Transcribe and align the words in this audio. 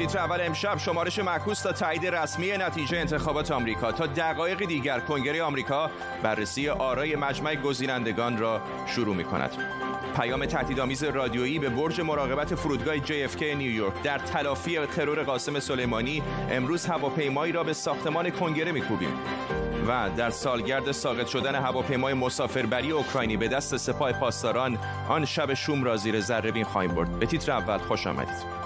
تیتر 0.00 0.18
اول 0.18 0.40
امشب 0.40 0.78
شمارش 0.78 1.18
معکوس 1.18 1.62
تا 1.62 1.72
تایید 1.72 2.06
رسمی 2.06 2.50
نتیجه 2.50 2.98
انتخابات 2.98 3.50
آمریکا. 3.50 3.92
تا 3.92 4.06
دقایق 4.06 4.66
دیگر 4.66 5.00
کنگره 5.00 5.42
آمریکا 5.42 5.90
بررسی 6.22 6.68
آرای 6.68 7.16
مجمع 7.16 7.54
گزینندگان 7.54 8.38
را 8.38 8.60
شروع 8.86 9.16
می 9.16 9.24
کند. 9.24 9.50
پیام 10.16 10.46
تهدیدآمیز 10.46 11.04
رادیویی 11.04 11.58
به 11.58 11.68
برج 11.68 12.00
مراقبت 12.00 12.54
فرودگاه 12.54 12.96
JFK 12.96 13.42
نیویورک 13.42 14.02
در 14.02 14.18
تلافی 14.18 14.86
ترور 14.86 15.22
قاسم 15.22 15.60
سلیمانی 15.60 16.22
امروز 16.50 16.86
هواپیمایی 16.86 17.52
را 17.52 17.64
به 17.64 17.72
ساختمان 17.72 18.30
کنگره 18.30 18.72
میکوبیم. 18.72 19.18
و 19.88 20.10
در 20.16 20.30
سالگرد 20.30 20.92
ساقط 20.92 21.26
شدن 21.26 21.54
هواپیمای 21.54 22.14
مسافربری 22.14 22.90
اوکراینی 22.90 23.36
به 23.36 23.48
دست 23.48 23.76
سپاه 23.76 24.12
پاسداران 24.12 24.78
آن 25.08 25.24
شب 25.24 25.54
شوم 25.54 25.84
را 25.84 25.96
زیر 25.96 26.20
ذره 26.20 26.64
خواهیم 26.64 26.94
برد. 26.94 27.18
به 27.18 27.26
تیتر 27.26 27.52
اول 27.52 27.78
خوش 27.78 28.06
آمدید. 28.06 28.59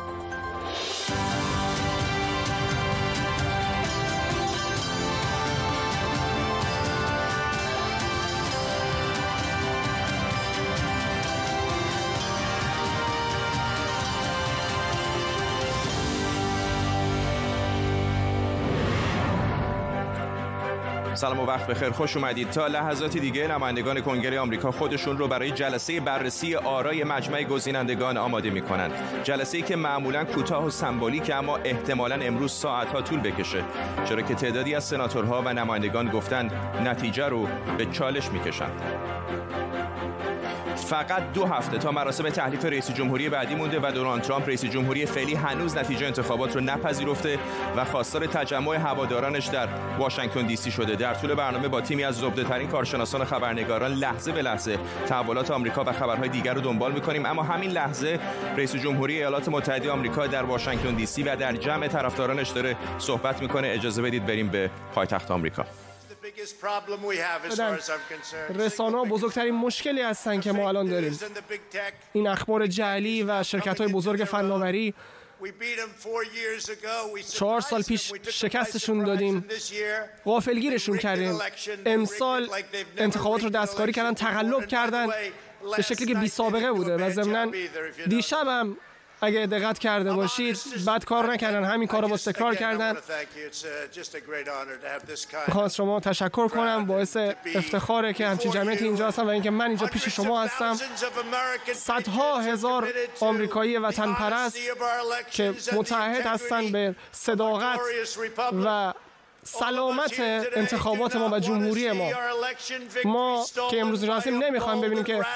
سلام 21.24 21.40
و 21.40 21.46
وقت 21.46 21.66
بخیر. 21.66 21.90
خوش 21.90 22.16
اومدید. 22.16 22.50
تا 22.50 22.66
لحظاتی 22.66 23.20
دیگه 23.20 23.48
نمایندگان 23.48 24.00
کنگره 24.00 24.40
آمریکا 24.40 24.70
خودشون 24.70 25.18
رو 25.18 25.28
برای 25.28 25.50
جلسه 25.50 26.00
بررسی 26.00 26.54
آرای 26.54 27.04
مجمع 27.04 27.42
گزینندگان 27.42 28.16
آماده 28.16 28.50
می‌کنن. 28.50 28.90
جلسه 29.22 29.56
ای 29.56 29.62
که 29.62 29.76
معمولا 29.76 30.24
کوتاه 30.24 30.66
و 30.66 30.70
سمبولیک 30.70 31.30
اما 31.34 31.56
احتمالا 31.56 32.14
امروز 32.14 32.52
ساعتها 32.52 33.02
طول 33.02 33.20
بکشه. 33.20 33.64
چرا 34.04 34.22
که 34.22 34.34
تعدادی 34.34 34.74
از 34.74 34.84
سناتورها 34.84 35.42
و 35.42 35.52
نمایندگان 35.52 36.08
گفتن 36.08 36.50
نتیجه 36.84 37.28
رو 37.28 37.48
به 37.78 37.86
چالش 37.86 38.28
می‌کشن 38.28 38.70
فقط 40.84 41.32
دو 41.32 41.44
هفته 41.46 41.78
تا 41.78 41.90
مراسم 41.90 42.28
تحلیف 42.28 42.64
رئیس 42.64 42.90
جمهوری 42.90 43.28
بعدی 43.28 43.54
مونده 43.54 43.80
و 43.82 43.92
دونالد 43.92 44.22
ترامپ 44.22 44.48
رئیس 44.48 44.64
جمهوری 44.64 45.06
فعلی 45.06 45.34
هنوز 45.34 45.76
نتیجه 45.76 46.06
انتخابات 46.06 46.54
رو 46.54 46.60
نپذیرفته 46.60 47.38
و 47.76 47.84
خواستار 47.84 48.26
تجمع 48.26 48.76
هوادارانش 48.76 49.46
در 49.46 49.68
واشنگتن 49.98 50.46
دی 50.46 50.56
سی 50.56 50.70
شده. 50.70 50.96
در 50.96 51.14
طول 51.14 51.34
برنامه 51.34 51.68
با 51.68 51.80
تیمی 51.80 52.04
از 52.04 52.14
زبده 52.16 52.44
ترین 52.44 52.68
کارشناسان 52.68 53.24
خبرنگاران 53.24 53.92
لحظه 53.92 54.32
به 54.32 54.42
لحظه 54.42 54.78
تحولات 55.06 55.50
آمریکا 55.50 55.84
و 55.84 55.92
خبرهای 55.92 56.28
دیگر 56.28 56.54
رو 56.54 56.60
دنبال 56.60 56.92
می‌کنیم. 56.92 57.26
اما 57.26 57.42
همین 57.42 57.70
لحظه 57.70 58.18
رئیس 58.56 58.76
جمهوری 58.76 59.14
ایالات 59.14 59.48
متحده 59.48 59.90
آمریکا 59.90 60.26
در 60.26 60.42
واشنگتن 60.42 60.94
دی 60.94 61.06
سی 61.06 61.22
و 61.22 61.36
در 61.36 61.52
جمع 61.52 61.88
طرفدارانش 61.88 62.48
داره 62.48 62.76
صحبت 62.98 63.42
می‌کنه. 63.42 63.68
اجازه 63.68 64.02
بدید 64.02 64.26
بریم 64.26 64.48
به 64.48 64.70
پایتخت 64.94 65.30
آمریکا. 65.30 65.64
رسانه 68.54 68.96
ها 68.96 69.04
بزرگترین 69.04 69.54
مشکلی 69.54 70.02
هستند 70.02 70.42
که 70.42 70.52
ما 70.52 70.68
الان 70.68 70.86
داریم. 70.86 71.18
این 72.12 72.28
اخبار 72.28 72.66
جعلی 72.66 73.22
و 73.22 73.42
شرکت 73.42 73.80
های 73.80 73.92
بزرگ 73.92 74.24
فناوری. 74.24 74.94
چهار 77.32 77.60
سال 77.60 77.82
پیش 77.82 78.12
شکستشون 78.30 79.04
دادیم. 79.04 79.44
غافلگیرشون 80.24 80.98
کردیم. 80.98 81.38
امسال 81.86 82.48
انتخابات 82.96 83.42
رو 83.42 83.50
دستکاری 83.50 83.92
کردن 83.92 84.14
تقلب 84.14 84.66
کردن 84.66 85.06
به 85.76 85.82
شکلی 85.82 86.06
که 86.06 86.14
بی 86.14 86.28
سابقه 86.28 86.72
بوده 86.72 86.96
و 86.96 87.10
ضمنا 87.10 87.52
دیشب 88.08 88.46
هم 88.48 88.76
اگه 89.20 89.46
دقت 89.46 89.78
کرده 89.78 90.12
باشید 90.12 90.58
بد 90.86 91.04
کار 91.04 91.32
نکردن. 91.32 91.64
همین 91.64 91.88
کار 91.88 92.02
رو 92.02 92.08
با 92.08 92.16
تکرار 92.16 92.54
کردن. 92.54 92.96
خواست 95.52 95.74
شما 95.74 96.00
تشکر 96.00 96.48
کنم 96.48 96.86
باعث 96.86 97.16
افتخاره 97.54 98.12
که 98.12 98.26
همچین 98.26 98.50
جمعیتی 98.50 98.84
اینجا 98.84 99.08
هستم 99.08 99.26
و 99.26 99.28
اینکه 99.28 99.50
من 99.50 99.66
اینجا 99.66 99.86
پیش 99.86 100.08
شما 100.08 100.42
هستم. 100.42 100.76
صدها 101.74 102.40
هزار 102.40 102.88
آمریکایی 103.20 103.78
وطن 103.78 104.14
پرست 104.14 104.58
که 105.30 105.54
متحد 105.72 106.26
هستند 106.26 106.72
به 106.72 106.94
صداقت 107.12 107.80
و 108.64 108.92
سلامت 109.44 110.20
انتخابات 110.56 111.16
ما 111.16 111.28
و 111.28 111.38
جمهوری 111.38 111.92
ما. 111.92 112.10
ما 113.04 113.46
که 113.70 113.80
امروز 113.80 114.04
هستیم 114.04 114.44
نمی‌خوایم 114.44 114.80
ببینیم 114.80 115.04
که 115.04 115.26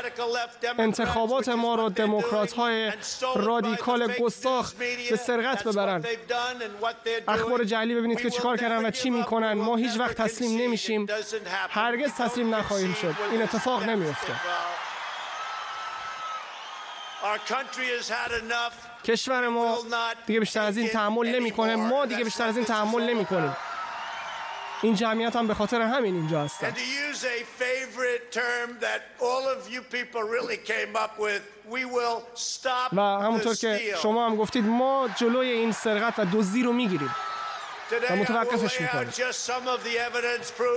انتخابات 0.78 1.48
ما 1.48 1.74
رو 1.74 1.88
دموکرات 1.88 2.52
های 2.52 2.92
رادیکال 3.36 4.12
گستاخ 4.20 4.72
به 5.10 5.16
سرقت 5.16 5.64
ببرن. 5.64 6.04
اخبار 7.28 7.64
جعلی 7.64 7.94
ببینید 7.94 8.20
که 8.20 8.30
چیکار 8.30 8.56
کردن 8.56 8.86
و 8.86 8.90
چی 8.90 9.10
می‌کنن. 9.10 9.52
ما 9.52 9.76
هیچ 9.76 9.98
وقت 9.98 10.16
تسلیم 10.16 10.60
نمیشیم. 10.60 11.06
هرگز 11.70 12.14
تسلیم 12.14 12.54
نخواهیم 12.54 12.94
شد. 12.94 13.14
این 13.32 13.42
اتفاق 13.42 13.82
نمیفته 13.82 14.32
کشور 19.04 19.48
ما 19.48 19.78
دیگه 20.26 20.40
بیشتر 20.40 20.60
از 20.60 20.76
این 20.76 20.88
تحمل 20.88 21.34
نمی‌کنه. 21.34 21.76
ما 21.76 22.06
دیگه 22.06 22.24
بیشتر 22.24 22.44
از 22.44 22.56
این 22.56 22.66
تحمل 22.66 23.02
نمی‌کنیم. 23.02 23.56
این 24.82 24.94
جمعیت 24.94 25.36
هم 25.36 25.46
به 25.46 25.54
خاطر 25.54 25.80
همین 25.80 26.14
اینجا 26.14 26.40
هستن. 26.40 26.74
و 32.92 33.00
همونطور 33.00 33.54
که 33.54 33.94
شما 34.02 34.26
هم 34.26 34.36
گفتید 34.36 34.64
ما 34.64 35.08
جلوی 35.16 35.50
این 35.50 35.72
سرقت 35.72 36.18
و 36.18 36.24
دزدی 36.32 36.62
رو 36.62 36.72
می‌گیریم. 36.72 37.14
و 38.10 38.16
متوقفش 38.16 38.80
می‌کنیم. 38.80 39.12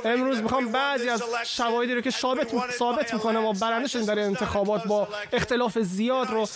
امروز 0.06 0.42
می‌خوام 0.42 0.72
بعضی 0.72 1.10
از 1.10 1.24
شواهدی 1.46 1.96
رو 1.96 2.02
که 2.02 2.12
ثابت 2.12 2.72
ثابت 2.72 3.14
می‌کنه 3.14 3.40
ما 3.40 3.54
برنده 3.54 3.88
شدیم 3.88 4.06
در 4.06 4.20
انتخابات 4.20 4.88
با 4.88 5.08
اختلاف 5.34 5.80
زیاد 5.80 6.30
رو 6.30 6.48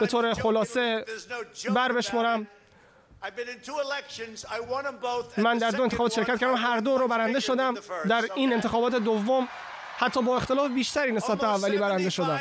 به 0.00 0.06
طور 0.06 0.34
خلاصه 0.34 1.04
بر 1.74 1.92
بشمارم. 1.92 2.46
من 5.36 5.58
در 5.58 5.70
دو 5.70 5.82
انتخابات 5.82 6.12
شرکت 6.12 6.38
کردم. 6.40 6.56
هر 6.56 6.78
دو 6.78 6.98
رو 6.98 7.08
برنده 7.08 7.40
شدم. 7.40 7.74
در 8.08 8.24
این 8.34 8.52
انتخابات 8.52 8.94
دوم 8.94 9.48
حتی 9.98 10.22
با 10.22 10.36
اختلاف 10.36 10.70
بیشتری 10.70 11.12
نسبت 11.12 11.38
به 11.38 11.48
اولی 11.48 11.78
برنده 11.78 12.10
شدم. 12.10 12.40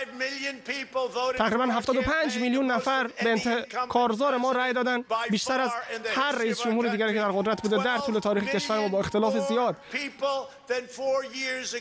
تقریبا 1.38 1.64
75 1.66 2.38
میلیون 2.38 2.72
نفر 2.72 3.08
به 3.24 3.66
کارزار 3.90 4.38
ما 4.38 4.52
رأی 4.52 4.74
دادن. 4.74 5.04
بیشتر 5.30 5.62
از 5.62 5.72
هر 6.16 6.32
رئیس 6.32 6.62
جمهور 6.62 6.88
دیگری 6.88 7.14
که 7.14 7.20
در 7.20 7.32
قدرت 7.32 7.62
بوده 7.62 7.84
در 7.84 7.98
طول 7.98 8.20
تاریخ 8.20 8.44
کشور 8.44 8.80
ما 8.80 8.88
با 8.88 9.00
اختلاف 9.00 9.38
زیاد. 9.38 9.76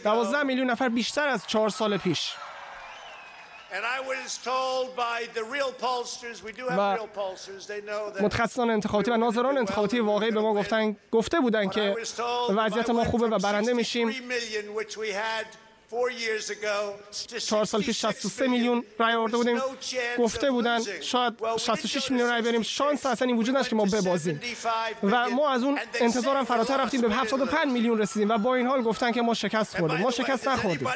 12 0.04 0.42
میلیون 0.42 0.70
نفر 0.70 0.88
بیشتر 0.88 1.28
از 1.28 1.46
چهار 1.46 1.68
سال 1.68 1.96
پیش. 1.96 2.32
و 6.78 6.96
متخصصان 8.22 8.70
انتخاباتی 8.70 9.10
و 9.10 9.16
ناظران 9.16 9.58
انتخاباتی 9.58 10.00
واقعی 10.00 10.30
به 10.30 10.40
ما 10.40 10.54
گفتن 10.54 10.96
گفته 11.12 11.40
بودن 11.40 11.68
که 11.68 11.96
وضعیت 12.56 12.90
ما 12.90 13.04
خوبه 13.04 13.26
و 13.26 13.38
برنده 13.38 13.72
میشیم 13.72 14.08
چهار 17.46 17.64
سال 17.64 17.82
پیش 17.82 18.00
63 18.00 18.46
میلیون 18.46 18.84
رای 18.98 19.14
آورده 19.14 19.36
بودیم. 19.36 19.60
گفته 20.18 20.50
بودن 20.50 20.80
شاید 21.00 21.34
66 21.56 22.10
میلیون 22.10 22.30
رای 22.30 22.42
بریم. 22.42 22.62
شانس 22.62 23.06
اصلا 23.06 23.28
این 23.28 23.36
وجود 23.36 23.54
نداشت 23.54 23.70
که 23.70 23.76
ما 23.76 23.84
ببازیم. 23.84 24.40
و 25.02 25.30
ما 25.30 25.50
از 25.50 25.62
اون 25.62 25.78
انتظارم 25.94 26.44
فراتر 26.44 26.76
رفتیم. 26.76 27.00
به 27.00 27.10
75 27.10 27.72
میلیون 27.72 27.98
رسیدیم. 27.98 28.30
و 28.30 28.38
با 28.38 28.54
این 28.54 28.66
حال 28.66 28.82
گفتن 28.82 29.12
که 29.12 29.22
ما 29.22 29.34
شکست 29.34 29.78
خوردیم. 29.78 29.98
ما 29.98 30.10
شکست 30.10 30.48
نخوردیم. 30.48 30.88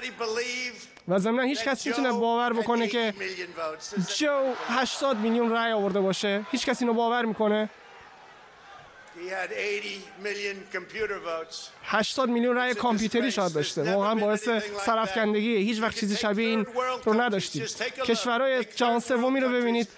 و 1.09 1.19
ضمن 1.19 1.44
هیچ 1.44 1.65
کس 1.65 1.87
می‌تونه 1.87 2.12
باور 2.12 2.53
بکنه 2.53 2.89
که 2.89 3.15
جو 4.19 4.55
80 4.69 5.17
میلیون 5.17 5.50
رای 5.50 5.72
آورده 5.72 6.00
باشه. 6.00 6.47
هیچ 6.50 6.67
کسی 6.67 6.84
اینو 6.84 6.94
باور 6.94 7.25
می‌کنه؟ 7.25 7.70
80 11.85 12.29
میلیون 12.29 12.56
رای 12.56 12.75
کامپیوتری 12.75 13.32
شاید 13.32 13.53
داشته. 13.53 13.94
واقعا 13.94 14.14
باعث 14.14 14.49
سرفکندگی 14.87 15.56
هیچ 15.56 15.82
وقت 15.82 16.00
چیزی 16.00 16.17
شبیه 16.17 16.49
این 16.49 16.67
رو 17.05 17.20
نداشتیم. 17.20 17.67
کشورهای 18.06 18.64
جهان 18.64 19.00
سومی 19.00 19.41
رو 19.41 19.49
ببینید. 19.49 19.88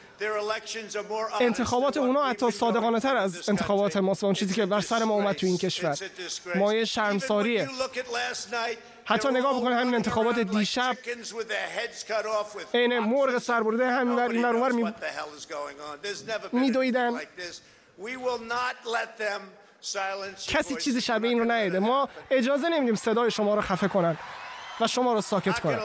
انتخابات 1.41 1.97
اونا 1.97 2.25
حتی 2.27 2.51
صادقانه 2.51 3.01
تر 3.01 3.17
از 3.17 3.49
انتخابات 3.49 3.97
ماست 3.97 4.25
اون 4.25 4.35
چیزی 4.35 4.55
که 4.55 4.67
بر 4.67 4.81
سر 4.81 5.05
ما 5.05 5.15
اومد 5.15 5.37
تو 5.37 5.47
این 5.47 5.59
کشور. 5.59 5.99
مایه 6.55 6.85
شرمساریه. 6.85 7.69
حتی 9.09 9.29
نگاه 9.29 9.61
بکنید 9.61 9.79
همین 9.79 9.95
انتخابات 9.95 10.39
دیشب 10.39 10.97
عین 12.75 12.99
مرغ 12.99 13.39
سربرده 13.39 13.91
همین 13.91 14.17
ور 14.17 14.29
این 14.31 14.45
ور 14.45 14.73
می 14.73 14.95
میدویدن. 16.53 17.21
کسی 20.49 20.77
چیز 20.77 20.99
شبیه 20.99 21.31
این 21.31 21.39
رو 21.39 21.53
نیده. 21.53 21.79
ما 21.79 22.09
اجازه 22.31 22.69
نمیدیم 22.69 22.95
صدای 22.95 23.31
شما 23.31 23.55
رو 23.55 23.61
خفه 23.61 23.89
کنن 23.89 24.17
و 24.81 24.87
شما 24.87 25.13
رو 25.13 25.21
ساکت 25.21 25.61
کنن. 25.61 25.79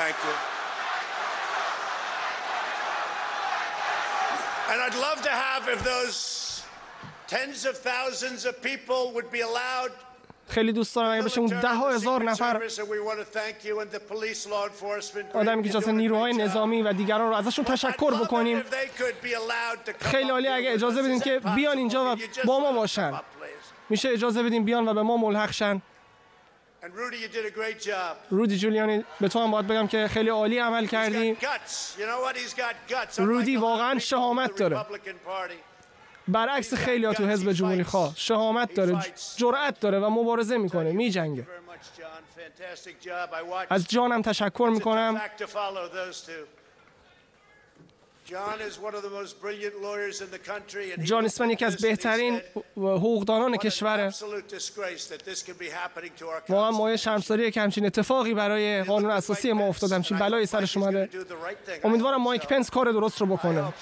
Thank 0.00 0.16
you. 0.24 0.59
And 4.70 4.78
I'd 4.86 4.98
love 5.08 5.20
to 5.22 5.34
have 5.46 5.62
if 5.74 5.80
those 5.92 6.62
tens 7.26 7.58
of 7.70 7.74
thousands 7.92 8.40
of 8.50 8.54
people 8.62 9.02
would 9.14 9.30
be 9.30 9.40
allowed 9.40 9.92
خیلی 10.48 10.72
دوست 10.72 10.96
دارم 10.96 11.10
اگه 11.10 11.22
بشه 11.22 11.40
اون 11.40 11.60
ده 11.60 11.68
ها 11.68 11.90
هزار 11.90 12.22
نفر 12.22 12.62
آدمی 15.34 15.62
که 15.62 15.68
جاسه 15.68 15.92
نیروهای 15.92 16.32
نظامی 16.32 16.82
و 16.82 16.92
دیگران 16.92 17.28
رو 17.28 17.34
ازشون 17.34 17.64
تشکر 17.64 18.14
بکنیم. 18.14 18.62
خیلی 20.00 20.30
عالی 20.30 20.48
اگه 20.48 20.72
اجازه 20.72 21.02
بدین 21.02 21.20
که 21.20 21.38
بیان 21.38 21.78
اینجا 21.78 22.12
و 22.12 22.16
با 22.44 22.60
ما 22.60 22.72
باشن. 22.72 23.20
میشه 23.88 24.08
اجازه 24.08 24.42
بدین 24.42 24.64
بیان 24.64 24.88
و 24.88 24.94
به 24.94 25.02
ما 25.02 25.16
ملحق 25.16 25.50
شن. 25.50 25.82
رودی 28.30 28.58
جولیانی 28.58 29.04
به 29.20 29.28
تو 29.28 29.38
هم 29.38 29.50
باید 29.50 29.66
بگم 29.66 29.86
که 29.86 30.08
خیلی 30.08 30.28
عالی 30.28 30.58
عمل 30.58 30.86
کردی. 30.86 31.36
رودی 33.16 33.56
واقعا 33.56 33.98
شهامت 33.98 34.56
داره. 34.56 34.86
برعکس 36.28 36.74
خیلی 36.74 37.14
تو 37.14 37.26
حزب 37.26 37.52
جمهوری 37.52 37.84
خواه. 37.84 38.12
شهامت 38.16 38.74
داره 38.74 38.98
جرأت 39.36 39.80
داره 39.80 39.98
و 39.98 40.08
مبارزه 40.10 40.56
می‌کنه. 40.56 40.92
میجنگه 40.92 41.46
از 43.70 43.88
جانم 43.88 44.22
تشکر 44.22 44.70
می‌کنم. 44.72 45.20
جان 51.04 51.24
اسمن 51.24 51.50
یکی 51.50 51.64
از 51.64 51.76
بهترین 51.76 52.40
حقوقدانان 52.76 53.56
کشوره 53.56 54.10
واقعا 56.48 56.70
مایه 56.70 56.96
شرمساریه 56.96 57.50
که 57.50 57.60
همچین 57.60 57.86
اتفاقی 57.86 58.34
برای 58.34 58.82
قانون 58.82 59.10
اساسی 59.10 59.52
ما 59.52 59.66
افتاد 59.66 59.92
همچین 59.92 60.18
بلایی 60.18 60.46
سرش 60.46 60.76
اومده 60.76 61.08
امیدوارم 61.84 62.22
مایک 62.22 62.46
پنس 62.46 62.70
کار 62.70 62.92
درست 62.92 63.20
رو 63.20 63.26
بکنه. 63.26 63.72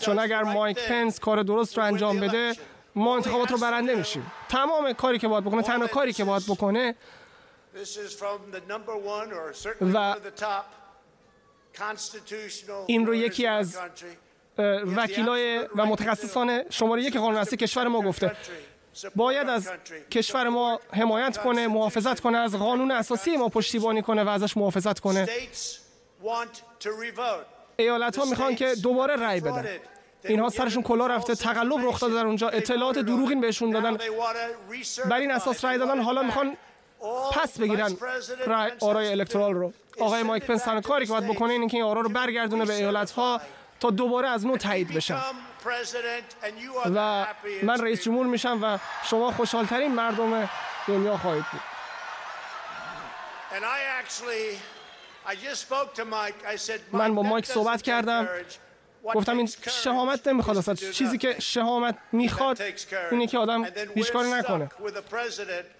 چون 0.00 0.18
اگر 0.18 0.42
مایک 0.42 0.78
پنس 0.88 1.20
کار 1.20 1.42
درست 1.42 1.78
رو 1.78 1.84
انجام 1.84 2.20
بده 2.20 2.54
ما 2.94 3.16
انتخابات 3.16 3.50
رو 3.50 3.58
برنده 3.58 3.94
میشیم 3.94 4.32
تمام 4.48 4.92
کاری 4.92 5.18
که 5.18 5.28
باید 5.28 5.44
بکنه 5.44 5.62
تنها 5.62 5.86
کاری 5.86 6.12
که 6.12 6.24
باید 6.24 6.42
بکنه 6.48 6.94
و 9.94 10.16
این 12.86 13.06
رو 13.06 13.14
یکی 13.14 13.46
از 13.46 13.78
وکیلای 14.96 15.58
و 15.76 15.86
متخصصان 15.86 16.62
شماره 16.70 17.02
یک 17.02 17.16
قانون 17.16 17.36
اساسی 17.36 17.56
کشور 17.56 17.88
ما 17.88 18.00
گفته 18.00 18.36
باید 19.16 19.48
از 19.48 19.70
کشور 20.10 20.48
ما 20.48 20.80
حمایت 20.92 21.38
کنه 21.38 21.68
محافظت 21.68 22.20
کنه 22.20 22.38
از 22.38 22.54
قانون 22.56 22.90
اساسی 22.90 23.36
ما 23.36 23.48
پشتیبانی 23.48 24.02
کنه 24.02 24.24
و 24.24 24.28
ازش 24.28 24.56
محافظت 24.56 25.00
کنه. 25.00 25.28
ایالت 27.76 28.18
ها 28.18 28.24
می‌خوان 28.24 28.54
که 28.54 28.74
دوباره 28.82 29.16
رأی 29.16 29.40
بدن. 29.40 29.68
اینها 30.24 30.48
سرشون 30.48 30.82
کلا 30.82 31.06
رفته 31.06 31.34
تقلب 31.34 31.86
رخ 31.86 32.00
داده 32.00 32.14
در 32.14 32.26
اونجا 32.26 32.48
اطلاعات 32.48 32.98
دروغین 32.98 33.40
بهشون 33.40 33.70
دادن. 33.70 33.98
بر 35.10 35.16
این 35.16 35.30
اساس 35.30 35.64
رأی 35.64 35.78
دادن. 35.78 36.00
حالا 36.00 36.22
می‌خوان 36.22 36.56
پس 37.32 37.58
بگیرن 37.58 37.96
آرای 38.80 39.08
الکترال 39.10 39.54
رو. 39.54 39.72
آقای 40.00 40.22
مایک 40.22 40.44
پنس 40.44 40.62
تنها 40.64 40.80
کاری 40.80 41.06
که 41.06 41.12
باید 41.12 41.26
بکنه 41.26 41.52
اینه 41.52 41.68
که 41.68 41.76
این 41.76 41.86
آرا 41.86 42.00
رو 42.00 42.08
برگردونه 42.08 42.64
به 42.64 42.74
ایالت 42.74 43.10
ها 43.10 43.40
تا 43.80 43.90
دوباره 43.90 44.28
از 44.28 44.46
نو 44.46 44.56
تایید 44.56 44.94
بشن. 44.94 45.20
و 46.94 47.26
من 47.62 47.80
رئیس 47.80 48.02
جمهور 48.02 48.26
میشم 48.26 48.58
و 48.62 48.78
شما 49.04 49.30
خوشحالترین 49.32 49.94
مردم 49.94 50.48
دنیا 50.88 51.16
خواهید 51.16 51.44
بود. 51.52 51.60
من 56.92 57.14
با 57.14 57.22
مایک 57.22 57.46
صحبت 57.46 57.82
کردم. 57.82 58.28
گفتم 59.14 59.38
این 59.38 59.48
شهامت 59.82 60.28
نمی‌خواد 60.28 60.56
اصلا 60.56 60.74
چیزی 60.74 61.18
که 61.18 61.36
شهامت 61.38 61.98
می‌خواد 62.12 62.62
اینه 63.10 63.26
که 63.26 63.38
آدم 63.38 63.64
هیچ 63.94 64.12
کاری 64.12 64.30
نکنه. 64.30 64.68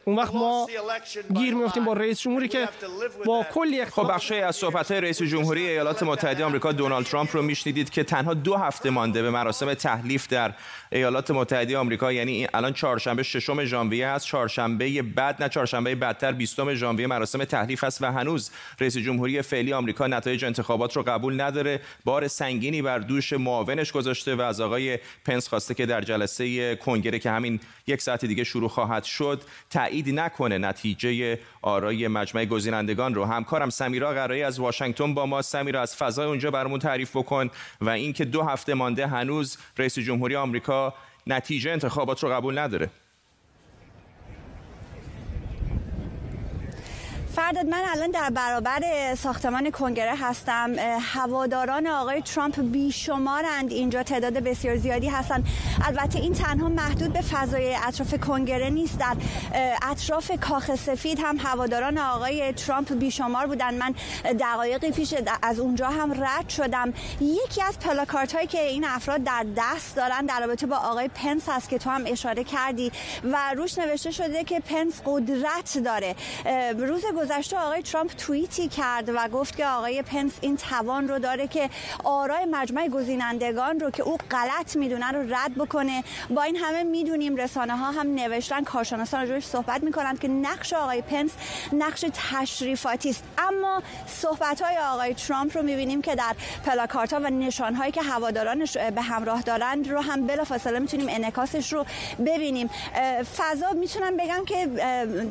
اون 0.05 0.17
وقت 0.17 0.35
ما 0.35 0.67
گیر 1.35 1.55
میفتیم 1.55 1.85
با 1.85 1.93
رئیس 1.93 2.21
جمهوری 2.21 2.49
که 2.49 2.69
با 3.25 3.47
کلی 3.55 3.85
خب 3.85 4.09
بخشی 4.11 4.35
از 4.35 4.57
صحبت 4.57 4.91
های 4.91 5.01
رئیس 5.01 5.23
جمهوری 5.23 5.69
ایالات 5.69 6.03
متحده 6.03 6.45
آمریکا 6.45 6.73
دونالد 6.73 7.07
ترامپ 7.07 7.37
رو 7.37 7.43
میشنیدید 7.43 7.91
که 7.91 8.05
تنها 8.05 8.35
دو 8.35 8.57
هفته 8.57 8.91
مانده 8.91 9.23
به 9.23 9.31
مراسم 9.31 9.75
تحلیف 9.75 10.29
در 10.29 10.53
ایالات 10.93 11.31
متحده 11.31 11.79
آمریکا 11.79 12.13
یعنی 12.13 12.49
الان 12.55 12.73
چهارشنبه 12.73 13.23
ششم 13.23 13.65
ژانویه 13.65 14.07
است. 14.07 14.27
چهارشنبه 14.27 15.03
بعد 15.03 15.43
نه 15.43 15.49
چهارشنبه 15.49 15.95
بعدتر 15.95 16.33
بیستم 16.33 16.75
ژانویه 16.75 17.07
مراسم 17.07 17.45
تحلیف 17.45 17.85
است 17.85 18.03
و 18.03 18.13
هنوز 18.13 18.51
رئیس 18.81 18.97
جمهوری 18.97 19.43
فعلی 19.43 19.73
آمریکا 19.73 20.07
نتایج 20.07 20.45
انتخابات 20.45 20.97
رو 20.97 21.03
قبول 21.03 21.41
نداره. 21.41 21.81
بار 22.05 22.29
سنگینی 22.29 22.83
بر 22.83 22.99
دوش 23.12 23.32
معاونش 23.32 23.93
گذاشته 23.93 24.35
و 24.35 24.41
از 24.41 24.61
آقای 24.61 24.99
پنس 25.25 25.49
خواسته 25.49 25.75
که 25.75 25.87
در 25.87 26.00
جلسه 26.00 26.76
کنگره 26.76 27.19
که 27.19 27.31
همین 27.31 27.61
یک 27.87 28.03
ساعت 28.03 28.25
دیگه 28.25 28.44
شروع 28.44 28.69
خواهد 28.69 29.05
شد 29.05 29.43
تایید 29.70 30.09
نکنه 30.09 30.59
نتیجه 30.59 31.38
آرای 31.62 32.09
مجمع 32.09 32.44
گزینندگان 32.44 33.14
رو. 33.14 33.25
همکارم 33.25 33.70
سمیرا 33.70 34.12
قرایی 34.12 34.43
از 34.43 34.59
واشنگتن 34.59 35.14
با 35.14 35.26
ما. 35.26 35.43
سمیرا 35.43 35.82
از 35.82 35.97
فضای 35.97 36.26
اونجا 36.26 36.50
برامون 36.50 36.79
تعریف 36.79 37.17
بکن 37.17 37.50
و 37.81 37.88
اینکه 37.88 38.25
دو 38.25 38.43
هفته 38.43 38.75
مانده 38.75 39.06
هنوز 39.06 39.59
رئیس 39.79 39.99
جمهوری 39.99 40.37
آمریکا 40.37 40.94
نتیجه 41.26 41.70
انتخابات 41.70 42.23
رو 42.23 42.29
قبول 42.29 42.59
نداره. 42.59 42.91
فرداد 47.37 47.67
من 47.67 47.82
الان 47.93 48.11
در 48.11 48.31
برابر 48.31 49.14
ساختمان 49.14 49.70
کنگره 49.70 50.14
هستم. 50.17 50.75
هواداران 51.00 51.87
آقای 51.87 52.23
ترامپ 52.23 52.61
بیشمارند. 52.61 53.73
اینجا 53.73 54.02
تعداد 54.02 54.32
بسیار 54.32 54.76
زیادی 54.76 55.08
هستند. 55.08 55.46
البته 55.84 56.19
این 56.19 56.32
تنها 56.32 56.69
محدود 56.69 57.12
به 57.12 57.20
فضای 57.20 57.75
اطراف 57.75 58.14
کنگره 58.14 58.70
نیست 58.70 58.99
در 58.99 59.17
اطراف 59.90 60.31
کاخ 60.40 60.75
سفید 60.75 61.19
هم 61.23 61.37
هواداران 61.37 61.99
آقای 61.99 62.52
ترامپ 62.52 62.93
بیشمار 62.93 63.46
بودند. 63.46 63.75
من 63.75 63.94
دقایقی 64.40 64.90
پیش 64.90 65.14
از 65.43 65.58
اونجا 65.58 65.88
هم 65.88 66.25
رد 66.25 66.49
شدم. 66.49 66.94
یکی 67.20 67.62
از 67.62 67.78
پلاکارت 67.78 68.35
هایی 68.35 68.46
که 68.46 68.61
این 68.62 68.85
افراد 68.85 69.25
در 69.25 69.46
دست 69.56 69.96
دارن 69.96 70.26
در 70.26 70.40
رابطه 70.40 70.67
با 70.67 70.76
آقای 70.76 71.08
پنس 71.08 71.49
هست 71.49 71.69
که 71.69 71.78
تو 71.78 71.90
هم 71.90 72.02
اشاره 72.06 72.44
کردی 72.44 72.93
و 73.25 73.38
روش 73.56 73.78
نوشته 73.78 74.11
شده 74.11 74.45
که 74.45 74.61
پنس 74.61 75.02
قدرت 75.07 75.78
داره. 75.85 76.14
روز 76.78 77.02
گذشته 77.23 77.59
آقای 77.59 77.83
ترامپ 77.83 78.11
توییتی 78.11 78.69
کرد 78.69 79.09
و 79.09 79.29
گفت 79.29 79.57
که 79.57 79.67
آقای 79.67 80.02
پنس 80.02 80.33
این 80.41 80.57
توان 80.57 81.09
رو 81.09 81.19
داره 81.19 81.47
که 81.47 81.71
آرای 82.05 82.45
مجمع 82.45 82.88
گزینندگان 82.88 83.81
رو 83.81 83.91
که 83.91 84.02
او 84.02 84.19
غلط 84.31 84.76
می‌دونه 84.76 85.11
رو 85.11 85.35
رد 85.35 85.55
بکنه. 85.55 86.05
با 86.31 86.43
این 86.43 86.57
همه 86.57 86.83
می‌دونیم 86.83 87.37
رسانه 87.37 87.76
ها 87.76 87.91
هم 87.91 88.14
نوشتن 88.14 88.64
کارشناسان 88.64 89.21
راجعش 89.21 89.45
صحبت 89.45 89.83
می‌کنند 89.83 90.21
که 90.21 90.29
نقش 90.29 90.73
آقای 90.73 91.02
پنس 91.02 91.31
نقش 91.73 92.05
تشریفاتی 92.31 93.11
است. 93.11 93.25
اما 93.38 93.83
صحبت 94.07 94.62
های 94.62 94.76
آقای 94.79 95.14
ترامپ 95.14 95.57
رو 95.57 95.62
می‌بینیم 95.62 96.02
که 96.02 96.14
در 96.14 96.35
پلاکارت 96.67 97.12
ها 97.12 97.21
و 97.21 97.31
نشان 97.31 97.75
هایی 97.75 97.93
که 97.93 98.02
هوادارانش 98.02 98.76
به 98.76 99.02
همراه 99.02 99.43
دارند 99.43 99.91
رو 99.91 100.00
هم 100.00 100.26
بلافاصله 100.26 100.79
می‌تونیم 100.79 101.07
انعکاسش 101.11 101.73
رو 101.73 101.87
ببینیم. 102.26 102.71
فضا 103.37 103.73
می‌تونم 103.73 104.17
بگم 104.17 104.45
که 104.45 104.69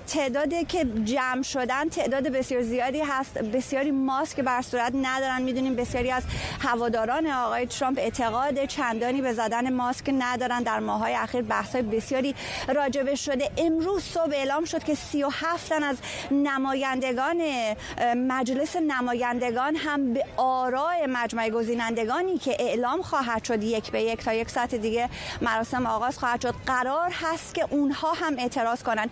تعدادی 0.08 0.66
که 0.66 0.86
جمع 1.04 1.44
شدن 1.44 1.81
تعداد 1.90 2.28
بسیار 2.28 2.62
زیادی 2.62 3.02
هست. 3.02 3.38
بسیاری 3.38 3.92
ماسک 3.92 4.40
بر 4.40 4.62
صورت 4.62 4.92
ندارن. 4.96 5.42
می‌دونیم 5.42 5.76
بسیاری 5.76 6.12
از 6.12 6.24
هواداران 6.60 7.28
آقای 7.28 7.66
ترامپ 7.66 8.00
اعتقاد 8.00 8.66
چندانی 8.66 9.22
به 9.22 9.34
زدن 9.34 9.74
ماسک 9.74 10.10
ندارن. 10.20 10.64
در 10.64 10.80
ماهای 10.80 11.16
اخیر 11.16 11.42
بحث 11.42 11.76
بسیاری 11.76 12.36
راجبه 12.68 13.16
شده. 13.16 13.52
امروز 13.58 14.04
صبح 14.04 14.34
اعلام 14.34 14.66
شد 14.66 14.84
که 14.84 14.96
37 14.96 15.70
تن 15.70 15.84
از 15.84 15.98
نمایندگان 16.32 17.42
مجلس 18.18 18.76
نمایندگان 18.76 19.76
هم 19.76 20.14
به 20.14 20.26
آرای 20.38 21.06
مجمع 21.06 21.50
گزینندگانی 21.50 22.38
که 22.38 22.56
اعلام 22.60 23.02
خواهد 23.02 23.44
شد 23.44 23.64
یک 23.64 23.92
به 23.92 24.02
یک 24.04 24.24
تا 24.24 24.34
یک 24.34 24.50
ساعت 24.50 24.76
دیگه 24.76 25.10
مراسم 25.42 25.86
آغاز 25.86 26.18
خواهد 26.18 26.42
شد 26.42 26.56
قرار 26.66 27.12
هست 27.12 27.56
که 27.56 27.66
اونها 27.70 28.12
هم 28.14 28.36
اعتراض 28.38 28.84
کنن. 28.84 29.10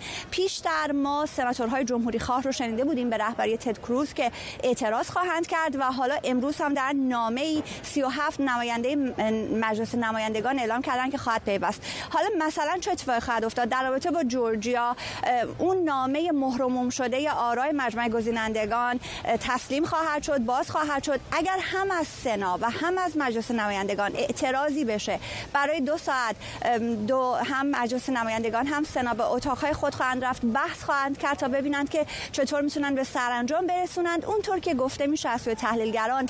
در 0.65 0.91
ما 0.91 1.25
سناتورهای 1.25 1.83
جمهوری 1.83 2.19
خواه 2.19 2.43
رو 2.43 2.51
شنیده 2.59 2.83
بودیم 2.83 3.09
به 3.09 3.17
رهبری 3.17 3.57
تد 3.57 3.77
کروز 3.77 4.13
که 4.13 4.31
اعتراض 4.63 5.09
خواهند 5.09 5.47
کرد 5.47 5.75
و 5.75 5.83
حالا 5.83 6.17
امروز 6.23 6.61
هم 6.61 6.73
در 6.73 6.93
نامه 6.93 7.63
37 7.83 8.41
نماینده 8.41 8.95
مجلس 9.61 9.95
نمایندگان 9.95 10.59
اعلام 10.59 10.81
کردن 10.81 11.09
که 11.09 11.17
خواهد 11.17 11.43
پیوست. 11.43 11.81
حالا 12.09 12.27
مثلا 12.39 12.77
چه 12.81 12.91
اتفاقی 12.91 13.19
خواهد 13.19 13.45
افتاد؟ 13.45 13.69
در 13.69 13.83
رابطه 13.83 14.11
با 14.11 14.23
جورجیا 14.23 14.95
اون 15.57 15.83
نامه 15.83 16.31
مهرموم 16.31 16.89
شده 16.89 17.31
آرای 17.31 17.71
مجمع 17.71 18.09
گزینندگان 18.09 18.99
تسلیم 19.39 19.85
خواهد 19.85 20.23
شد 20.23 20.37
باز 20.37 20.71
خواهد 20.71 21.03
شد. 21.03 21.19
اگر 21.31 21.57
هم 21.61 21.91
از 21.91 22.07
سنا 22.07 22.57
و 22.61 22.69
هم 22.69 22.97
از 22.97 23.17
مجلس 23.17 23.51
نمایندگان 23.51 24.11
اعتراضی 24.15 24.85
بشه 24.85 25.19
برای 25.53 25.81
دو 25.81 25.97
ساعت 25.97 26.35
دو 27.07 27.33
هم 27.33 27.65
مجلس 27.65 28.09
نمایندگان 28.09 28.67
هم 28.67 28.83
سنا 28.83 29.13
به 29.13 29.23
اتاقهای 29.23 29.73
خود 29.73 29.95
خواهند 29.95 30.25
رفت 30.25 30.41
بحث 30.45 30.83
خواهند 30.83 31.17
کرد 31.17 31.37
تا 31.37 31.47
ببینند 31.47 31.89
که 31.89 32.05
چطور 32.49 32.61
می‌تونن 32.61 32.95
به 32.95 33.03
سرانجام 33.03 33.67
برسونند؟ 33.67 34.25
اونطور 34.25 34.59
که 34.59 34.73
گفته 34.73 35.07
میشه 35.07 35.29
از 35.29 35.41
سوی 35.41 35.55
تحلیلگران 35.55 36.29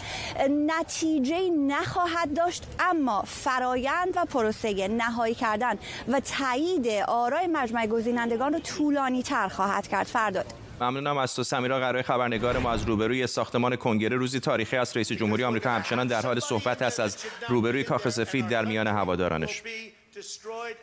نتیجه 0.50 1.50
نخواهد 1.50 2.34
داشت 2.34 2.64
اما 2.80 3.22
فرایند 3.22 4.14
و 4.16 4.26
پروسه 4.26 4.88
نهایی 4.88 5.36
کردن 5.36 5.80
و 6.08 6.20
تایید 6.20 6.88
آرای 7.08 7.48
مجمع 7.48 7.88
گزینندگان 7.88 8.54
رو 8.54 8.60
طولانی 8.60 9.24
تر 9.24 9.48
خواهد 9.48 9.88
کرد. 9.88 10.08
فرداد. 10.08 10.46
ممنونم 10.82 11.18
از 11.18 11.36
تو 11.36 11.44
سمیرا. 11.44 11.80
قرای 11.80 12.04
خبرنگار 12.04 12.58
ما 12.58 12.72
از 12.72 12.84
روبروی 12.84 13.28
ساختمان 13.28 13.76
کنگره 13.76 14.18
روزی 14.18 14.40
تاریخی 14.40 14.78
است 14.78 14.98
رئیس 14.98 15.12
جمهوری 15.12 15.44
آمریکا 15.44 15.70
همچنان 15.70 16.08
در 16.08 16.22
حال 16.22 16.40
صحبت 16.40 16.82
است. 16.82 17.00
از 17.00 17.18
روبروی 17.50 17.84
کاخ 17.84 18.10
سفید 18.10 18.48
در 18.48 18.66
میان 18.66 18.88
هوادارانش. 18.88 19.64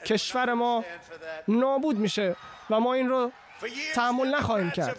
کشور 0.06 0.54
ما 0.54 0.84
نابود 1.48 1.98
میشه 1.98 2.36
و 2.70 2.80
ما 2.80 2.94
این 2.94 3.08
رو 3.08 3.30
تحمل 3.94 4.34
نخواهیم 4.34 4.70
کرد. 4.70 4.96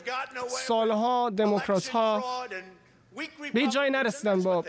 سالها 0.50 1.30
دموکرات 1.30 1.88
ها 1.88 2.24
به 3.54 3.68
جایی 3.68 3.92
نرسیدن 3.92 4.42
با 4.42 4.64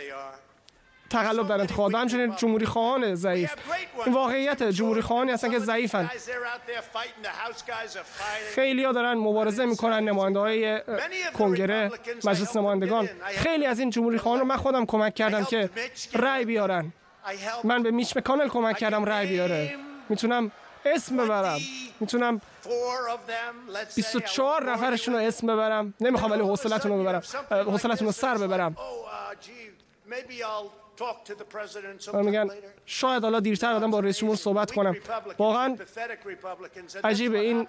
تقلب 1.10 1.48
در 1.48 1.60
انتخابات 1.60 1.94
همچنین 1.94 2.36
جمهوری 2.36 2.66
خواهان 2.66 3.14
ضعیف. 3.14 3.54
این 4.06 4.14
واقعیت 4.14 4.62
جمهوری 4.62 5.00
خواهانی 5.00 5.32
هستن 5.32 5.50
که 5.50 5.58
ضعیفن. 5.58 6.10
خیلی 8.54 8.84
ها 8.84 8.92
دارن 8.92 9.14
مبارزه 9.14 9.64
می‌کنن. 9.64 10.08
نماینده 10.08 10.38
های 10.38 10.80
کنگره 11.34 11.90
مجلس 12.24 12.56
نمایندگان. 12.56 13.08
خیلی 13.36 13.66
از 13.66 13.78
این 13.78 13.90
جمهوری 13.90 14.18
خواهان 14.18 14.40
رو 14.40 14.46
من 14.46 14.56
خودم 14.56 14.86
کمک 14.86 15.14
کردم 15.14 15.44
که 15.44 15.70
رأی 16.14 16.44
بیارن. 16.44 16.92
من 17.64 17.82
به 17.82 17.90
میچ 17.90 18.16
مکانل 18.16 18.48
کمک 18.48 18.78
کردم 18.78 19.04
رأی 19.04 19.26
بیاره. 19.26 19.76
می‌تونم 20.08 20.52
اسم 20.94 21.16
ببرم. 21.16 21.58
می‌تونم 22.00 22.40
24 23.96 24.72
نفرشون 24.72 25.14
رو 25.14 25.20
اسم 25.20 25.46
ببرم. 25.46 25.94
نمی‌خوام 26.00 26.30
ولی 26.30 26.42
حوصلتون 26.42 26.92
رو 26.92 27.02
ببرم. 27.02 27.22
حوصلتون 27.50 28.06
رو 28.06 28.12
سر 28.12 28.38
ببرم. 28.38 28.76
و 32.12 32.22
میگن 32.22 32.50
شاید 32.86 33.22
حالا 33.22 33.40
دیرتر 33.40 33.72
آدم 33.72 33.90
با 33.90 34.00
رئیس 34.00 34.18
جمهور 34.18 34.36
صحبت 34.36 34.70
کنم. 34.70 34.96
واقعا 35.38 35.76
عجیبه 37.04 37.38
این 37.38 37.68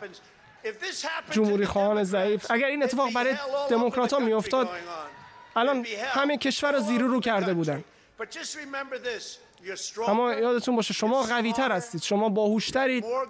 جمهوری 1.32 1.66
خواهان 1.66 2.04
ضعیف. 2.04 2.52
اگر 2.52 2.68
این 2.68 2.84
اتفاق 2.84 3.14
برای 3.14 3.36
دموکرات 3.70 4.14
ها 4.14 4.20
میافتاد 4.20 4.70
الان 5.56 5.86
همه 6.08 6.38
کشور 6.38 6.72
رو 6.72 6.80
زیرو 6.80 7.08
رو 7.08 7.20
کرده 7.20 7.54
بودن. 7.54 7.84
اما 10.08 10.34
یادتون 10.34 10.76
باشه 10.76 10.94
شما 10.94 11.24
قوی 11.24 11.54
تر 11.54 11.72
هستید 11.72 12.02
شما 12.02 12.30
باهوشترید. 12.30 13.06
و 13.06 13.26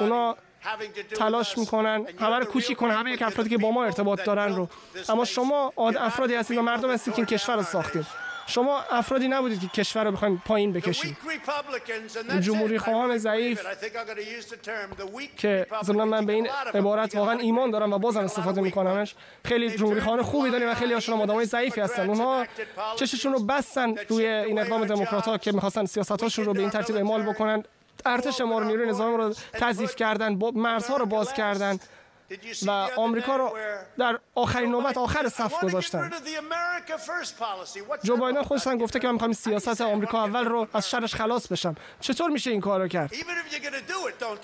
اونا 0.00 0.36
تلاش 1.18 1.58
می‌کنن 1.58 2.06
همه 2.20 2.38
رو 2.38 2.44
کوچیک 2.44 2.76
کنن 2.76 2.94
همه 2.94 3.12
یک 3.12 3.22
افرادی 3.22 3.50
که 3.50 3.58
با 3.58 3.70
ما 3.70 3.84
ارتباط 3.84 4.24
دارن 4.24 4.54
رو. 4.56 4.68
اما 5.08 5.24
شما 5.24 5.72
افرادی 5.76 6.34
هستید 6.34 6.58
و 6.58 6.62
مردم 6.62 6.90
هستید 6.90 7.14
که 7.14 7.18
این 7.18 7.26
کشور 7.26 7.56
رو 7.56 7.62
ساختید. 7.62 8.06
شما 8.50 8.80
افرادی 8.90 9.28
نبودید 9.28 9.60
که 9.60 9.68
کشور 9.68 10.04
رو 10.04 10.12
بخواید 10.12 10.40
پایین 10.46 10.72
بکشید 10.72 11.16
جمهوری 12.40 12.78
خواهان 12.78 13.18
ضعیف 13.18 13.66
که 15.36 15.66
ضمن 15.84 16.04
من 16.04 16.26
به 16.26 16.32
این 16.32 16.48
عبارت 16.74 17.14
واقعا 17.14 17.38
ایمان 17.38 17.70
دارم 17.70 17.92
و 17.92 17.98
بازم 17.98 18.20
استفاده 18.20 18.60
میکنمش. 18.60 19.14
خیلی 19.44 19.70
جمهوری 19.70 20.00
خواهان 20.00 20.22
خوبی 20.22 20.50
داریم 20.50 20.68
و 20.68 20.74
خیلی 20.74 20.94
هاشون 20.94 21.20
آدمای 21.20 21.44
ضعیفی 21.44 21.80
هستن. 21.80 22.08
اونها 22.08 22.46
چششون 22.96 23.32
رو 23.32 23.44
بستن 23.44 23.94
روی 24.08 24.26
این 24.26 24.58
اقدام 24.58 24.84
دموکرات 24.84 25.24
ها 25.24 25.38
که 25.38 25.52
می‌خواستن 25.52 25.84
سیاستاشون 25.84 26.44
رو 26.44 26.52
به 26.52 26.60
این 26.60 26.70
ترتیب 26.70 26.96
اعمال 26.96 27.22
بکنن. 27.22 27.64
ارتش 28.06 28.40
ما 28.40 28.58
رو 28.58 28.64
نیروی 28.64 28.88
نظامی 28.88 29.16
رو 29.16 29.34
تضعیف 29.52 29.96
کردن 29.96 30.38
مرزها 30.54 30.96
رو 30.96 31.06
باز 31.06 31.32
کردن. 31.32 31.78
و 32.66 32.70
آمریکا 32.96 33.36
رو 33.36 33.58
در 33.98 34.18
آخرین 34.34 34.70
نوبت 34.70 34.98
آخر 34.98 35.28
صف 35.28 35.64
گذاشتن. 35.64 36.10
جو 38.02 38.16
بایدن 38.16 38.42
خودش 38.42 38.68
گفته 38.80 38.98
که 38.98 39.06
من 39.06 39.12
می‌خوام 39.12 39.32
سیاست 39.32 39.80
آمریکا 39.80 40.24
اول 40.24 40.44
رو 40.44 40.68
از 40.74 40.90
شرش 40.90 41.14
خلاص 41.14 41.46
بشم. 41.52 41.74
چطور 42.00 42.30
میشه 42.30 42.50
این 42.50 42.60
کارو 42.60 42.88
کرد؟ 42.88 43.12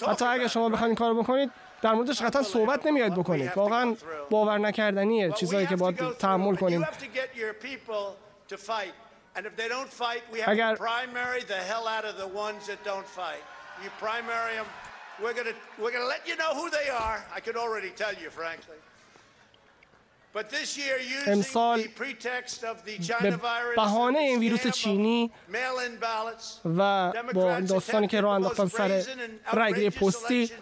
حتی 0.09 0.25
اگه 0.25 0.49
شما 0.49 0.69
بخواید 0.69 0.87
این 0.87 0.95
کارو 0.95 1.23
بکنید 1.23 1.51
در 1.83 1.93
موردش 1.93 2.23
قطعا 2.23 2.43
صحبت 2.43 2.87
نمیاد 2.87 3.13
بکنید. 3.13 3.53
واقعا 3.57 3.97
باور 4.31 4.59
نکردنیه 4.59 5.33
چیزایی 5.33 5.67
که 5.67 5.77
باید 5.77 6.17
تحمل 6.19 6.57
کنیم. 6.57 6.87
اگر 10.47 10.77
We're 15.23 15.33
going 15.33 15.47
to 15.47 15.55
we're 15.81 15.95
going 15.97 16.03
to 16.03 16.13
let 16.17 16.27
you 16.29 16.37
know 16.37 16.53
who 16.55 16.67
they 16.71 16.89
are. 16.91 17.25
I 17.35 17.41
can 17.41 17.57
already 17.57 17.91
tell 17.91 18.15
you, 18.23 18.31
frankly. 18.31 18.79
But 20.37 20.51
this 20.51 20.77
year, 20.77 20.99
using 20.99 21.33
امسال 21.33 21.83
the 21.83 21.89
pretext 21.89 22.63
of 22.63 22.85
the 22.85 22.99
به 22.99 23.05
China 23.05 23.37
virus, 23.37 23.77
بهانه 23.77 24.19
این 24.19 24.39
ویروس 24.39 24.67
چینی 24.67 25.31
و 26.79 27.13
با 27.35 27.61
داستانی 27.61 28.09
که 28.09 28.21
راه 28.21 28.35
انداختن 28.35 28.69
سر 28.69 29.05
رأیگیری 29.53 29.91
پستی 29.91 30.53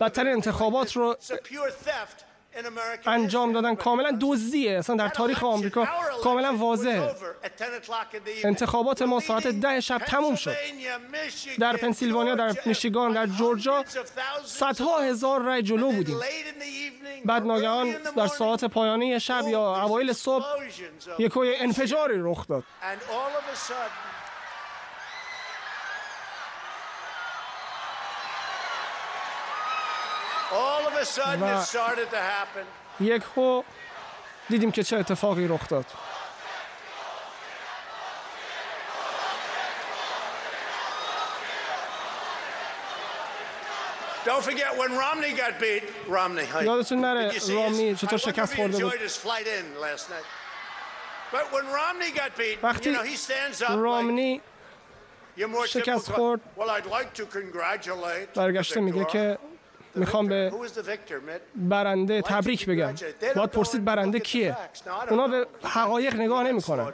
بدترین 0.00 0.32
انتخابات 0.32 0.96
رو 0.96 1.16
انجام 3.06 3.52
دادن. 3.52 3.74
کاملا 3.74 4.18
دزدیه. 4.20 4.78
اصلا 4.78 4.96
در 4.96 5.08
تاریخ 5.08 5.44
آمریکا 5.44 5.88
کاملا 6.22 6.56
واضحه. 6.56 7.14
انتخابات 8.44 9.02
ما 9.02 9.20
ساعت 9.20 9.46
ده 9.46 9.80
شب 9.80 9.98
تموم 9.98 10.34
شد. 10.34 10.56
در 11.58 11.76
پنسیلوانیا 11.76 12.34
در 12.34 12.52
میشیگان 12.66 13.12
در 13.12 13.26
جورجیا 13.26 13.84
صدها 14.44 15.00
هزار 15.00 15.40
رای 15.40 15.62
جلو 15.62 15.92
بودیم. 15.92 16.20
بعد 17.24 17.46
ناگهان 17.46 17.96
در 18.16 18.26
ساعت 18.26 18.64
پایانی 18.64 19.20
شب 19.20 19.44
یا 19.48 19.82
اوایل 19.82 20.12
صبح 20.12 20.44
یک 21.18 21.32
انفجاری 21.36 22.14
رخ 22.18 22.46
داد. 22.48 22.64
و 31.40 31.62
یک 33.00 33.22
هو 33.36 33.62
دیدیم 34.48 34.72
که 34.72 34.82
چه 34.82 34.96
اتفاقی 34.96 35.48
رخ 35.48 35.68
داد 35.68 35.86
Don't 44.24 44.42
forget 44.42 44.70
when 44.80 44.92
Romney 44.96 45.32
got 45.42 45.60
beat. 45.60 45.82
Romney. 46.08 46.46
hi. 46.46 46.62
یادتون 46.62 47.00
نره 47.00 47.32
رامنی 47.48 47.94
چطور 47.94 48.18
شکست 48.18 48.54
خورده 48.54 48.84
بود 48.84 48.92
وقتی 52.62 52.94
you 52.94 52.96
know, 52.96 53.02
he 53.02 53.16
stands 53.16 53.62
up 53.62 53.68
like, 53.68 53.76
رامنی 53.76 54.40
شکست 55.66 56.12
خورد، 56.12 56.40
برگشته 58.34 58.80
میگه. 58.80 59.04
که 59.04 59.38
می‌خوام. 59.94 60.26
به? 60.26 60.52
برنده 61.54 62.22
تبریک 62.22 62.66
بگم. 62.66 62.94
باید 63.36 63.50
پرسید 63.50 63.84
برنده 63.84 64.20
کیه. 64.20 64.56
اونا 65.10 65.28
به 65.28 65.46
حقایق 65.62 66.14
نگاه 66.14 66.42
نمی‌کنن. 66.42 66.92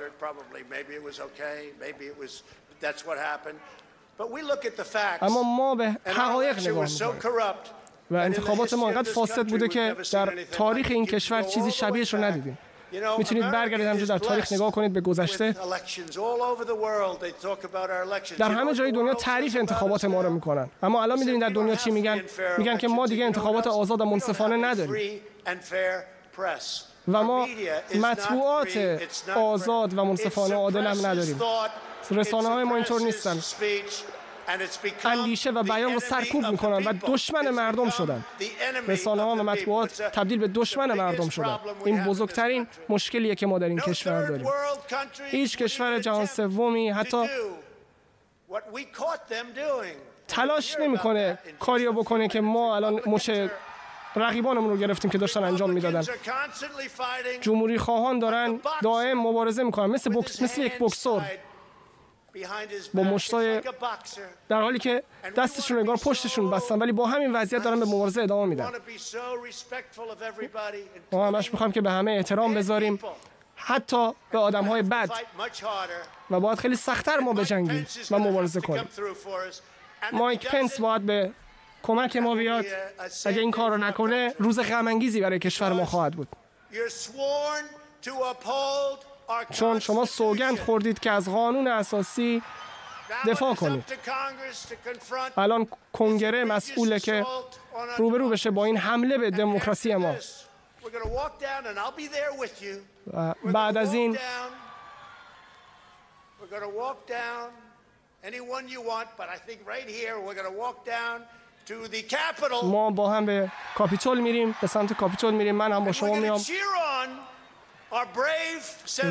اما 5.23 5.43
ما 5.43 5.75
به 5.75 5.97
حقایق 6.07 6.59
نگاه 6.69 6.85
می‌کنیم. 6.85 7.35
و 8.11 8.17
انتخابات 8.17 8.75
ما 8.75 8.89
انقدر 8.89 9.13
فاسد 9.13 9.49
بوده 9.49 9.69
که 9.69 9.97
در 10.13 10.45
تاریخ 10.53 10.87
این 10.91 11.07
کشور 11.07 11.43
چیزی 11.43 11.71
شبیهش 11.71 12.15
رو 12.15 12.25
ندیدیم. 12.25 12.59
می‌تونید 13.19 13.51
برگردید 13.51 13.87
همجور 13.87 14.07
در 14.07 14.19
تاریخ 14.19 14.53
نگاه 14.53 14.73
کنید 14.73 14.93
به 14.93 15.01
گذشته. 15.01 15.55
در 18.39 18.51
همه 18.51 18.75
جای 18.75 18.93
دنیا 18.93 19.15
تعریف 19.15 19.57
انتخابات 19.57 20.05
ما 20.05 20.23
رو 20.23 20.31
می‌کنن. 20.31 20.71
اما 20.83 21.03
الان 21.03 21.19
می‌دونید 21.19 21.41
در 21.41 21.49
دنیا 21.49 21.75
چی 21.75 21.91
میگن؟ 21.91 22.25
میگن 22.59 22.77
که 22.77 22.89
ما 22.89 23.07
دیگه 23.07 23.25
انتخابات 23.25 23.67
آزاد 23.67 24.01
و 24.01 24.05
منصفانه 24.05 24.57
نداریم. 24.57 25.21
و 27.09 27.23
ما 27.23 27.47
مطبوعات 27.95 29.01
آزاد 29.37 29.99
و 29.99 30.05
منصفانه 30.05 30.55
عادل 30.55 30.87
هم 30.87 31.07
نداریم. 31.07 31.41
رسانه 32.11 32.49
های 32.49 32.65
ما 32.65 32.75
اینطور 32.75 33.01
نیستن. 33.01 33.41
اندیشه 35.05 35.51
و 35.51 35.63
بیان 35.63 35.93
رو 35.95 36.01
سرکوب 36.01 36.47
می‌کنن 36.47 36.85
و 36.85 36.93
دشمن 37.07 37.51
مردم 37.51 37.91
شدن. 37.91 38.25
رسانه 38.89 39.23
ها 39.23 39.31
و 39.31 39.43
مطبوعات 39.43 40.03
تبدیل 40.03 40.39
به 40.39 40.49
دشمن 40.49 40.93
مردم 40.93 41.29
شدن. 41.29 41.59
این 41.85 42.05
بزرگترین 42.05 42.67
مشکلیه 42.89 43.35
که 43.35 43.47
ما 43.47 43.59
در 43.59 43.67
این 43.67 43.81
کشور 43.81 44.27
داریم. 44.27 44.47
هیچ 45.31 45.57
کشور 45.57 45.99
جهان 45.99 46.27
سومی 46.27 46.91
حتی 46.91 47.29
تلاش 50.29 50.77
نمی‌کنه 50.81 51.39
کاریو 51.61 51.93
بکنه 51.93 52.29
که 52.29 52.41
ما 52.41 52.77
الان 52.77 53.01
مش 53.07 53.31
رقیبانمون 54.17 54.71
رو 54.71 54.77
گرفتیم 54.77 55.11
که 55.11 55.19
داشتن 55.19 55.45
انجام 55.45 55.71
می‌دادن. 55.71 56.03
جمهوری 57.41 57.79
خواهان 57.79 58.19
دارن 58.19 58.61
دائم 58.83 59.19
مبارزه 59.19 59.63
می‌کنن. 59.63 59.87
مثل 59.87 60.13
بوکس 60.13 60.43
مثل 60.43 60.63
یک 60.63 60.79
بکسور 60.79 61.23
با 62.95 63.03
مشتای 63.03 63.61
در 64.49 64.61
حالی 64.61 64.79
که 64.79 65.03
دستشون 65.37 65.79
انگار 65.79 65.97
پشتشون 65.97 66.51
بستن 66.51 66.79
ولی 66.79 66.93
با 66.93 67.07
همین 67.07 67.33
وضعیت 67.33 67.63
دارن 67.63 67.81
به 67.81 67.87
مبارزه 67.87 68.23
ادامه 68.23 68.47
میدن. 68.47 68.65
ما 71.13 71.27
همش 71.27 71.53
می‌خوایم 71.53 71.73
که 71.73 71.81
به 71.81 71.91
همه 71.91 72.11
احترام 72.11 72.55
بذاریم. 72.55 73.01
حتی 73.57 74.13
به 74.31 74.39
آدم 74.39 74.65
های 74.65 74.83
بد. 74.83 75.11
و 76.31 76.41
باید 76.41 76.59
خیلی 76.59 76.77
سختتر 76.77 77.19
ما 77.19 77.33
بجنگیم 77.33 77.87
و 78.11 78.19
مبارزه 78.19 78.61
کنیم. 78.61 78.89
مایک 80.13 80.49
پنس 80.49 80.81
باید 80.81 81.07
به 81.07 81.33
کمک 81.83 82.17
ما 82.17 82.35
بیاد. 82.35 82.65
اگه 83.25 83.41
این 83.41 83.51
کار 83.51 83.71
رو 83.71 83.77
نکنه 83.77 84.35
روز 84.39 84.61
غمانگیزی 84.61 85.21
برای 85.21 85.39
کشور 85.39 85.73
ما 85.73 85.85
خواهد 85.85 86.13
بود. 86.13 86.29
چون 89.51 89.79
شما 89.79 90.05
سوگند 90.05 90.59
خوردید 90.59 90.99
که 90.99 91.11
از 91.11 91.29
قانون 91.29 91.69
اساسی 91.69 92.43
دفاع 93.27 93.55
کنید. 93.55 93.85
الان 95.37 95.69
کنگره 95.93 96.45
مسئوله 96.45 97.01
که 97.01 97.27
روبرو 97.99 98.29
بشه 98.29 98.51
با 98.51 98.65
این 98.65 98.77
حمله 98.77 99.19
به 99.19 99.31
دموکراسی 99.31 99.95
ما. 99.95 100.15
و 103.13 103.35
بعد 103.45 103.77
از 103.77 103.95
این 103.95 104.19
ما 112.63 112.91
با 112.91 113.11
هم 113.11 113.27
به 113.27 113.51
کاپیتول 113.75 114.21
میریم 114.21 114.57
به 114.61 114.67
سمت 114.67 114.93
کاپیتول 114.93 115.35
میریم. 115.35 115.55
من 115.55 115.73
هم 115.73 115.85
با 115.85 115.93
شما 115.93 116.15
میام. 116.15 116.41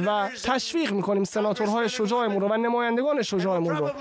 و 0.06 0.30
تشویق 0.44 0.92
می‌کنیم 0.92 1.24
سناتورهای 1.24 1.90
شجاعمون 1.90 2.42
رو 2.42 2.48
و 2.48 2.58
نمایندگان 2.58 3.22
شجاعمون 3.22 3.78
رو. 3.78 3.92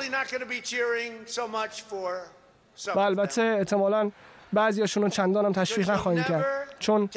و 2.94 2.98
البته 2.98 3.42
احتمالا 3.42 4.10
بعضیاشون 4.52 5.02
رو 5.02 5.08
چندان 5.08 5.44
هم 5.44 5.52
تشویق 5.52 5.90
نخواهیم 5.90 6.24
کرد. 6.24 6.44
چون 6.78 7.10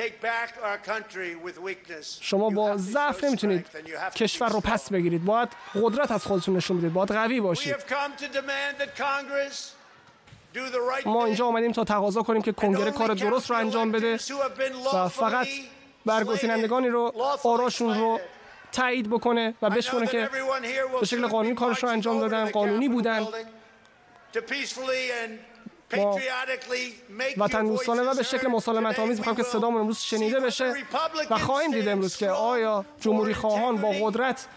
شما 2.22 2.50
با 2.50 2.78
ضعف 2.78 3.24
نمی‌تونید 3.24 3.68
کشور 4.16 4.50
رو 4.50 4.60
پس 4.60 4.90
بگیرید. 4.90 5.26
باید 5.26 5.50
قدرت 5.82 6.12
از 6.12 6.26
خودتون 6.26 6.56
نشون 6.56 6.78
بدید. 6.78 6.94
باید 6.94 7.12
قوی 7.12 7.42
باشید. 7.42 7.76
ما 11.06 11.26
اینجا 11.26 11.46
آمدیم 11.46 11.72
تا 11.72 11.84
تقاضا 11.84 12.22
کنیم 12.22 12.42
که 12.42 12.52
کنگره 12.52 12.92
کار 12.92 13.14
درست 13.14 13.50
رو 13.50 13.56
انجام 13.56 13.92
بده 13.92 14.20
و 14.94 15.08
فقط 15.08 15.48
برگزینندگانی 16.06 16.88
رو 16.88 17.14
آراشون 17.44 18.00
رو 18.00 18.20
تایید 18.72 19.10
بکنه 19.10 19.54
و 19.62 19.70
بشکنه 19.70 20.08
که 20.08 20.30
به 21.00 21.06
شکل 21.06 21.28
قانونی 21.28 21.56
کارش 21.56 21.84
رو 21.84 21.90
انجام 21.90 22.20
دادن 22.20 22.50
قانونی 22.50 22.90
بودن. 22.90 23.28
ما 25.98 26.20
وطن 27.38 27.66
دوستانه 27.66 28.02
و 28.02 28.16
به 28.16 28.24
شکل 28.24 28.48
مسالمت 28.48 29.00
آمیز 29.00 29.18
می‌خوایم 29.18 29.38
که 29.38 29.44
صدامون 29.44 29.82
امروز 29.82 30.00
شنیده 30.00 30.40
بشه 30.40 30.74
و 31.30 31.38
خواهیم 31.38 31.72
دید 31.72 31.88
امروز 31.88 32.18
که 32.18 32.30
آیا 32.30 32.86
جمهوری 33.00 33.34
خواهان 33.34 33.78
با 33.78 33.90
قدرت 34.02 34.48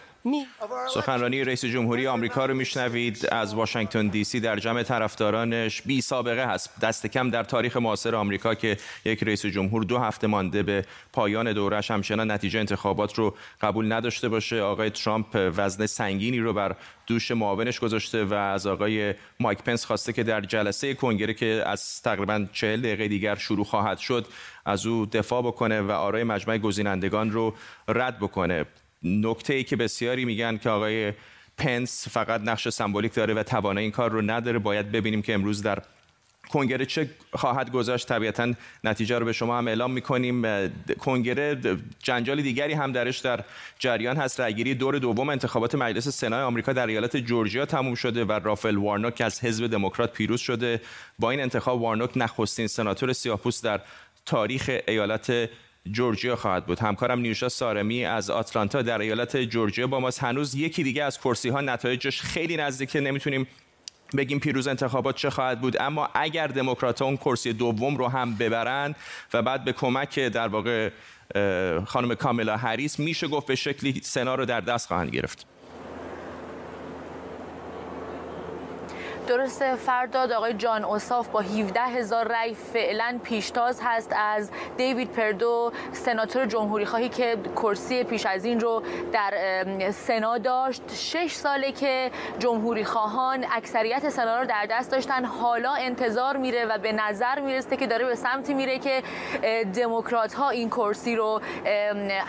سخنرانی 0.95 1.45
رئیس 1.45 1.65
جمهوری 1.65 2.07
آمریکا 2.07 2.47
رو 2.47 2.55
میشنوید. 2.55 3.29
از 3.33 3.55
واشنگتن 3.55 4.09
دی 4.09 4.25
سی 4.25 4.41
در 4.41 4.57
جمع 4.57 4.83
طرفدارانش 4.83 5.83
بی 5.83 6.01
سابقه 6.01 6.47
هست. 6.47 6.81
دست 6.81 7.07
کم 7.07 7.31
در 7.31 7.45
تاریخ 7.45 7.77
معاصر 7.77 8.15
آمریکا 8.15 8.55
که 8.55 8.77
یک 9.05 9.25
رئیس 9.25 9.47
جمهور 9.47 9.85
دو 9.85 9.99
هفته 9.99 10.27
مانده 10.27 10.63
به 10.63 10.85
پایان 11.13 11.53
دورش 11.53 11.91
همچنان 11.91 12.31
نتیجه 12.31 12.59
انتخابات 12.59 13.15
رو 13.15 13.35
قبول 13.61 13.93
نداشته 13.93 14.29
باشه. 14.29 14.61
آقای 14.61 14.91
ترامپ 14.91 15.53
وزن 15.57 15.87
سنگینی 15.87 16.39
رو 16.39 16.53
بر 16.53 16.77
دوش 17.07 17.31
معاونش 17.31 17.81
گذاشته 17.81 18.25
و 18.25 18.35
از 18.35 18.67
آقای 18.67 19.15
مایک 19.41 19.63
پنس 19.63 19.85
خواسته 19.85 20.13
که 20.13 20.23
در 20.23 20.41
جلسه 20.41 20.95
کنگره 20.95 21.35
که 21.35 21.63
از 21.67 22.03
تقریبا 22.03 22.47
چهل 22.53 22.81
دقیقه 22.81 23.09
دیگر 23.09 23.35
شروع 23.35 23.65
خواهد 23.65 23.99
شد 23.99 24.27
از 24.65 24.87
او 24.87 25.07
دفاع 25.07 25.43
بکنه 25.43 25.81
و 25.81 25.91
آرای 25.91 26.25
مجمع 26.25 26.59
گزینندگان 26.59 27.31
رو 27.31 27.55
رد 27.89 28.19
بکنه. 28.19 28.67
نکته 29.05 29.55
ای 29.55 29.65
که 29.65 29.77
بسیاری 29.77 30.25
میگن 30.25 30.57
که 30.57 30.71
آقای 30.71 31.13
پنس 31.59 32.09
فقط 32.09 32.41
نقش 32.41 32.69
سمبولیک 32.69 33.15
داره 33.15 33.35
و 33.35 33.43
توانه 33.43 33.81
این 33.81 33.91
کار 33.91 34.11
رو 34.11 34.23
نداره 34.23 34.59
باید 34.59 34.93
ببینیم 34.93 35.23
که 35.23 35.35
امروز 35.35 35.63
در 35.63 35.83
کنگره 36.51 36.87
چه 36.87 37.11
خواهد 37.33 37.73
گذاشت. 37.73 38.09
طبیعتا 38.09 38.53
نتیجه 38.85 39.19
رو 39.19 39.25
به 39.25 39.33
شما 39.33 39.59
هم 39.59 39.69
اعلام 39.69 39.91
می‌کنیم. 39.91 40.43
کنگره 40.99 41.61
جنجال 42.03 42.43
دیگری 42.43 42.73
هم 42.73 42.93
درش 42.93 43.19
در 43.19 43.45
جریان 43.79 44.17
هست. 44.17 44.41
رأیگیری 44.41 44.75
دور 44.75 44.99
دوم 44.99 45.29
انتخابات 45.29 45.75
مجلس 45.75 46.09
سنای 46.09 46.43
آمریکا 46.43 46.73
در 46.73 46.87
ایالت 46.87 47.17
جورجیا 47.17 47.67
تموم 47.67 47.95
شده 47.95 48.25
و 48.25 48.33
رافل 48.33 48.77
وارنوک 48.77 49.21
از 49.21 49.45
حزب 49.45 49.67
دموکرات 49.67 50.13
پیروز 50.13 50.41
شده. 50.41 50.81
با 51.19 51.31
این 51.31 51.41
انتخاب 51.41 51.83
وارنوک 51.83 52.11
نخستین 52.17 52.67
سناتور 52.67 53.13
سیاه‌پوست 53.13 53.65
در 53.65 53.81
تاریخ 54.27 54.71
ایالت 54.89 55.49
جورجیا 55.91 56.37
خواهد 56.37 56.67
بود. 56.67 56.79
همکارم 56.79 57.19
نیوشا 57.19 57.49
سارمی 57.49 58.05
از 58.05 58.31
آتلانتا 58.31 58.83
در 58.83 58.99
ایالت 58.99 59.37
جورجیا 59.37 59.87
با 59.87 60.01
ماست. 60.01 60.25
هنوز 60.25 60.55
یکی 60.55 60.83
دیگه 60.83 61.05
از 61.05 61.19
کرسی 61.19 61.49
ها 61.49 61.61
نتایجش 61.61 62.21
خیلی 62.21 62.57
نزدیکه 62.57 63.01
نمی‌تونیم 63.01 63.47
بگیم 64.17 64.41
پیروز 64.41 64.69
انتخابات 64.69 65.17
چه 65.17 65.31
خواهد 65.31 65.61
بود. 65.61 65.77
اما 65.81 66.09
اگر 66.15 66.47
دموکرات 66.47 67.03
اون 67.03 67.17
کرسی 67.17 67.53
دوم 67.53 67.97
رو 67.97 68.09
هم 68.09 68.35
ببرند 68.35 68.97
و 69.35 69.43
بعد 69.43 69.65
به 69.65 69.73
کمک 69.73 70.19
در 70.19 70.49
واقع 70.49 70.91
خانم 71.87 72.15
کاملا 72.15 72.57
هریس 72.57 72.99
میشه 72.99 73.29
گفت 73.29 73.47
به 73.47 73.55
شکلی 73.55 74.01
سنا 74.03 74.35
رو 74.35 74.45
در 74.45 74.61
دست 74.61 74.87
خواهند 74.87 75.11
گرفت. 75.11 75.54
درسته 79.27 79.75
فرداد 79.75 80.33
آقای 80.33 80.55
جان 80.55 80.85
اوساف 80.85 81.29
با 81.29 81.41
17 81.41 81.81
هزار 81.81 82.29
رای 82.29 82.55
فعلا 82.55 83.21
پیشتاز 83.25 83.81
هست 83.85 84.13
از 84.17 84.51
دیوید 84.77 85.13
پردو 85.13 85.73
سناتور 85.93 86.47
جمهوری 86.47 86.87
خواهی 86.87 87.09
که 87.09 87.37
کرسی 87.57 88.05
پیش 88.05 88.27
از 88.27 88.45
این 88.45 88.61
رو 88.61 88.83
در 89.13 89.35
سنا 89.91 90.39
داشت. 90.39 90.83
شش 90.95 91.33
ساله 91.33 91.73
که 91.73 92.11
جمهوری 92.39 92.85
خواهان 92.85 93.45
اکثریت 93.53 94.09
سنا 94.09 94.41
رو 94.41 94.47
در 94.47 94.67
دست 94.71 94.91
داشتن. 94.91 95.25
حالا 95.25 95.73
انتظار 95.73 96.37
میره 96.37 96.65
و 96.65 96.79
به 96.79 96.93
نظر 96.93 97.41
می‌رسه 97.41 97.77
که 97.77 97.87
داره 97.87 98.05
به 98.05 98.15
سمتی 98.15 98.55
میره 98.55 98.79
که 98.79 99.03
دموکرات 99.75 100.35
ها 100.35 100.51
این 100.51 100.71
کرسی 100.71 101.17
رو 101.17 101.41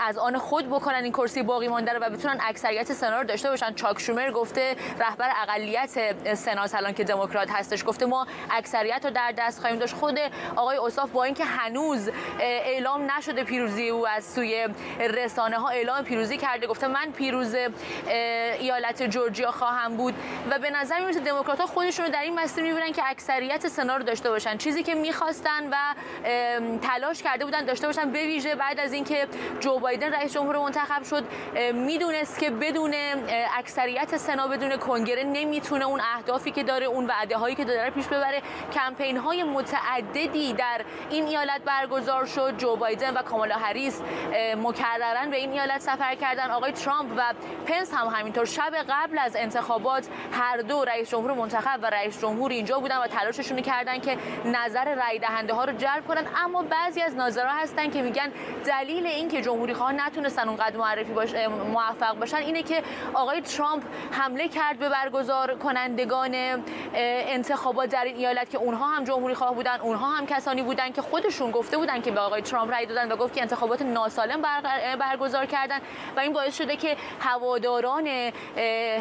از 0.08 0.18
آن 0.18 0.38
خود 0.38 0.70
بکنن 0.70 1.04
این 1.04 1.14
کرسی 1.14 1.44
باقی 1.44 1.68
مانده 1.68 1.94
رو 1.94 2.00
و 2.00 2.10
بتونن 2.10 2.38
اکثریت 2.42 2.94
سنا 2.94 3.18
رو 3.18 3.28
داشته 3.28 3.50
باشن. 3.50 3.74
چاک 3.74 4.00
شومر 4.00 4.32
گفته 4.32 4.76
رهبر 5.00 5.30
اقلیت 5.42 6.16
سنا 6.36 6.68
الان 6.86 6.96
که 6.96 7.04
دموکرات 7.04 7.52
هستش. 7.52 7.84
گفته 7.86 8.06
ما 8.06 8.28
اکثریت 8.52 9.02
رو 9.06 9.12
در 9.12 9.34
دست 9.38 9.60
خواهیم 9.60 9.80
داشت. 9.80 9.96
خود 9.96 10.20
آقای 10.56 10.78
اوصاف 10.78 11.10
با 11.10 11.24
اینکه 11.24 11.46
هنوز 11.46 12.10
اعلام 12.40 13.12
نشده 13.12 13.44
پیروزی 13.44 13.90
او 13.90 14.08
از 14.08 14.26
سوی 14.26 14.68
رسانه 15.00 15.58
ها 15.58 15.70
اعلام 15.70 16.04
پیروزی 16.04 16.38
کرده 16.38 16.68
گفته 16.68 16.88
من 16.88 17.12
پیروز 17.12 17.56
ایالت 18.60 19.04
جورجیا 19.04 19.52
خواهم 19.52 19.98
بود. 19.98 20.14
و 20.50 20.60
به 20.60 20.70
نظر 20.70 21.00
میاد 21.00 21.14
دموکرات 21.14 21.60
ها 21.60 21.66
خودشون 21.66 22.06
رو 22.06 22.12
در 22.12 22.22
این 22.22 22.40
مسیر 22.40 22.64
می‌بینن 22.64 22.92
که 22.92 23.02
اکثریت 23.06 23.68
سنا 23.68 23.98
رو 23.98 24.04
داشته 24.04 24.30
باشن. 24.30 24.58
چیزی 24.58 24.84
که 24.84 24.96
می‌خواستن 24.96 25.70
و 25.72 25.76
تلاش 26.82 27.24
کرده 27.24 27.46
بودن 27.46 27.66
داشته 27.66 27.88
باشن 27.88 28.12
به 28.12 28.20
ویژه 28.20 28.56
بعد 28.56 28.80
از 28.80 28.94
اینکه 28.94 29.28
جو 29.60 29.80
بایدن 29.80 30.14
رئیس 30.14 30.34
جمهور 30.34 30.58
منتخب 30.58 31.04
شد 31.04 31.24
می‌دونست 31.74 32.40
که 32.40 32.50
بدون 32.50 32.94
اکثریت 33.58 34.18
سنا 34.18 34.48
بدون 34.48 34.78
کنگره 34.78 35.24
نمی‌تونه 35.24 35.86
اون 35.86 36.02
اهدافی 36.16 36.52
که 36.52 36.64
داره 36.76 36.86
اون 36.86 37.06
وعده 37.06 37.38
هایی 37.38 37.56
که 37.56 37.66
داره 37.66 37.90
پیش 37.90 38.08
ببره. 38.08 38.42
کمپین 38.74 39.18
های 39.18 39.44
متعددی 39.44 40.54
در 40.54 40.82
این 41.10 41.28
ایالت 41.28 41.62
برگزار 41.62 42.26
شد. 42.26 42.58
جو 42.58 42.76
بایدن 42.76 43.14
و 43.14 43.22
کامالا 43.22 43.56
هریس 43.56 44.02
مکررن 44.58 45.30
به 45.30 45.38
این 45.38 45.52
ایالت 45.52 45.82
سفر 45.82 46.16
کردن. 46.16 46.52
آقای 46.52 46.72
ترامپ 46.72 47.12
و 47.18 47.34
پنس 47.66 47.94
هم 47.94 48.08
همینطور 48.08 48.46
شب 48.46 48.76
قبل 48.90 49.18
از 49.20 49.36
انتخابات 49.36 50.08
هر 50.32 50.58
دو 50.58 50.86
رئیس 50.86 51.10
جمهور 51.10 51.34
منتخب 51.34 51.80
و 51.82 51.86
رئیس 51.86 52.22
جمهور 52.22 52.52
اینجا 52.52 52.80
بودن 52.80 52.98
و 52.98 53.08
تلاششون 53.08 53.62
کردن 53.62 54.00
که 54.00 54.18
نظر 54.46 54.96
رای 54.96 55.20
دهنده 55.20 55.54
ها 55.54 55.66
رو 55.66 55.74
جلب 55.74 56.08
کنن. 56.08 56.24
اما 56.44 56.64
بعضی 56.64 57.02
از 57.02 57.16
ناظرها 57.16 57.54
هستن 57.62 57.90
که 57.92 58.02
میگن 58.02 58.32
دلیل 58.66 59.08
این 59.08 59.28
که 59.28 59.42
جمهوری 59.42 59.74
خواه 59.74 59.92
نتونستن 59.92 60.48
اونقدر 60.48 60.78
معرفی 60.78 61.14
باش 61.14 61.34
موفق 61.74 62.20
باشن 62.20 62.38
اینه 62.38 62.64
که 62.64 62.84
آقای 63.14 63.42
ترامپ 63.42 63.84
حمله 64.12 64.48
کرد 64.48 64.80
به 64.80 64.90
برگزار 64.90 65.56
کنندگان 65.56 66.65
انتخابات 66.94 67.90
در 67.90 68.04
این 68.04 68.16
ایالت 68.16 68.50
که 68.50 68.58
اونها 68.58 68.88
هم 68.88 69.04
جمهوری 69.04 69.34
خواه 69.34 69.56
بودن 69.56 69.80
اونها 69.82 70.12
هم 70.12 70.26
کسانی 70.26 70.64
بودن 70.64 70.92
که 70.92 71.02
خودشون 71.02 71.52
گفته 71.52 71.78
بودن 71.78 72.02
که 72.02 72.12
به 72.12 72.20
آقای 72.20 72.42
ترامپ 72.42 72.72
رای 72.72 72.86
دادن 72.86 73.12
و 73.12 73.16
گفت 73.16 73.34
که 73.34 73.42
انتخابات 73.42 73.82
ناسالم 73.82 74.42
برگزار 75.00 75.46
کردن 75.46 75.80
و 76.18 76.20
این 76.20 76.34
باعث 76.34 76.58
شده 76.58 76.76
که 76.76 76.98
هواداران 77.20 78.08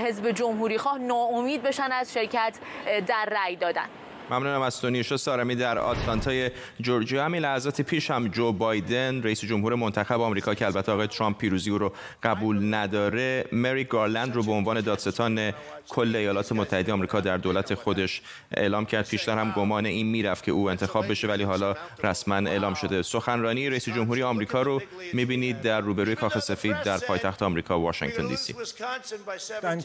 حزب 0.07 0.31
جمهوری 0.31 0.79
خواه 0.79 0.99
ناامید 0.99 1.63
بشن 1.63 1.93
از 1.93 2.13
شرکت 2.13 2.59
در 3.07 3.29
رای 3.31 3.57
دادن. 3.57 4.04
ممنونم 4.31 4.63
از 4.63 4.81
تو 4.81 4.91
نیوشا 4.91 5.17
سارمی 5.17 5.55
در 5.55 5.79
آتلانتای 5.79 6.51
جورجیا. 6.81 7.25
همین 7.25 7.43
لحظات 7.43 7.81
پیش 7.81 8.11
هم 8.11 8.29
جو 8.29 8.53
بایدن 8.53 9.23
رئیس 9.23 9.45
جمهور 9.45 9.75
منتخب 9.75 10.21
آمریکا 10.21 10.55
که 10.55 10.67
البته 10.67 10.93
آقای 10.93 11.07
ترامپ 11.07 11.39
پیروزی 11.39 11.71
او 11.71 11.79
رو 11.79 11.93
قبول 12.23 12.75
نداره 12.75 13.45
مری 13.53 13.85
گارلند 13.85 14.35
رو 14.35 14.43
به 14.43 14.53
عنوان 14.53 14.81
دادستان 14.81 15.53
کل 15.89 16.17
ایالات 16.17 16.53
متحده 16.53 16.93
آمریکا 16.93 17.21
در 17.21 17.37
دولت 17.37 17.75
خودش 17.75 18.23
اعلام 18.53 18.87
کرد. 18.87 19.09
پیشتر 19.09 19.39
هم 19.39 19.51
گمان 19.51 19.87
این 19.87 20.07
می‌رفت 20.07 20.45
که 20.45 20.53
او 20.53 20.71
انتخاب 20.71 21.11
بشه 21.11 21.29
ولی 21.29 21.43
حالا 21.43 21.75
رسما 22.03 22.35
اعلام 22.37 22.75
شده. 22.75 23.03
سخنرانی 23.03 23.71
رئیس 23.71 23.89
جمهوری 23.89 24.23
آمریکا 24.23 24.63
رو 24.63 24.83
می‌بینید 25.13 25.61
در 25.61 25.81
روبروی 25.81 26.15
کاخ 26.15 26.39
سفید 26.39 26.83
در 26.83 26.99
پایتخت 26.99 27.43
آمریکا 27.43 27.81
واشنگتن 27.81 28.27
دی 28.27 28.37
سی. 28.37 28.55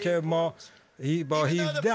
که 0.03 0.21
ما 0.23 0.53
با 1.29 1.45
17 1.45 1.93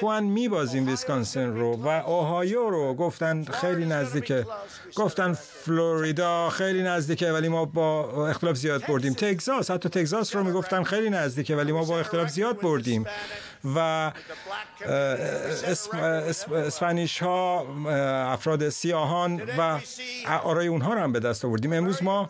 پوان 0.00 0.24
میبازیم 0.24 0.86
ویسکانسین 0.86 1.56
رو 1.56 1.76
و 1.76 1.88
اوهایو 1.88 2.70
رو. 2.70 2.94
گفتن 2.94 3.44
خیلی 3.44 3.86
نزدیکه. 3.86 4.46
گفتن 4.94 5.32
فلوریدا 5.32 6.50
خیلی 6.50 6.82
نزدیکه 6.82 7.32
ولی 7.32 7.48
ما 7.48 7.64
با 7.64 8.28
اختلاف 8.28 8.56
زیاد 8.56 8.86
بردیم. 8.86 9.14
تگزاس 9.14 9.70
حتی 9.70 9.88
تگزاس 9.88 10.36
رو 10.36 10.44
می‌گفتن 10.44 10.82
خیلی 10.82 11.10
نزدیکه 11.10 11.56
ولی 11.56 11.72
ما 11.72 11.84
با 11.84 12.00
اختلاف 12.00 12.28
زیاد 12.28 12.60
بردیم. 12.60 13.06
و 13.76 14.12
اسپانیش 16.54 17.22
ها 17.22 17.66
افراد 18.32 18.68
سیاهان 18.68 19.42
و 19.58 19.78
آرای 20.42 20.66
اونها 20.66 20.94
رو 20.94 21.00
هم 21.00 21.12
به 21.12 21.20
دست 21.20 21.44
آوردیم. 21.44 21.72
امروز 21.72 22.02
ما 22.02 22.28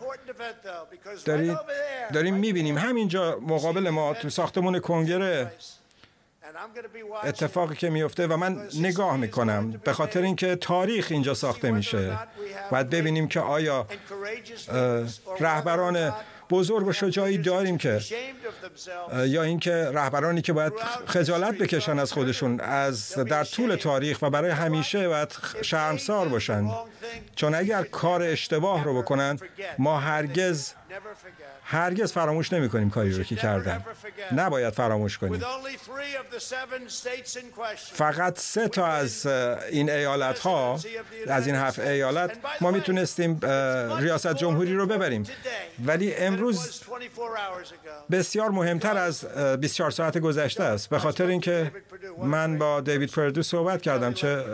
داریم, 1.25 1.59
داریم 2.13 2.35
می‌بینیم. 2.35 2.77
همینجا 2.77 3.39
مقابل 3.47 3.89
ما 3.89 4.13
تو 4.13 4.29
ساختمون 4.29 4.79
کنگره 4.79 5.51
اتفاقی 7.23 7.75
که 7.75 7.89
میفته 7.89 8.27
و 8.27 8.37
من 8.37 8.67
نگاه 8.79 9.17
می‌کنم 9.17 9.71
به 9.71 9.93
خاطر 9.93 10.21
اینکه 10.21 10.55
تاریخ 10.55 11.07
اینجا 11.11 11.33
ساخته 11.33 11.71
میشه. 11.71 12.17
باید 12.71 12.89
ببینیم 12.89 13.27
که 13.27 13.39
آیا 13.39 13.87
رهبران 15.39 16.13
بزرگ 16.51 16.87
و 16.87 16.93
شجاعی 16.93 17.37
داریم 17.37 17.77
که 17.77 17.99
یا 19.25 19.43
اینکه 19.43 19.91
رهبرانی 19.93 20.41
که 20.41 20.53
باید 20.53 20.73
خجالت 21.05 21.57
بکشن 21.57 21.99
از 21.99 22.13
خودشون 22.13 22.59
از 22.59 23.13
در 23.13 23.43
طول 23.43 23.75
تاریخ 23.75 24.21
و 24.21 24.29
برای 24.29 24.51
همیشه 24.51 25.07
باید 25.07 25.37
شرمسار 25.61 26.27
باشن. 26.27 26.69
چون 27.35 27.55
اگر 27.55 27.83
کار 27.83 28.23
اشتباه 28.23 28.83
رو 28.83 29.01
بکنن 29.01 29.39
ما 29.77 29.99
هرگز 29.99 30.73
هرگز 31.63 32.11
فراموش 32.11 32.53
نمی 32.53 32.69
کنیم 32.69 32.89
کاری 32.89 33.13
رو 33.13 33.23
که 33.23 33.35
کردن. 33.35 33.85
نباید 34.35 34.73
فراموش 34.73 35.17
کنیم. 35.17 35.41
فقط 37.93 38.39
سه 38.39 38.67
تا 38.67 38.85
از 38.85 39.25
این 39.71 39.89
ایالت 39.89 40.39
ها 40.39 40.79
از 41.27 41.47
این 41.47 41.55
هفت 41.55 41.79
ایالت 41.79 42.31
ما 42.61 42.71
می‌تونستیم 42.71 43.39
ریاست 43.99 44.33
جمهوری 44.33 44.73
رو 44.73 44.85
ببریم. 44.85 45.23
ولی 45.85 46.15
امروز 46.15 46.40
بسیار 48.11 48.49
مهمتر 48.49 48.97
از 48.97 49.25
24 49.25 49.91
ساعت 49.91 50.17
گذشته 50.17 50.63
است. 50.63 50.89
به 50.89 50.99
خاطر 50.99 51.25
اینکه 51.25 51.71
من 52.23 52.57
با 52.57 52.81
دیوید 52.81 53.11
پردو 53.11 53.43
صحبت 53.43 53.81
کردم 53.81 54.13
چه 54.13 54.45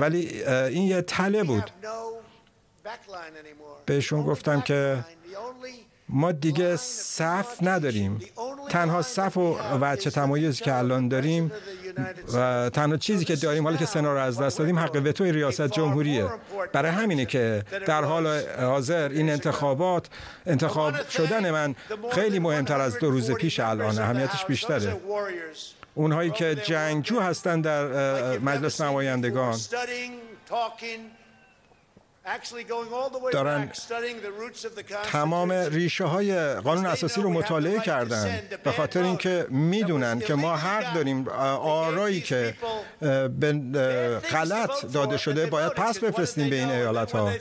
ولی 0.00 0.44
این 0.44 0.82
یه 0.82 1.02
تله 1.02 1.44
بود. 1.44 1.70
بهشون 3.86 4.22
گفتم 4.22 4.60
که 4.60 5.04
ما 6.08 6.32
دیگه 6.32 6.76
صف 6.76 7.62
نداریم. 7.62 8.20
تنها 8.70 9.02
صف 9.02 9.36
و 9.36 9.56
وچه 9.80 10.10
تمایزی 10.10 10.64
که 10.64 10.74
الان 10.74 11.08
داریم 11.08 11.52
و 12.34 12.70
تنها 12.70 12.96
چیزی 12.96 13.24
که 13.24 13.36
داریم 13.36 13.64
حالا 13.64 13.76
که 13.76 13.86
سنا 13.86 14.12
رو 14.12 14.18
از 14.18 14.40
دست 14.40 14.58
دادیم 14.58 14.78
حق 14.78 15.02
وتوی 15.04 15.32
ریاست 15.32 15.66
جمهوریه. 15.66 16.26
برای 16.72 16.90
همینه 16.90 17.24
که 17.24 17.62
در 17.86 18.04
حال 18.04 18.40
حاضر 18.60 19.08
این 19.08 19.30
انتخابات 19.30 20.06
انتخاب 20.46 21.08
شدن 21.08 21.50
من 21.50 21.74
خیلی 22.12 22.38
مهمتر 22.38 22.80
از 22.80 22.98
دو 22.98 23.10
روز 23.10 23.30
پیش 23.30 23.60
الان 23.60 23.98
اهمیتش 23.98 24.44
بیشتره. 24.44 24.96
اونهایی 25.94 26.30
که 26.30 26.54
جنگجو 26.54 27.20
هستن 27.20 27.60
در 27.60 27.84
مجلس 28.38 28.80
نمایندگان. 28.80 29.56
دارن 33.32 33.70
تمام 35.12 35.52
ریشه 35.52 36.04
های 36.04 36.54
قانون 36.54 36.86
اساسی 36.86 37.20
رو 37.22 37.30
مطالعه 37.30 37.80
کردن 37.80 38.42
به 38.64 38.72
خاطر 38.72 39.02
اینکه 39.02 39.46
می‌دونن 39.50 40.20
که 40.20 40.34
ما 40.34 40.56
حق 40.56 40.94
داریم 40.94 41.28
آرایی 41.28 42.20
که 42.20 42.54
به 43.40 43.52
غلط 44.32 44.86
داده 44.92 45.16
شده 45.16 45.46
باید 45.46 45.72
پس 45.72 45.98
بفرستیم 45.98 46.50
به 46.50 46.56
این 46.56 46.70
ایالت 46.70 47.12
ها 47.12 47.32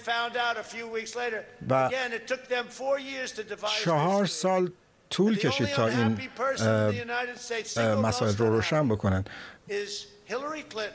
و 1.70 1.90
چهار 3.84 4.26
سال 4.26 4.72
طول 5.10 5.38
کشید 5.38 5.68
تا 5.68 5.88
این 5.88 6.20
مسائل 7.96 8.38
رو 8.38 8.50
روشن 8.50 8.90
بکنن. 8.90 9.26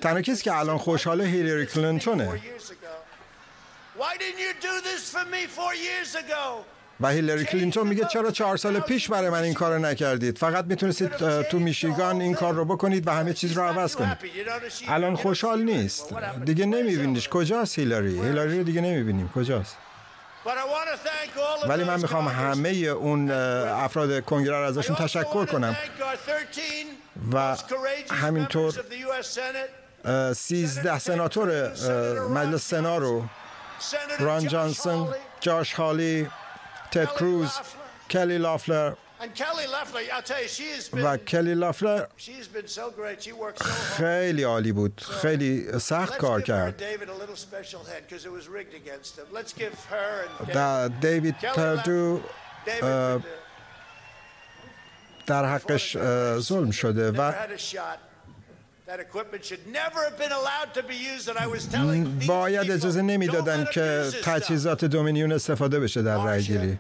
تنها 0.01 0.23
کسی 0.23 0.43
که 0.43 0.59
الان 0.59 0.79
خوشحال 0.79 1.21
هیلری 1.21 1.67
کلینتونه. 1.67 2.41
و 7.01 7.09
هیلری 7.09 7.45
کلینتون 7.45 7.87
میگه 7.87 8.05
چرا 8.05 8.31
چهار 8.31 8.57
سال 8.57 8.81
پیش 8.81 9.09
برای 9.09 9.31
من 9.31 9.43
این 9.43 9.55
کار 9.55 9.79
نکردید؟ 9.79 10.39
فقط 10.39 10.65
می‌تونستید 10.65 11.43
تو 11.43 11.59
میشیگان 11.59 12.21
این 12.21 12.35
کار 12.35 12.55
رو 12.55 12.65
بکنید 12.65 13.07
و 13.09 13.11
همه 13.11 13.33
چیز 13.33 13.53
رو 13.53 13.63
عوض 13.63 13.97
کنید. 13.97 14.19
الان 14.89 15.17
خوشحال 15.17 15.63
نیست. 15.63 16.15
دیگه 16.45 16.67
نمیبینیش. 16.67 17.29
کجاست 17.29 17.79
هیلری 17.79 18.21
هیلری 18.21 18.59
رو 18.59 18.65
دیگه 18.65 18.81
نمی‌بینیم. 18.81 19.29
کجاست؟ 19.35 19.77
ولی 21.69 21.85
من 21.85 22.01
می‌خوام 22.01 22.29
همه 22.29 22.69
اون 22.69 23.31
افراد 23.31 24.25
کنگره 24.25 24.57
رو 24.57 24.65
ازشون 24.65 24.97
تشکر 24.97 25.47
کنم. 25.47 25.77
و 27.33 27.57
همینطور 28.11 28.75
سیزده 30.37 30.99
سناتور 30.99 31.69
مجلس 32.29 32.69
سنا 32.69 32.99
رو 32.99 33.25
ران 34.19 34.49
جانسون 34.49 35.15
جاش 35.41 35.73
هالی 35.73 36.31
تد 36.91 37.07
کروز 37.07 37.51
کلی 38.11 38.39
لافلر 38.39 38.93
و 40.93 41.17
کلی 41.17 41.55
لافلر 41.55 42.07
خیلی 43.97 44.43
عالی 44.43 44.73
بود. 44.73 45.01
خیلی 45.23 45.79
سخت 45.79 46.19
کار 46.19 46.43
کرد. 46.43 46.83
دیوید 51.01 51.39
پردو 51.41 52.21
در 55.27 55.45
حقش 55.45 55.97
ظلم 56.39 56.71
شده 56.71 57.11
و 57.11 57.33
باید 62.27 62.71
اجازه 62.71 63.03
نمی‌دادن 63.03 63.65
که 63.73 64.11
تجهیزات 64.23 64.85
دومینیون 64.85 65.33
استفاده 65.33 65.81
بشه 65.81 66.03
در 66.03 66.25
رای 66.25 66.43
گیری 66.43 66.79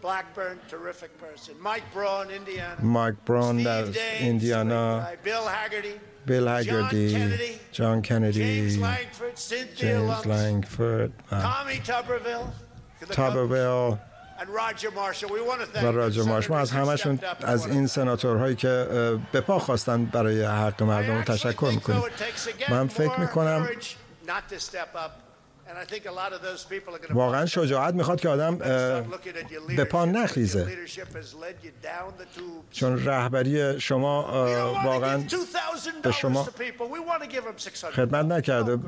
مایک 2.83 3.14
برون 3.27 3.62
در 3.62 3.85
ایندیانا 4.20 5.07
بیل 6.27 6.49
هاگردی 6.49 7.35
جان 7.73 8.03
کندی 8.03 8.79
جیمز 9.77 10.27
لنگفورد 10.27 11.11
تابرویل 13.12 13.96
و 15.83 15.92
راجر 15.92 16.22
مارش 16.22 16.50
ما 16.50 16.59
از 16.59 16.70
همشون 16.70 17.20
از 17.42 17.66
این 17.66 17.87
سناتورهایی 17.87 18.57
که 18.57 18.87
به 19.33 19.40
پا 19.40 19.59
خواستن 19.59 20.05
برای 20.05 20.42
حق 20.42 20.83
مردم 20.83 21.22
تشکر 21.22 21.70
می‌کنیم. 21.74 22.03
من 22.68 22.88
فکر 22.88 23.20
می‌کنم 23.20 23.68
واقعا 27.11 27.47
شجاعت 27.47 27.95
می‌خواد 27.95 28.21
که 28.21 28.29
آدم 28.29 28.59
به 29.77 29.85
پا 29.85 30.05
نخیزه 30.05 30.79
چون 32.71 33.05
رهبری 33.05 33.81
شما 33.81 34.23
واقعا 34.85 35.25
به 36.03 36.13
شما 36.13 36.49
خدمت 37.93 38.25
نکرده. 38.25 38.79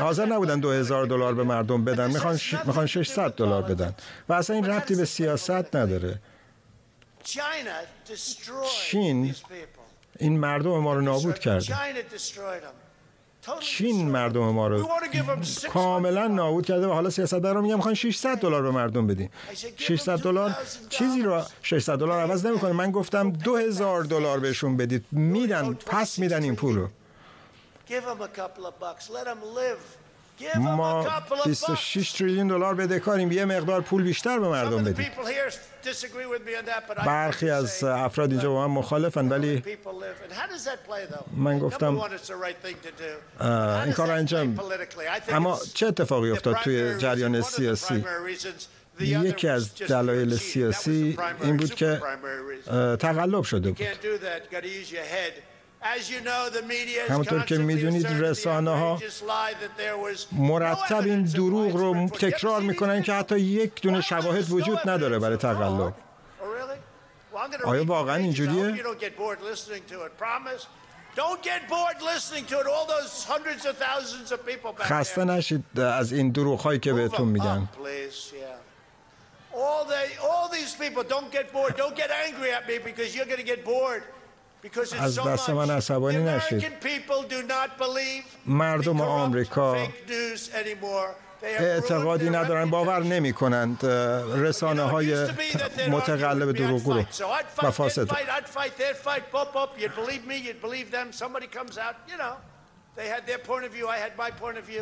حاضر 0.00 0.26
نبودن 0.26 0.60
دو 0.60 0.70
هزار 0.70 1.06
دلار 1.06 1.34
به 1.34 1.44
مردم 1.44 1.84
بدن. 1.84 2.10
می‌خوان 2.10 2.40
می‌خوان 2.66 2.86
600 2.86 3.32
دلار 3.32 3.62
بدن. 3.62 3.94
و 4.28 4.32
اصلا 4.32 4.56
این 4.56 4.66
ربطی 4.66 4.94
به 4.94 5.04
سیاست 5.04 5.76
نداره. 5.76 6.18
چین 7.22 7.68
این 10.18 10.38
مردم 10.38 10.78
ما 10.78 10.94
رو 10.94 11.00
نابود 11.00 11.38
کرده. 11.38 11.74
چین 13.60 14.10
مردم 14.10 14.40
ما 14.40 14.68
رو 14.68 14.88
کاملا 15.72 16.26
نابود 16.26 16.66
کرده 16.66 16.86
و 16.86 16.92
حالا 16.92 17.10
سیاست 17.10 17.34
رو 17.34 17.62
میگم 17.62 17.76
می‌خوان 17.76 17.94
600 17.94 18.38
دلار 18.38 18.62
به 18.62 18.70
مردم 18.70 19.06
بدین. 19.06 19.30
600 19.76 20.18
دلار 20.18 20.56
چیزی 20.88 21.22
رو 21.22 21.42
600 21.62 21.98
دلار 21.98 22.20
عوض 22.20 22.46
نمی‌کنه. 22.46 22.72
من 22.72 22.90
گفتم 22.90 23.30
2000 23.30 24.04
دلار 24.04 24.40
بهشون 24.40 24.76
بدید. 24.76 25.04
میدن 25.12 25.72
پس 25.74 26.18
میدن 26.18 26.42
این 26.42 26.56
پول 26.56 26.76
رو. 26.76 26.88
ما 30.56 31.22
26 31.44 32.12
تریلیون 32.12 32.48
دلار 32.48 32.74
بدهکاریم 32.74 33.32
یه 33.32 33.44
مقدار 33.44 33.80
پول 33.80 34.02
بیشتر 34.02 34.38
به 34.38 34.48
مردم 34.48 34.84
بدیم. 34.84 35.10
برخی 37.06 37.50
از 37.50 37.84
افراد 37.84 38.30
اینجا 38.30 38.50
با 38.50 38.68
من 38.68 38.74
مخالفن 38.74 39.28
ولی 39.28 39.62
من 41.36 41.58
گفتم 41.58 42.00
این 43.84 43.92
کار 43.92 44.10
انجام. 44.10 44.60
اما 45.28 45.60
چه 45.74 45.86
اتفاقی 45.86 46.30
افتاد 46.30 46.56
توی 46.56 46.98
جریان 46.98 47.40
سیاسی؟ 47.42 48.04
یکی 49.00 49.48
از 49.48 49.74
دلایل 49.74 50.36
سیاسی 50.36 51.18
این 51.42 51.56
بود 51.56 51.74
که 51.74 52.00
تقلب 53.00 53.42
شده 53.42 53.70
بود. 53.70 53.86
همونطور 57.08 57.44
که 57.44 57.58
می‌دونید 57.58 58.06
رسانه 58.06 58.70
ها 58.70 59.02
مرتب 60.32 61.00
این 61.04 61.22
دروغ 61.22 61.76
رو 61.76 62.08
تکرار 62.08 62.60
می‌کنن 62.60 63.02
که 63.02 63.12
حتی 63.12 63.38
یک 63.38 63.82
دونه 63.82 64.00
شواهد 64.00 64.50
وجود 64.50 64.90
نداره 64.90 65.18
برای 65.18 65.36
تقلب. 65.36 65.94
آیا 67.64 67.84
واقعا 67.84 68.16
اینجوریه؟ 68.16 68.84
خسته 74.80 75.24
نشید 75.24 75.80
از 75.80 76.12
این 76.12 76.30
دروغ 76.30 76.60
هایی 76.60 76.78
که 76.78 76.92
بهتون 76.92 77.28
میگن. 77.28 77.68
All, 79.52 79.84
they, 79.84 80.08
all 80.30 80.48
these 80.48 80.74
people 80.82 81.02
don't 81.02 81.30
get 81.32 81.52
bored. 81.52 81.76
Don't 81.76 81.96
get 82.02 82.10
angry 82.26 82.50
at 82.58 82.68
me 82.68 82.78
because 82.78 83.16
you're 83.16 83.30
going 83.32 83.44
to 83.46 83.50
get 83.54 83.64
bored. 83.64 84.02
از 84.98 85.18
دست 85.18 85.50
من 85.50 85.70
عصبانی 85.70 86.16
نشید. 86.18 86.60
مردم 88.46 89.00
آمریکا 89.00 89.76
اعتقادی 91.42 92.30
ندارن 92.30 92.70
باور 92.70 93.02
نمی 93.02 93.32
کنند 93.32 93.86
رسانه 94.36 94.82
های 94.82 95.26
متقلب 95.90 96.52
دروغگو 96.52 96.92
رو. 96.92 97.04
و 97.62 97.70
فاسد 97.70 98.08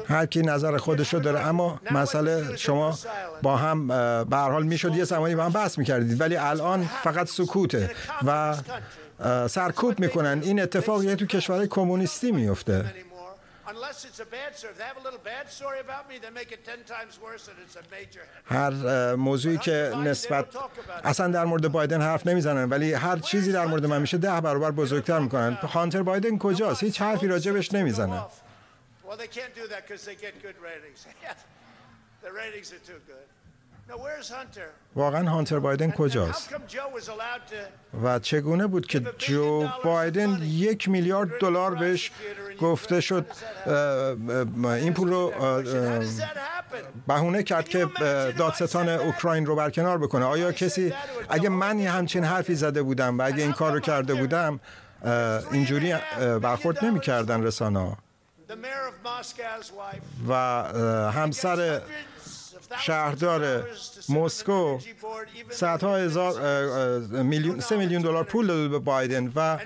هر 0.08 0.26
کی 0.26 0.42
نظر 0.42 0.76
خودشو 0.76 1.18
داره. 1.18 1.46
اما 1.46 1.80
مسئله 1.90 2.56
شما 2.56 2.98
با 3.42 3.56
هم 3.56 3.88
به 4.24 4.36
هر 4.36 4.50
حال 4.50 4.62
می‌شد. 4.62 4.96
یه 4.96 5.04
زمانی 5.04 5.34
با 5.34 5.44
هم 5.44 5.52
بحث 5.52 5.78
می‌کردید 5.78 6.20
ولی 6.20 6.36
الان 6.36 6.88
فقط 7.02 7.26
سکوته 7.26 7.90
و 8.26 8.56
سرکوب 9.48 10.00
می‌کنن. 10.00 10.40
این 10.42 10.62
اتفاق 10.62 11.14
تو 11.14 11.26
کشورهای 11.26 11.66
کمونیستی 11.68 12.32
میفته 12.32 12.84
هر 18.44 19.14
موضوعی 19.14 19.59
که 19.59 19.92
نسبت 19.96 20.46
اصلا 21.04 21.28
در 21.28 21.44
مورد 21.44 21.68
بایدن 21.68 22.02
حرف 22.02 22.26
نمی‌زنن 22.26 22.70
ولی 22.70 22.92
هر 22.92 23.18
چیزی 23.18 23.52
در 23.52 23.66
مورد 23.66 23.87
من 23.87 24.00
میشه 24.00 24.18
ده 24.18 24.40
برابر 24.40 24.70
بزرگتر 24.70 25.18
می‌کنن. 25.18 25.54
هانتر 25.54 26.02
بایدن 26.02 26.38
کجاست؟ 26.38 26.83
هیچ 26.83 27.02
حرفی 27.02 27.26
راجبش 27.26 27.74
نمی‌زنن 27.74 28.26
واقعا 34.96 35.31
هانتر 35.31 35.59
بایدن 35.59 35.90
کجاست؟ 35.90 36.55
و 38.05 38.18
چگونه 38.18 38.66
بود 38.66 38.87
که 38.87 39.03
جو 39.18 39.68
بایدن 39.85 40.42
یک 40.42 40.88
میلیارد 40.88 41.38
دلار 41.40 41.74
بهش 41.74 42.11
گفته 42.61 43.01
شد 43.01 43.27
این 44.64 44.94
پول 44.94 45.09
رو 45.09 45.33
بهونه 47.07 47.42
کرد 47.42 47.68
که 47.68 47.87
دادستان 48.38 48.88
اوکراین 48.88 49.46
رو 49.46 49.57
برکنار 49.57 49.98
بکنه. 49.98 50.24
آیا 50.24 50.53
کسی 50.53 50.94
اگه 51.29 51.48
من 51.48 51.79
یه 51.79 51.90
همچین 51.90 52.24
حرفی 52.24 52.55
زده 52.55 52.83
بودم 52.83 53.18
و 53.18 53.22
اگه 53.22 53.42
این 53.42 53.53
کار 53.53 53.72
رو 53.72 53.81
کرده 53.81 54.14
بودم 54.14 54.61
اینجوری 55.53 55.94
برخورد 56.42 56.85
نمی 56.85 57.01
کردن 57.01 57.42
رسانه 57.42 57.96
و 60.29 60.35
همسر 61.14 61.81
شهردار 62.76 63.66
مسکو 64.09 64.78
صدها 65.50 65.96
هزار 65.96 67.00
میلیون 67.22 67.61
سه 67.61 67.76
میلیون 67.76 68.02
دلار 68.02 68.24
پول 68.24 68.46
داده 68.46 68.68
به 68.68 68.78
بایدن 68.78 69.33
و 69.37 69.59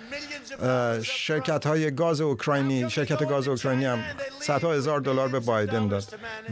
شرکت 1.02 1.66
های 1.66 1.90
گاز 1.94 2.20
اوکراینی 2.20 2.90
شرکت 2.90 3.28
گاز 3.28 3.48
اوکراینی 3.48 3.84
هم 3.84 4.04
صدها 4.40 4.72
هزار 4.72 5.00
دلار 5.00 5.28
به 5.28 5.40
بایدن 5.40 5.88
داد. 5.88 6.04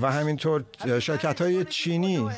و 0.03 0.13
همینطور 0.13 0.65
شرکت 1.01 1.43
های 1.43 1.65
چینی 1.65 2.31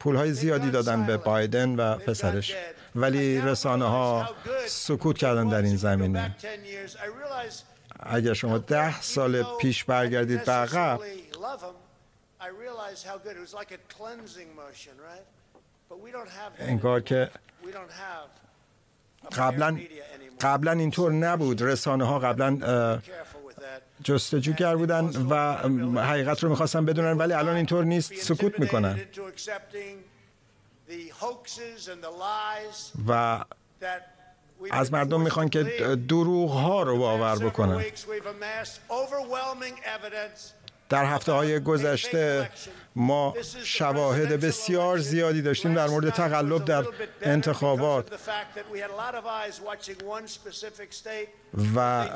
پول 0.00 0.16
های 0.16 0.32
زیادی 0.32 0.70
دادن 0.70 1.06
به 1.06 1.16
بایدن 1.16 1.76
و 1.76 1.96
پسرش. 1.96 2.56
ولی 2.94 3.40
رسانه 3.40 3.84
ها 3.84 4.30
سکوت 4.66 5.18
کردن 5.18 5.48
در 5.48 5.62
این 5.62 5.76
زمینه. 5.76 6.36
اگر 8.02 8.32
شما 8.34 8.58
ده 8.58 9.00
سال 9.00 9.56
پیش 9.58 9.84
برگردید 9.84 10.44
به 10.44 10.52
عقب 10.52 11.00
انگار 16.58 17.00
که 17.00 17.30
قبلا 19.32 19.80
قبلا 20.40 20.72
اینطور 20.72 21.12
نبود. 21.12 21.62
رسانه 21.62 22.04
ها 22.04 22.18
قبلا 22.18 23.00
جستجوگر 24.04 24.76
بودن 24.76 25.04
و 25.30 25.54
حقیقت 26.02 26.42
رو 26.42 26.50
می‌خواستن 26.50 26.84
بدونن 26.84 27.18
ولی 27.18 27.32
الان 27.32 27.56
اینطور 27.56 27.84
نیست. 27.84 28.14
سکوت 28.14 28.58
می‌کنن. 28.60 29.00
و 33.08 33.44
از 34.70 34.92
مردم 34.92 35.20
می‌خوان 35.20 35.48
که 35.48 35.62
دروغ 36.08 36.50
ها 36.50 36.82
رو 36.82 36.98
باور 36.98 37.38
بکنن. 37.38 37.84
در 40.88 41.04
هفته 41.04 41.32
های 41.32 41.60
گذشته 41.60 42.50
ما 42.96 43.34
شواهد 43.64 44.28
بسیار 44.28 44.98
زیادی 44.98 45.42
داشتیم 45.42 45.74
در 45.74 45.88
مورد 45.88 46.10
تقلب 46.10 46.64
در 46.64 46.84
انتخابات. 47.22 48.08
و 51.76 52.08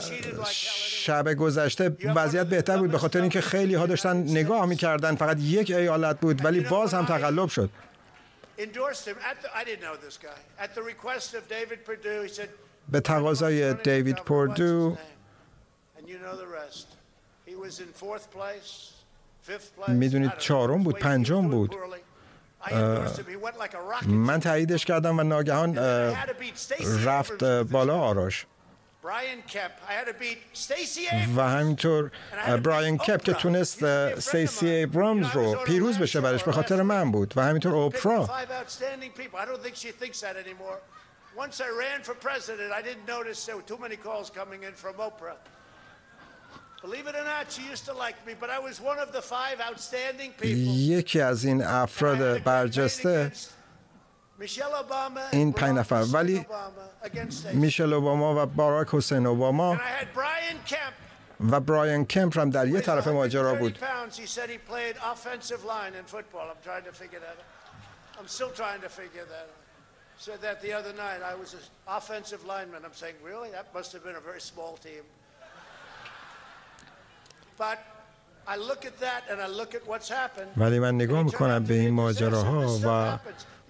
شب 0.86 1.34
گذشته 1.34 1.96
وضعیت 2.14 2.46
بهتر 2.46 2.76
بود 2.76 2.90
به 2.90 2.98
خاطر 2.98 3.20
اینکه 3.20 3.40
خیلی 3.40 3.74
ها 3.74 3.86
داشتن 3.86 4.16
نگاه 4.16 4.66
می‌کردن 4.66 5.14
فقط 5.14 5.40
یک 5.40 5.70
ایالت 5.70 6.20
بود 6.20 6.44
ولی 6.44 6.60
باز 6.60 6.94
هم 6.94 7.06
تقلب 7.06 7.48
شد. 7.48 7.70
به 12.88 13.00
تقاضای 13.00 13.74
دیوید 13.74 14.16
پردو 14.16 14.96
می‌دونید 19.88 20.38
چهارم 20.38 20.82
بود 20.82 20.98
پنجم 20.98 21.48
بود. 21.48 21.76
من 24.06 24.40
تاییدش 24.40 24.84
کردم 24.84 25.18
و 25.18 25.22
ناگهان 25.22 25.78
رفت 27.04 27.44
بالا 27.44 27.98
آراش 27.98 28.46
و 31.36 31.42
همینطور 31.42 32.10
براین 32.64 32.98
کپ 32.98 33.22
که 33.22 33.32
تونست 33.32 33.82
استیسی 33.82 34.68
ایبرامز 34.68 35.26
رو 35.34 35.54
پیروز 35.64 35.98
بشه 35.98 36.20
برش 36.20 36.44
به 36.44 36.52
خاطر 36.52 36.82
من 36.82 37.10
بود. 37.12 37.32
و 37.36 37.40
همینطور 37.42 37.74
اوپرا 37.74 38.26
یکی 50.96 51.20
از 51.20 51.44
این 51.44 51.62
افراد 51.62 52.42
برجسته 52.42 53.32
این 55.32 55.52
پنج 55.52 55.78
نفر 55.78 56.04
ولی 56.12 56.46
میشل 57.52 57.92
اوباما 57.92 58.42
و 58.42 58.46
باراک 58.46 58.88
حسین 58.92 59.26
اوباما 59.26 59.78
و 61.50 61.60
برایان 61.60 62.04
کمپ 62.04 62.38
هم 62.38 62.50
در 62.50 62.68
یه 62.68 62.80
طرف 62.80 63.08
ماجرا 63.08 63.54
بود 63.54 63.78
said 70.18 70.40
that 70.42 70.62
the 70.62 70.72
other 70.72 70.92
night. 70.92 71.20
I 71.32 71.34
was 71.34 71.54
an 71.54 71.64
offensive 71.98 72.44
lineman. 72.44 72.84
I'm 72.84 72.94
saying, 72.94 73.16
really? 73.30 73.50
That 73.50 73.66
must 73.74 73.92
have 73.92 74.04
been 74.04 74.16
a 74.16 74.20
very 74.20 74.40
small 74.40 74.76
team. 74.86 75.02
But 77.58 77.78
I 78.46 78.56
look 78.56 78.84
at 78.84 78.96
that 79.00 79.22
and 79.30 79.40
I 79.40 79.48
look 79.60 79.74
at 79.74 79.86
what's 79.86 80.08
happened. 80.08 80.52
ولی 80.56 80.78
من 80.78 80.94
نگاه 80.94 81.22
می‌کنم 81.22 81.64
به 81.64 81.74
این 81.74 81.94
ماجراها 81.94 82.78
و 82.82 83.18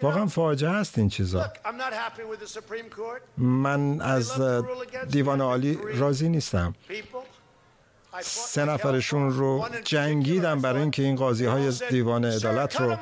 واقعا 0.05 0.27
فاجعه 0.27 0.71
است 0.71 0.99
این 0.99 1.09
چیزا. 1.09 1.53
من 3.39 4.01
از 4.01 4.33
uh, 4.33 4.41
دیوان 5.09 5.41
عالی 5.41 5.79
راضی 5.95 6.29
نیستم. 6.29 6.75
سه 8.23 8.65
نفرشون 8.65 9.31
رو 9.31 9.69
جنگیدم 9.85 10.61
برای 10.61 10.81
اینکه 10.81 11.03
این 11.03 11.17
قاضی 11.17 11.45
های 11.47 11.73
دیوان 11.91 12.25
عدالت 12.25 12.81
رو 12.81 12.97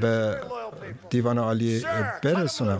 به 0.00 0.40
دیوان 1.10 1.38
عالی 1.38 1.86
برسونم. 2.22 2.78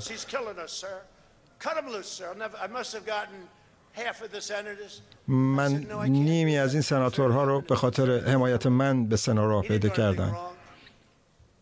من 5.29 5.87
نیمی 6.09 6.59
از 6.59 6.73
این 6.73 6.83
سناتورها 6.83 7.45
رو 7.45 7.61
به 7.61 7.77
خاطر 7.77 8.19
حمایت 8.19 8.67
من 8.67 9.07
به 9.09 9.17
سنا 9.17 9.47
راه 9.47 9.63
پیدا 9.63 9.89
کردم 9.89 10.37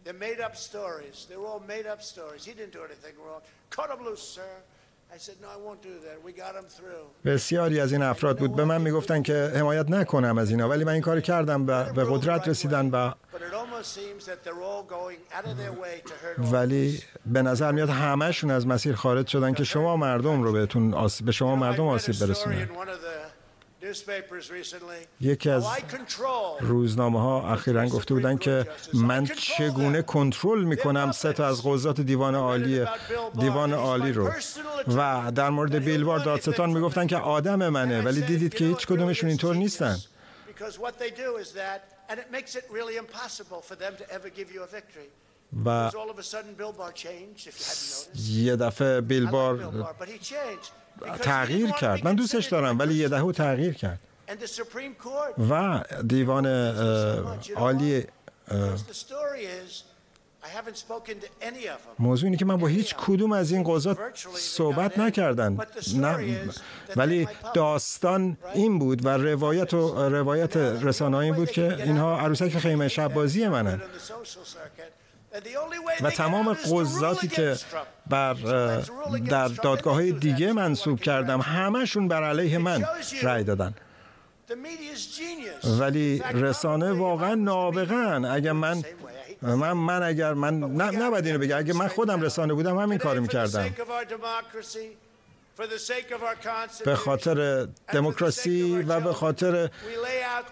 They're 0.04 0.12
made 0.28 0.40
up 0.46 0.54
stories. 0.54 1.26
They're 1.28 1.46
all 1.50 1.62
made 1.74 1.86
up 1.86 2.02
stories. 2.02 2.44
He 2.44 2.52
didn't 2.52 2.74
do 2.78 2.84
anything 2.84 3.16
wrong. 3.24 3.40
Cut 3.70 3.88
him 3.90 4.04
loose, 4.04 4.26
sir. 4.38 4.54
بسیاری 7.24 7.80
از 7.80 7.92
این 7.92 8.02
افراد 8.02 8.38
بود 8.38 8.56
به 8.56 8.64
من 8.64 8.80
می‌گفتن 8.80 9.22
که 9.22 9.52
حمایت 9.56 9.90
نکنم 9.90 10.38
از 10.38 10.50
اینا 10.50 10.68
ولی 10.68 10.84
من 10.84 10.92
این 10.92 11.02
کار 11.02 11.20
کردم 11.20 11.66
و 11.66 11.84
به 11.84 12.04
قدرت 12.04 12.48
رسیدن 12.48 12.90
و 12.90 13.12
ولی 16.38 17.02
به 17.26 17.42
نظر 17.42 17.72
میاد 17.72 17.88
همهشون 17.88 18.50
از 18.50 18.66
مسیر 18.66 18.94
خارج 18.94 19.26
شدن 19.26 19.54
که 19.54 19.64
شما 19.64 19.96
مردم 19.96 20.42
رو 20.42 20.52
بهتون 20.52 20.94
آس... 20.94 21.22
به 21.22 21.32
شما 21.32 21.56
مردم 21.56 21.86
آسیب 21.86 22.14
برسونید 22.20 22.68
یکی 25.20 25.50
از 25.50 25.64
روزنامه 26.60 27.20
ها 27.20 27.52
اخیرا 27.52 27.86
گفته 27.86 28.14
بودن 28.14 28.36
که 28.36 28.66
من 28.94 29.26
چگونه 29.26 30.02
کنترل 30.02 30.64
می‌کنم 30.64 31.12
سه 31.12 31.32
تا 31.32 31.46
از 31.46 31.62
قضات 31.64 32.00
دیوان 32.00 32.34
عالی 32.34 32.84
دیوان 33.40 33.72
عالی 33.72 34.12
رو. 34.12 34.30
و 34.96 35.32
در 35.34 35.50
مورد 35.50 35.74
بیلبار 35.74 36.18
دادستان 36.18 36.70
می‌گفتن 36.70 37.06
که 37.06 37.16
آدم 37.16 37.68
منه 37.68 38.02
ولی 38.02 38.20
دیدید 38.20 38.54
که 38.54 38.64
هیچ 38.64 38.86
کدومشون 38.86 39.28
اینطور 39.28 39.56
نیستن. 39.56 39.96
و. 45.64 45.90
یه 48.28 48.56
Bill 48.56 48.82
بیلبار 48.82 49.84
تغییر 51.22 51.70
کرد. 51.70 52.04
من 52.04 52.14
دوستش 52.14 52.46
دارم 52.46 52.78
ولی 52.78 52.94
یه 52.94 53.08
دهو 53.08 53.32
تغییر 53.32 53.72
کرد. 53.74 53.98
و 55.50 55.84
دیوان 56.08 56.46
عالی. 57.56 58.04
موضوع 61.98 62.26
اینه 62.26 62.36
که 62.36 62.44
من 62.44 62.56
با 62.56 62.66
هیچ 62.66 62.94
کدوم 62.98 63.32
از 63.32 63.52
این 63.52 63.64
قضات 63.66 63.98
صحبت 64.34 64.98
نکردم 64.98 65.66
نه 65.96 66.38
ولی 66.96 67.28
داستان 67.54 68.36
این 68.54 68.78
بود 68.78 69.04
و 69.04 69.08
روایت 69.08 69.74
و 69.74 70.08
روایت 70.08 70.56
رسانه 70.56 71.16
این 71.16 71.34
بود 71.34 71.50
که 71.50 71.76
اینها 71.82 72.20
عروسک 72.20 72.58
خیمه 72.58 72.88
شب 72.88 73.14
بازی 73.14 73.48
منن. 73.48 73.80
و 76.02 76.10
تمام 76.10 76.52
قضاتی 76.52 77.28
که. 77.28 77.56
بر 78.06 78.34
در 79.28 79.48
دادگاه 79.48 79.94
های 79.94 80.12
دیگه 80.12 80.52
منصوب 80.52 81.00
کردم 81.00 81.40
همشون 81.40 82.08
بر 82.08 82.24
علیه 82.24 82.58
من 82.58 82.84
رأی 83.22 83.44
دادن. 83.44 83.74
ولی 85.80 86.22
رسانه 86.34 86.92
واقعا 86.92 87.34
نابغن 87.34 88.24
اگر 88.24 88.52
من 88.52 88.82
من 89.42 89.72
من 89.72 90.02
اگر 90.02 90.34
من 90.34 90.60
نه 90.60 90.90
نباید 90.90 91.26
اینو 91.26 91.38
بگم 91.38 91.58
اگه 91.58 91.72
من 91.72 91.88
خودم 91.88 92.20
رسانه 92.20 92.54
بودم 92.54 92.78
همین 92.78 92.98
کارو 92.98 93.20
می‌کردم 93.20 93.74
به 96.84 96.94
خاطر 96.96 97.68
دموکراسی 97.92 98.82
و 98.88 99.00
به 99.00 99.12
خاطر 99.12 99.70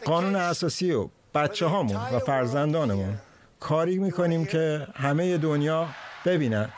قانون 0.05 0.37
اساسی 0.37 0.93
و 0.93 1.09
بچه 1.35 1.67
هامون 1.67 1.97
و 1.97 2.19
فرزندانمون 2.19 3.19
کاری 3.63 3.99
می‌کنیم 3.99 4.45
که 4.45 4.87
همه 4.95 5.39
دنیا 5.39 5.89
ببینن. 6.25 6.73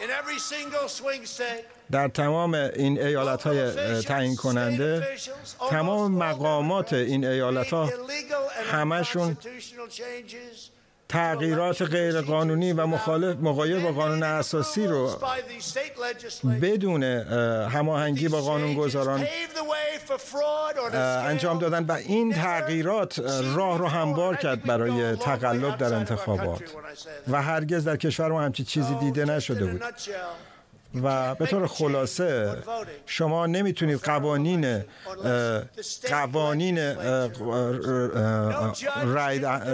در 1.90 2.09
تمام 2.09 2.55
این 2.55 3.03
ایالت 3.03 3.42
های 3.42 3.73
تعیین 4.03 4.37
کننده 4.37 5.07
تمام 5.70 6.12
مقامات 6.12 6.92
این 6.92 7.25
ایالت 7.25 7.73
ها 7.73 7.90
همشون 8.73 9.37
تغییرات 11.08 11.82
غیر 11.82 12.20
قانونی 12.20 12.72
و 12.72 12.86
مخالف 12.86 13.36
مغایر 13.40 13.78
با 13.78 13.92
قانون 13.92 14.22
اساسی 14.22 14.86
رو 14.86 15.10
بدون 16.62 17.04
اه، 17.04 17.70
هماهنگی 17.70 18.28
با 18.28 18.40
قانونگذاران 18.40 19.26
اه، 20.92 20.98
انجام 21.00 21.58
دادن 21.58 21.84
و 21.84 21.92
این 21.92 22.32
تغییرات 22.32 23.18
اه، 23.18 23.54
راه 23.54 23.78
رو 23.78 23.86
هموار 23.86 24.36
کرد 24.36 24.62
برای 24.62 25.16
تقلب 25.16 25.76
در 25.76 25.94
انتخابات. 25.94 26.62
و 27.28 27.42
هرگز 27.42 27.84
در 27.84 27.96
کشور 27.96 28.28
ما 28.28 28.42
همچی 28.42 28.64
چیزی 28.64 28.94
دیده 28.94 29.24
نشده 29.24 29.66
بود. 29.66 29.82
و 31.02 31.35
به 31.35 31.46
طور 31.46 31.66
خلاصه 31.66 32.57
شما 33.07 33.46
نمی‌تونید 33.46 34.00
قوانین 34.00 34.85
قوانین 36.11 36.78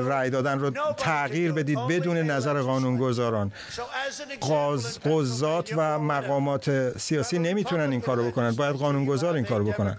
رای 0.03 0.31
دادن 0.31 0.59
رو 0.59 0.71
تغییر 0.97 1.53
بدید 1.53 1.79
بدون 1.89 2.17
نظر 2.17 2.61
قانونگذاران. 2.61 3.53
قضات 5.05 5.73
و 5.77 5.99
مقامات 5.99 6.99
سیاسی 6.99 7.39
نمی‌تونن 7.39 7.91
این 7.91 8.01
کارو 8.01 8.31
بکنن. 8.31 8.51
باید 8.51 8.77
قانونگذار 8.77 9.35
این 9.35 9.45
کارو 9.45 9.65
بکنن. 9.65 9.99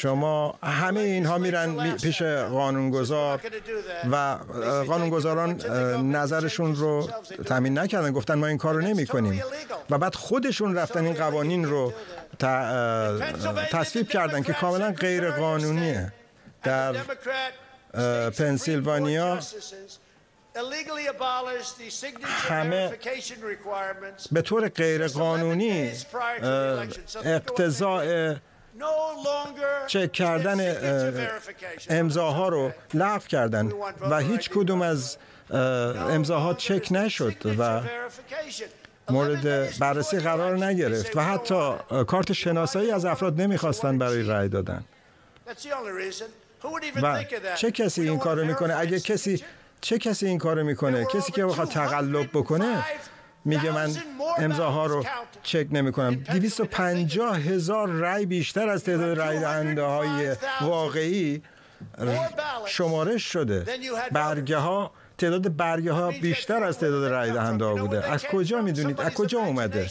شما 0.00 0.58
همه 0.62 1.00
اینها 1.00 1.38
میرن 1.38 1.68
می- 1.68 1.92
پیش 1.92 2.22
قانونگذار 2.22 3.40
و 4.10 4.14
اه، 4.14 4.84
قانونگذاران 4.84 5.60
اه، 5.68 6.02
نظرشون 6.02 6.74
رو 6.76 7.10
تامین 7.46 7.78
نکردن. 7.78 8.12
گفتن 8.12 8.34
ما 8.34 8.46
این 8.46 8.58
کار 8.58 8.74
رو 8.74 8.80
نمی 8.80 9.06
کنیم. 9.06 9.42
و 9.90 9.98
بعد 9.98 10.14
خودشون 10.14 10.74
رفتن 10.74 11.04
این 11.04 11.14
قوانین 11.14 11.64
رو 11.64 11.92
اه، 12.40 13.32
تصویب 13.70 14.08
کردن 14.08 14.42
که 14.42 14.52
کاملا 14.52 14.92
غیر 14.92 15.30
قانونیه. 15.30 16.12
در 16.62 16.92
پنسیلوانیا 18.30 19.38
همه 22.48 22.92
به 24.32 24.42
طور 24.42 24.68
غیر 24.68 25.08
قانونی 25.08 25.92
اه، 26.42 26.86
اقتضاء 27.24 28.34
چک 29.86 30.12
کردن 30.12 30.60
اه، 30.60 31.30
امضاها 31.88 32.48
رو 32.48 32.72
لغو 32.94 33.18
کردن 33.18 33.72
و 34.00 34.18
هیچ 34.18 34.50
کدوم 34.50 34.82
از 34.82 35.16
اه، 35.50 35.60
امضاها 36.12 36.54
چک 36.54 36.88
نشد 36.90 37.58
و 37.58 37.80
مورد 39.08 39.78
بررسی 39.78 40.18
قرار 40.18 40.64
نگرفت 40.64 41.16
و 41.16 41.20
حتی 41.20 41.74
کارت 42.06 42.32
شناسایی 42.32 42.90
از 42.90 43.04
افراد 43.04 43.40
نمی‌خواستن 43.40 43.98
برای 43.98 44.22
رأی 44.22 44.48
دادن. 44.48 44.84
و 47.02 47.24
چه 47.56 47.70
کسی 47.70 48.08
این 48.08 48.18
کارو 48.18 48.44
می‌کنه؟ 48.44 48.78
اگه 48.78 49.00
کسی 49.00 49.44
چه 49.80 49.98
کسی 49.98 50.26
این 50.26 50.38
کارو 50.38 50.64
می‌کنه؟ 50.64 51.04
کسی 51.04 51.32
که 51.32 51.46
بخواد 51.46 51.68
تقلب 51.68 52.28
بکنه؟ 52.32 52.84
میگه 53.44 53.70
من 53.70 53.90
امضاها 54.38 54.86
رو 54.86 55.04
چک 55.42 55.66
نمی 55.70 55.92
کنم 55.92 56.14
250 56.14 57.38
هزار 57.38 57.88
رای 57.88 58.26
بیشتر 58.26 58.68
از 58.68 58.84
تعداد 58.84 59.18
رای 59.18 59.40
دهنده 59.40 59.82
های 59.82 60.36
واقعی 60.60 61.42
شمارش 62.66 63.22
شده. 63.22 63.64
برگه 64.12 64.56
ها 64.56 64.92
تعداد 65.20 65.56
برگه 65.56 65.92
ها 65.92 66.10
بیشتر 66.10 66.64
از 66.64 66.78
تعداد 66.78 67.12
رای 67.12 67.30
دهنده 67.30 67.64
ها 67.64 67.74
بوده. 67.74 68.12
از 68.12 68.24
کجا 68.24 68.62
می‌دونید؟ 68.62 69.00
از 69.00 69.14
کجا 69.14 69.38
اومده؟ 69.40 69.90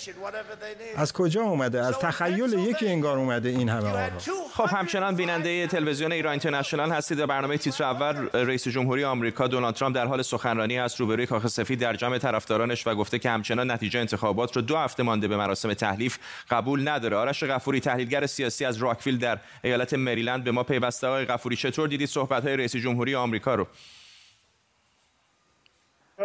از 0.96 1.14
کجا 1.14 1.42
اومده؟ 1.42 1.86
از 1.86 2.00
تخیل 2.00 2.54
یکی 2.54 2.88
انگار 2.88 3.18
اومده 3.18 3.50
این 3.50 3.70
همه 3.70 3.90
آرا 3.90 4.10
خب 4.54 4.66
همچنان 4.66 5.16
بیننده 5.16 5.68
تلویزیون 5.68 6.12
ایران 6.12 6.32
اینترنشنال 6.32 6.92
هستید 6.92 7.18
در 7.18 7.26
برنامه 7.26 7.58
تیتر 7.58 7.84
اول. 7.84 8.30
رئیس 8.34 8.68
جمهوری 8.68 9.04
آمریکا 9.04 9.48
دونالد 9.48 9.76
ترامپ 9.76 9.96
در 9.96 10.06
حال 10.06 10.22
سخنرانی 10.22 10.80
است 10.80 11.00
روبروی 11.00 11.26
کاخ 11.26 11.48
سفید 11.48 11.80
در 11.80 11.96
جمع 11.96 12.18
طرفدارانش 12.18 12.88
و 12.88 12.96
گفته 12.96 13.20
که 13.20 13.30
همچنان 13.30 13.72
نتیجه 13.72 14.00
انتخابات 14.00 14.56
رو 14.56 14.62
دو 14.62 14.78
هفته 14.78 15.04
مانده 15.04 15.28
به 15.28 15.38
مراسم 15.38 15.74
تحلیف 15.74 16.18
قبول 16.50 16.88
نداره. 16.88 17.18
آرش 17.18 17.44
غفوری 17.44 17.80
تحلیلگر 17.80 18.26
سیاسی 18.26 18.66
از 18.66 18.78
راکویل 18.78 19.18
در 19.18 19.40
ایالت 19.64 19.94
مریلند 19.94 20.44
به 20.44 20.52
ما 20.52 20.64
پیوسته. 20.64 21.08
آقای 21.08 21.26
غفوری 21.26 21.56
چطور 21.56 21.88
دیدید 21.88 22.10
صحبت 22.10 22.44
های 22.44 22.58
رئیس 22.58 22.76
جمهوری 22.76 23.16
آمریکا 23.16 23.56
رو؟ 23.56 23.68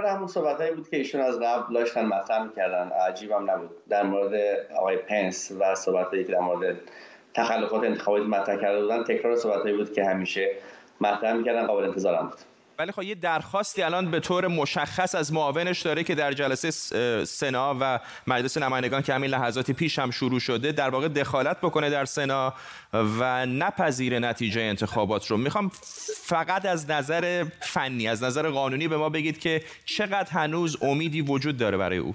همون 0.03 0.26
صحبت 0.26 0.70
بود 0.70 0.88
که 0.88 0.97
ایشون 0.97 1.20
از 1.20 1.40
قبل 1.40 1.74
داشتن 1.74 2.07
مطرح 2.07 2.42
می‌کردن. 2.42 2.88
عجیبم 2.88 3.51
نبود. 3.51 3.70
در 3.88 4.03
مورد 4.03 4.34
آقای 4.76 4.97
پنس 4.97 5.53
و 5.61 5.74
صحبت 5.74 6.11
که 6.11 6.32
در 6.32 6.40
مورد 6.40 6.76
تخلفات 7.34 7.84
انتخاباتی 7.84 8.26
مطرح 8.26 8.61
کرده 8.61 8.80
بودن 8.82 9.05
تکرار 9.05 9.36
صحبت 9.36 9.62
بود 9.72 9.92
که 9.92 10.05
همیشه 10.05 10.51
مطرح 11.01 11.32
می‌کردن 11.32 11.66
قابل 11.66 11.84
انتظارم 11.84 12.26
بود. 12.26 12.53
ولی 12.78 12.92
خب 12.92 13.02
یه 13.02 13.14
درخواستی 13.14 13.82
الان 13.82 14.10
به 14.10 14.20
طور 14.20 14.46
مشخص 14.46 15.14
از 15.14 15.32
معاونش 15.32 15.82
داره 15.82 16.04
که 16.04 16.14
در 16.14 16.32
جلسه 16.32 16.70
سنا 17.24 17.76
و 17.80 18.00
مجلس 18.26 18.58
نمایندگان 18.58 19.02
که 19.02 19.14
همین 19.14 19.30
لحظاتی 19.30 19.72
پیش 19.72 19.98
هم 19.98 20.10
شروع 20.10 20.40
شده 20.40 20.72
در 20.72 20.90
واقع 20.90 21.08
دخالت 21.08 21.60
بکنه 21.60 21.90
در 21.90 22.04
سنا 22.04 22.54
و 22.92 23.46
نپذیر 23.46 24.18
نتیجه 24.18 24.60
انتخابات 24.60 25.26
رو. 25.26 25.36
می‌خوام 25.36 25.70
فقط 26.16 26.66
از 26.66 26.90
نظر 26.90 27.44
فنی 27.60 28.08
از 28.08 28.22
نظر 28.22 28.50
قانونی 28.50 28.88
به 28.88 28.96
ما 28.96 29.08
بگید 29.08 29.38
که 29.38 29.62
چقدر 29.84 30.30
هنوز 30.30 30.76
امیدی 30.82 31.20
وجود 31.20 31.56
داره 31.56 31.76
برای 31.76 31.98
او؟ 31.98 32.14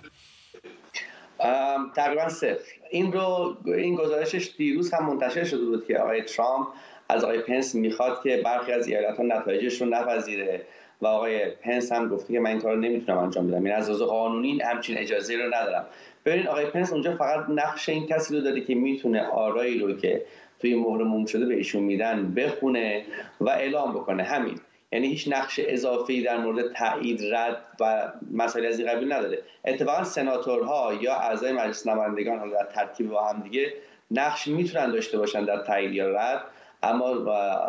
تقریبا 1.95 2.30
صفر. 2.30 2.72
این 2.91 3.12
رو 3.14 3.57
این 3.66 3.95
گزارشش 3.95 4.49
دیروز 4.57 4.93
هم 4.93 5.05
منتشر 5.05 5.43
شده 5.43 5.66
بود 5.66 5.88
که 5.88 5.97
آقای 5.97 6.22
ترامپ 6.22 6.68
از 7.10 7.24
آقای 7.24 7.39
پنس 7.39 7.76
می‌خواد 7.76 8.24
که 8.24 8.41
برخی 8.45 8.72
از 8.72 8.88
ایالت 8.88 9.18
ها 9.18 9.24
نتایجش 9.24 9.82
رو 9.82 9.88
نپذیره. 9.88 10.62
و 11.01 11.07
آقای 11.07 11.45
پنس 11.45 11.91
هم 11.91 12.10
گفته 12.10 12.34
که 12.34 12.39
من 12.39 12.49
این 12.49 12.60
کار 12.60 12.74
رو 12.74 12.80
نمی‌تونم 12.80 13.18
انجام 13.18 13.47
بدم. 13.47 13.57
این 13.57 13.66
یعنی 13.66 13.78
از 13.78 13.89
قانونی 13.91 14.62
همچین 14.62 14.97
اجازه 14.97 15.36
رو 15.36 15.47
ندارم. 15.55 15.86
ببینید 16.26 16.47
آقای 16.47 16.66
پنس 16.66 16.93
اونجا 16.93 17.16
فقط 17.16 17.49
نقش 17.49 17.89
این 17.89 18.07
کسی 18.07 18.36
رو 18.36 18.41
داره 18.41 18.62
که 18.62 18.76
می‌تونه 18.76 19.22
آرایی 19.22 19.80
رو 19.80 19.97
که 19.97 20.22
توی 20.60 20.76
مهر 20.76 21.03
موم 21.03 21.26
شده 21.26 21.45
به 21.45 21.55
ایشون 21.55 21.84
میدن 21.84 22.34
بخونه 22.34 23.03
و 23.41 23.49
اعلام 23.49 23.93
بکنه. 23.93 24.24
همین. 24.24 24.60
یعنی 24.91 25.07
هیچ 25.07 25.28
نقش 25.28 25.60
اضافی 25.64 26.24
در 26.24 26.38
مورد 26.38 26.74
تایید 26.74 27.22
رد 27.34 27.57
و 27.80 28.12
مسائل 28.32 28.66
از 28.66 28.80
این 28.80 28.91
قبیل 28.91 29.14
نداره. 29.14 29.39
اتفاقا 29.66 30.03
سناتورها 30.03 30.93
یا 31.01 31.16
اعضای 31.16 31.51
مجلس 31.51 31.88
نمایندگان 31.88 32.49
در 32.49 32.68
ترکیب 32.76 33.10
با 33.10 33.26
هم 33.26 33.41
دیگه 33.41 33.74
نقش 34.12 34.47
می‌تونن 34.47 34.91
داشته 34.91 35.18
باشن 35.18 35.45
در 35.45 35.57
تایید 35.57 35.93
یا 35.93 36.10
رد. 36.10 36.41
اما 36.84 37.14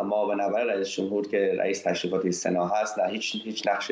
ما 0.03 0.25
به 0.25 0.35
نظر 0.35 0.63
رئیس 0.63 0.89
جمهور 0.89 1.27
که 1.27 1.55
رئیس 1.59 1.81
تشریفات 1.81 2.29
سنا 2.29 2.67
هست 2.67 2.99
نه 2.99 3.09
هیچ 3.09 3.35
هیچ 3.43 3.67
نقش 3.67 3.91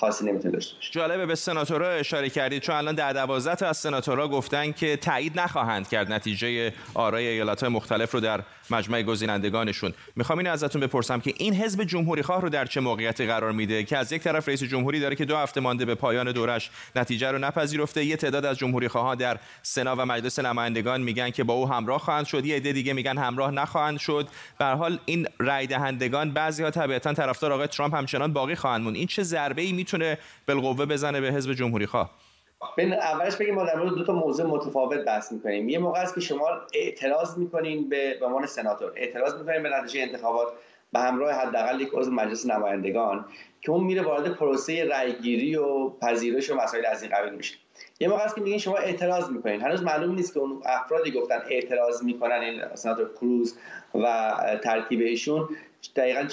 خاصی 0.00 0.24
نمی‌تونه 0.26 0.54
داشته 0.54 0.74
باشه. 0.74 0.92
جالبه 0.92 1.26
به 1.26 1.34
سناتورها 1.34 1.90
اشاره 1.90 2.28
کردید. 2.28 2.62
چون 2.62 2.76
الان 2.76 2.94
در 2.94 3.12
دوازده 3.12 3.66
از 3.66 3.76
سناتورها 3.76 4.28
گفتن 4.28 4.72
که 4.72 4.96
تایید 4.96 5.40
نخواهند 5.40 5.88
کرد 5.88 6.12
نتیجه 6.12 6.72
آرای 6.94 7.26
ایالت 7.26 7.64
مختلف 7.64 8.12
رو 8.12 8.20
در 8.20 8.40
مجمع 8.74 9.02
گزینندگانشون. 9.02 9.94
می‌خوام 10.16 10.38
اینو 10.38 10.50
ازتون 10.50 10.80
بپرسم 10.80 11.20
که 11.20 11.34
این 11.36 11.54
حزب 11.54 11.84
جمهوری 11.84 12.22
خواه 12.22 12.40
رو 12.40 12.48
در 12.48 12.66
چه 12.66 12.80
موقعیتی 12.80 13.26
قرار 13.26 13.52
میده؟ 13.52 13.84
که 13.84 13.96
از 13.96 14.12
یک 14.12 14.22
طرف 14.22 14.48
رئیس 14.48 14.62
جمهوری 14.62 15.00
داره 15.00 15.16
که 15.16 15.24
دو 15.24 15.36
هفته 15.36 15.60
مانده 15.60 15.84
به 15.84 15.94
پایان 15.94 16.32
دورش 16.32 16.70
نتیجه 16.96 17.30
رو 17.30 17.38
نپذیرفته. 17.38 18.04
یه 18.04 18.16
تعداد 18.16 18.44
از 18.44 18.58
جمهوری 18.58 18.88
خواه 18.88 19.14
در 19.14 19.38
سنا 19.62 19.96
و 19.96 20.06
مجلس 20.06 20.38
نمایندگان 20.38 21.00
میگن 21.00 21.30
که 21.30 21.44
با 21.44 21.54
او 21.54 21.68
همراه 21.68 21.98
خواهند 21.98 22.26
شد. 22.26 22.46
یه 22.46 22.56
عده 22.56 22.72
دیگه 22.72 22.92
میگن 22.92 23.18
همراه 23.18 23.50
نخواهند 23.50 23.98
شد. 23.98 24.28
به 24.58 24.64
حال 24.64 24.98
این 25.04 25.26
رای 25.38 25.66
دهندگان 25.66 26.30
بعضی 26.30 26.62
ها 26.62 26.70
طبیعتا 26.70 27.14
طرفدار 27.14 27.52
آقای 27.52 27.66
ترامپ 27.66 27.94
همچنان 27.94 28.32
باقی 28.32 28.54
خواهند 28.54 28.82
موند. 28.82 28.96
این 28.96 29.06
چه 29.06 29.22
ضربه 29.22 29.62
ای 29.62 29.72
می‌تونه 29.72 30.18
بالقوه 30.46 30.86
بزنه 30.86 31.20
به 31.20 31.32
حزب 31.32 31.52
جمهوری 31.52 31.86
خواه؟ 31.86 32.21
بین 32.76 32.92
اولش 32.92 33.36
بگیم 33.36 33.54
ما 33.54 33.64
در 33.64 33.76
مورد 33.76 33.94
دو 33.94 34.04
تا 34.04 34.12
موضوع 34.12 34.46
متفاوت 34.46 35.04
بحث 35.04 35.32
می‌کنیم. 35.32 35.68
یه 35.68 35.78
موقع 35.78 36.00
است 36.00 36.14
که 36.14 36.20
شما 36.20 36.48
اعتراض 36.74 37.38
می‌کنین 37.38 37.88
به 37.88 38.16
به 38.20 38.26
عنوان 38.26 38.46
سناتور. 38.46 38.92
اعتراض 38.96 39.34
می‌کنین 39.38 39.62
به 39.62 39.68
نتیجه 39.68 40.00
انتخابات 40.02 40.48
به 40.92 41.00
همراه 41.00 41.32
حداقل 41.32 41.80
یک 41.80 41.90
عضو 41.92 42.10
مجلس 42.10 42.46
نمایندگان 42.46 43.24
که 43.60 43.70
اون 43.70 43.84
میره 43.84 44.02
وارد 44.02 44.28
پروسه 44.34 44.84
رأیگیری 44.84 45.56
و 45.56 45.88
پذیرش 45.88 46.50
و 46.50 46.54
مسائل 46.54 46.86
از 46.86 47.02
این 47.02 47.12
قبیل 47.12 47.32
میشه. 47.32 47.54
یه 48.00 48.08
موقع 48.08 48.22
است 48.22 48.34
که 48.34 48.40
میگین 48.40 48.58
شما 48.58 48.76
اعتراض 48.76 49.30
می‌کنین. 49.30 49.60
هنوز 49.60 49.82
معلوم 49.82 50.14
نیست 50.14 50.34
که 50.34 50.40
اون 50.40 50.62
افرادی 50.64 51.10
گفتن 51.10 51.42
اعتراض 51.50 52.02
می‌کنن 52.02 52.40
این 52.40 52.62
سناتور 52.74 53.10
کروز 53.12 53.58
و 53.94 54.34
ترکیب 54.64 55.00
ایشون 55.00 55.48
دقیقا 55.96 56.26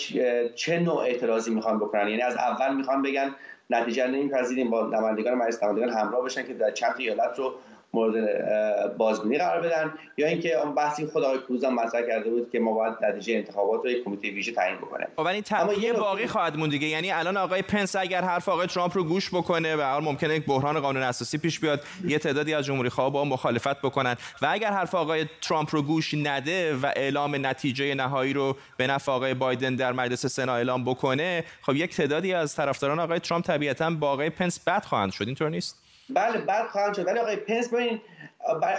چه 0.56 0.80
نوع 0.80 0.98
اعتراضی 0.98 1.52
می‌خوان 1.52 1.80
بکنن؟ 1.80 2.08
یعنی 2.08 2.22
از 2.22 2.36
اول 2.36 2.76
می‌خوان 2.76 3.02
بگن 3.02 3.36
نتیجه 3.70 4.08
نمیپذیریم. 4.08 4.70
با 4.70 4.88
نمایندگان 4.88 5.34
مجلس 5.34 5.64
نمایندگان 5.64 5.98
همراه 5.98 6.26
بشن 6.26 6.48
که 6.48 6.54
در 6.54 6.72
چند 6.72 6.96
ایالت 6.98 7.40
رو 7.40 7.54
مورد 7.94 8.98
بازبینی 8.98 9.38
قرار 9.38 9.62
بدن 9.62 9.94
یا 10.18 10.28
اینکه 10.28 10.60
اون 10.60 10.76
بحثی 10.76 11.06
خود 11.06 11.24
آقای 11.24 11.40
کروز 11.40 11.64
هم 11.64 11.76
مطرح 11.76 12.02
کرده 12.02 12.30
بود 12.30 12.50
که 12.52 12.60
ما 12.60 12.74
باید 12.74 12.94
نتیجه 13.02 13.34
انتخابات 13.34 13.82
رو 13.84 13.90
یک 13.90 14.04
کمیته 14.04 14.30
ویژه 14.30 14.52
تعیین 14.52 14.78
بکنه 14.78 15.08
خب 15.16 15.26
ولی 15.26 15.82
یه 15.82 15.94
باقی 15.94 16.28
خواهد 16.28 16.58
مون 16.58 16.70
دیگه. 16.70 16.88
یعنی 16.88 17.12
الان 17.12 17.38
آقای 17.38 17.62
پنس 17.62 17.96
اگر 17.96 18.22
حرف 18.22 18.50
آقای 18.50 18.68
ترامپ 18.68 18.98
رو 18.98 19.04
گوش 19.04 19.30
بکنه 19.30 19.76
و 19.76 19.82
حال 19.82 20.04
ممکنه 20.04 20.36
یک 20.36 20.46
بحران 20.46 20.80
قانون 20.80 21.04
اساسی 21.04 21.38
پیش 21.38 21.60
بیاد 21.60 21.82
یه 22.08 22.20
تعدادی 22.20 22.54
از 22.54 22.66
جمهوری 22.66 22.90
خواه 22.90 23.14
با 23.14 23.26
مخالفت 23.26 23.82
بکنن 23.82 24.16
و 24.42 24.48
اگر 24.52 24.72
حرف 24.72 24.96
آقای 24.96 25.26
ترامپ 25.42 25.76
رو 25.76 25.82
گوش 25.82 26.14
نده 26.14 26.76
و 26.76 26.92
اعلام 26.96 27.46
نتیجه 27.46 27.96
نهایی 27.96 28.34
رو 28.34 28.56
به 28.78 28.88
نفع 28.88 29.12
آقای 29.12 29.34
بایدن 29.34 29.76
در 29.76 29.92
مجلس 29.92 30.26
سنا 30.26 30.56
اعلام 30.56 30.86
بکنه 30.86 31.44
خب 31.62 31.76
یک 31.76 31.96
تعدادی 31.96 32.34
از 32.34 32.56
طرفداران 32.56 33.00
آقای 33.00 33.20
ترامپ 33.20 33.46
طبیعتا 33.46 33.90
با 33.90 34.12
آقای 34.12 34.30
پنس 34.30 34.60
بد 34.60 34.86
خواهند 34.86 35.12
شد. 35.12 35.26
اینطور 35.26 35.50
نیست؟ 35.50 35.89
بله 36.10 36.38
بعد 36.38 36.68
خواهند 36.68 36.96
شد. 36.96 37.08
ولی 37.08 37.20
آقای 37.20 37.36
پنس 37.36 37.74
ببین 37.74 38.02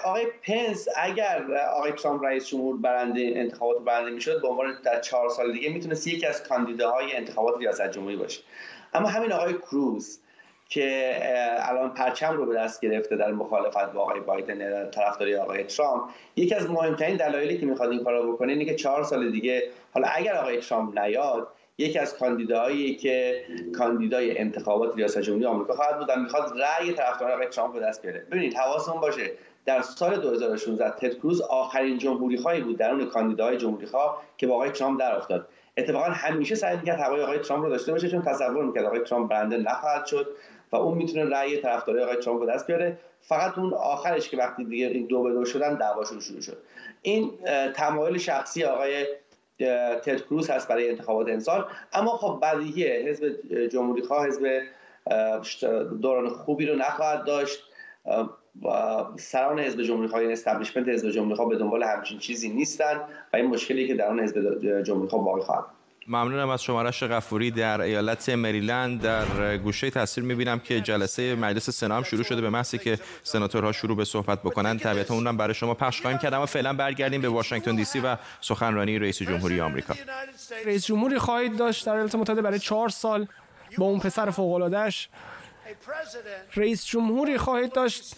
آقای 0.04 0.26
پنس 0.42 0.88
اگر 0.96 1.44
آقای 1.76 1.92
ترامپ 1.92 2.24
رئیس 2.24 2.48
جمهور 2.48 2.76
برنده 2.76 3.32
انتخابات 3.36 3.84
برنده 3.84 4.10
می‌شد 4.10 4.42
به 4.42 4.48
عنوان 4.48 4.78
در 4.84 5.00
چهار 5.00 5.28
سال 5.28 5.52
دیگه 5.52 5.68
می‌تونست 5.68 6.06
یکی 6.06 6.26
از 6.26 6.42
کاندیداهای 6.42 7.16
انتخابات 7.16 7.58
ریاست 7.58 7.90
جمهوری 7.90 8.16
باشه. 8.16 8.40
اما 8.94 9.08
همین 9.08 9.32
آقای 9.32 9.54
کروز 9.54 10.18
که 10.68 11.16
الان 11.60 11.94
پرچم 11.94 12.36
رو 12.36 12.46
به 12.46 12.54
دست 12.54 12.80
گرفته 12.80 13.16
در 13.16 13.32
مخالفت 13.32 13.92
با 13.92 14.00
آقای 14.00 14.20
بایدن 14.20 14.90
طرفداری 14.90 15.36
آقای 15.36 15.64
ترامپ 15.64 16.02
یکی 16.36 16.54
از 16.54 16.70
مهمترین 16.70 17.16
دلایلی 17.16 17.58
که 17.58 17.66
می‌خواد 17.66 17.90
این 17.90 18.04
کارو 18.04 18.32
بکنه 18.32 18.52
اینه 18.52 18.64
که 18.64 18.74
چهار 18.74 19.04
سال 19.04 19.30
دیگه 19.30 19.62
حالا 19.94 20.08
اگر 20.08 20.36
آقای 20.36 20.60
ترامپ 20.60 20.98
نیاد 20.98 21.48
یکی 21.80 21.98
از 21.98 22.18
کاندیداهایی 22.18 22.94
که 22.94 23.44
کاندیدای 23.78 24.38
انتخابات 24.38 24.96
ریاست 24.96 25.18
جمهوری 25.18 25.46
آمریکا 25.46 25.74
خواهد 25.74 25.98
بود 25.98 26.08
و 26.08 26.16
می‌خواد 26.16 26.52
رأی 26.60 26.92
طرفداران 26.92 27.34
آقای 27.34 27.46
ترامپ 27.46 27.74
به 27.74 27.80
دست 27.80 28.02
بیاره. 28.02 28.26
ببینید 28.30 28.54
حواستون 28.54 29.00
باشه 29.00 29.30
در 29.66 29.80
سال 29.82 30.16
2016 30.16 30.90
تد 30.90 31.14
کروز 31.18 31.40
آخرین 31.40 31.98
جمهوری 31.98 32.36
خواهی 32.36 32.60
بود 32.60 32.78
در 32.78 32.90
اون 32.90 33.06
کاندیداهای 33.06 33.56
جمهوری 33.56 33.86
خواه 33.86 34.22
که 34.36 34.46
با 34.46 34.54
آقای 34.54 34.70
ترامپ 34.70 35.00
در 35.00 35.16
افتاد. 35.16 35.48
اتفاقا 35.76 36.04
همیشه 36.04 36.54
سعی 36.54 36.76
می‌کرد 36.76 37.00
هوای 37.00 37.22
آقای 37.22 37.38
ترامپ 37.38 37.64
رو 37.64 37.70
داشته 37.70 37.92
باشه 37.92 38.08
چون 38.08 38.22
تصور 38.22 38.64
می‌کرد 38.64 38.84
آقای 38.84 39.00
ترامپ 39.00 39.30
برنده 39.30 39.56
نخواهد 39.56 40.06
شد 40.06 40.28
و 40.72 40.76
اون 40.76 40.98
می‌تونه 40.98 41.24
رأی 41.24 41.56
طرفدارای 41.56 42.04
آقای 42.04 42.16
ترامپ 42.16 42.40
به 42.40 42.52
دست 42.52 42.66
بیاره. 42.66 42.98
فقط 43.22 43.58
اون 43.58 43.74
آخرش 43.74 44.28
که 44.28 44.36
وقتی 44.36 44.64
دیگه 44.64 44.86
این 44.86 45.06
دو 45.06 45.22
به 45.22 45.30
دو 45.30 45.44
شدن 45.44 45.74
دعواشون 45.74 46.20
شروع 46.20 46.40
شد. 46.40 46.56
این 47.02 47.30
تمایل 47.74 48.18
شخصی 48.18 48.64
آقای 48.64 49.06
تد 50.04 50.20
کروز 50.20 50.50
هست 50.50 50.68
برای 50.68 50.90
انتخابات 50.90 51.28
امسال. 51.28 51.64
اما 51.92 52.10
خب 52.10 52.40
بدیهیه. 52.42 53.04
حزب 53.08 53.36
جمهوری 53.72 54.02
خواه 54.02 54.26
حزب 54.26 54.62
دوران 56.00 56.28
خوبی 56.28 56.66
رو 56.66 56.76
نخواهد 56.76 57.24
داشت. 57.24 57.62
و 58.62 59.04
سران 59.16 59.58
حزب 59.58 59.82
جمهوری 59.82 60.08
خواه 60.08 60.20
این 60.20 60.32
استبلیشمنت 60.32 60.88
حزب 60.88 61.10
جمهوری 61.10 61.34
خواه 61.34 61.48
به 61.48 61.56
دنبال 61.56 61.82
همچین 61.82 62.18
چیزی 62.18 62.48
نیستن 62.48 63.00
و 63.32 63.36
این 63.36 63.46
مشکلی 63.46 63.88
که 63.88 63.94
در 63.94 64.08
اون 64.08 64.20
حزب 64.20 64.82
جمهوری 64.82 65.08
خواه 65.08 65.24
باقی 65.24 65.40
خواهد 65.40 65.64
ممنونم 66.08 66.48
از 66.48 66.62
شمارش 66.62 67.02
غفوری 67.02 67.50
در 67.50 67.80
ایالت 67.80 68.28
مریلند. 68.28 69.02
در 69.02 69.56
گوشه 69.56 69.90
تصویر 69.90 70.26
می‌بینم 70.26 70.58
که 70.60 70.80
جلسه 70.80 71.34
مجلس 71.34 71.70
سنا 71.70 71.96
هم 71.96 72.02
شروع 72.02 72.22
شده 72.22 72.40
به 72.40 72.50
محضی 72.50 72.78
که 72.78 72.98
سناتورها 73.22 73.72
شروع 73.72 73.96
به 73.96 74.04
صحبت 74.04 74.42
بکنن. 74.42 74.78
طبیعتا 74.78 75.14
اونم 75.14 75.36
برای 75.36 75.54
شما 75.54 75.74
پخش 75.74 76.00
خواهیم 76.00 76.18
کرد 76.18 76.34
اما 76.34 76.46
فعلا 76.46 76.72
برگردیم 76.72 77.20
به 77.20 77.28
واشنگتن 77.28 77.76
دی 77.76 77.84
سی 77.84 78.00
و 78.00 78.16
سخنرانی 78.40 78.98
رئیس 78.98 79.22
جمهوری 79.22 79.60
آمریکا. 79.60 79.94
رئیس 80.64 80.86
جمهوری 80.86 81.18
خواهید 81.18 81.56
داشت 81.56 81.86
در 81.86 81.92
ایالات 81.92 82.14
متحده 82.14 82.42
برای 82.42 82.58
چهار 82.58 82.88
سال 82.88 83.26
با 83.78 83.86
اون 83.86 84.00
پسر 84.00 84.30
فوق 84.30 84.52
رئیس 86.56 86.86
جمهوری 86.86 87.38
خواهید 87.38 87.72
داشت. 87.72 88.16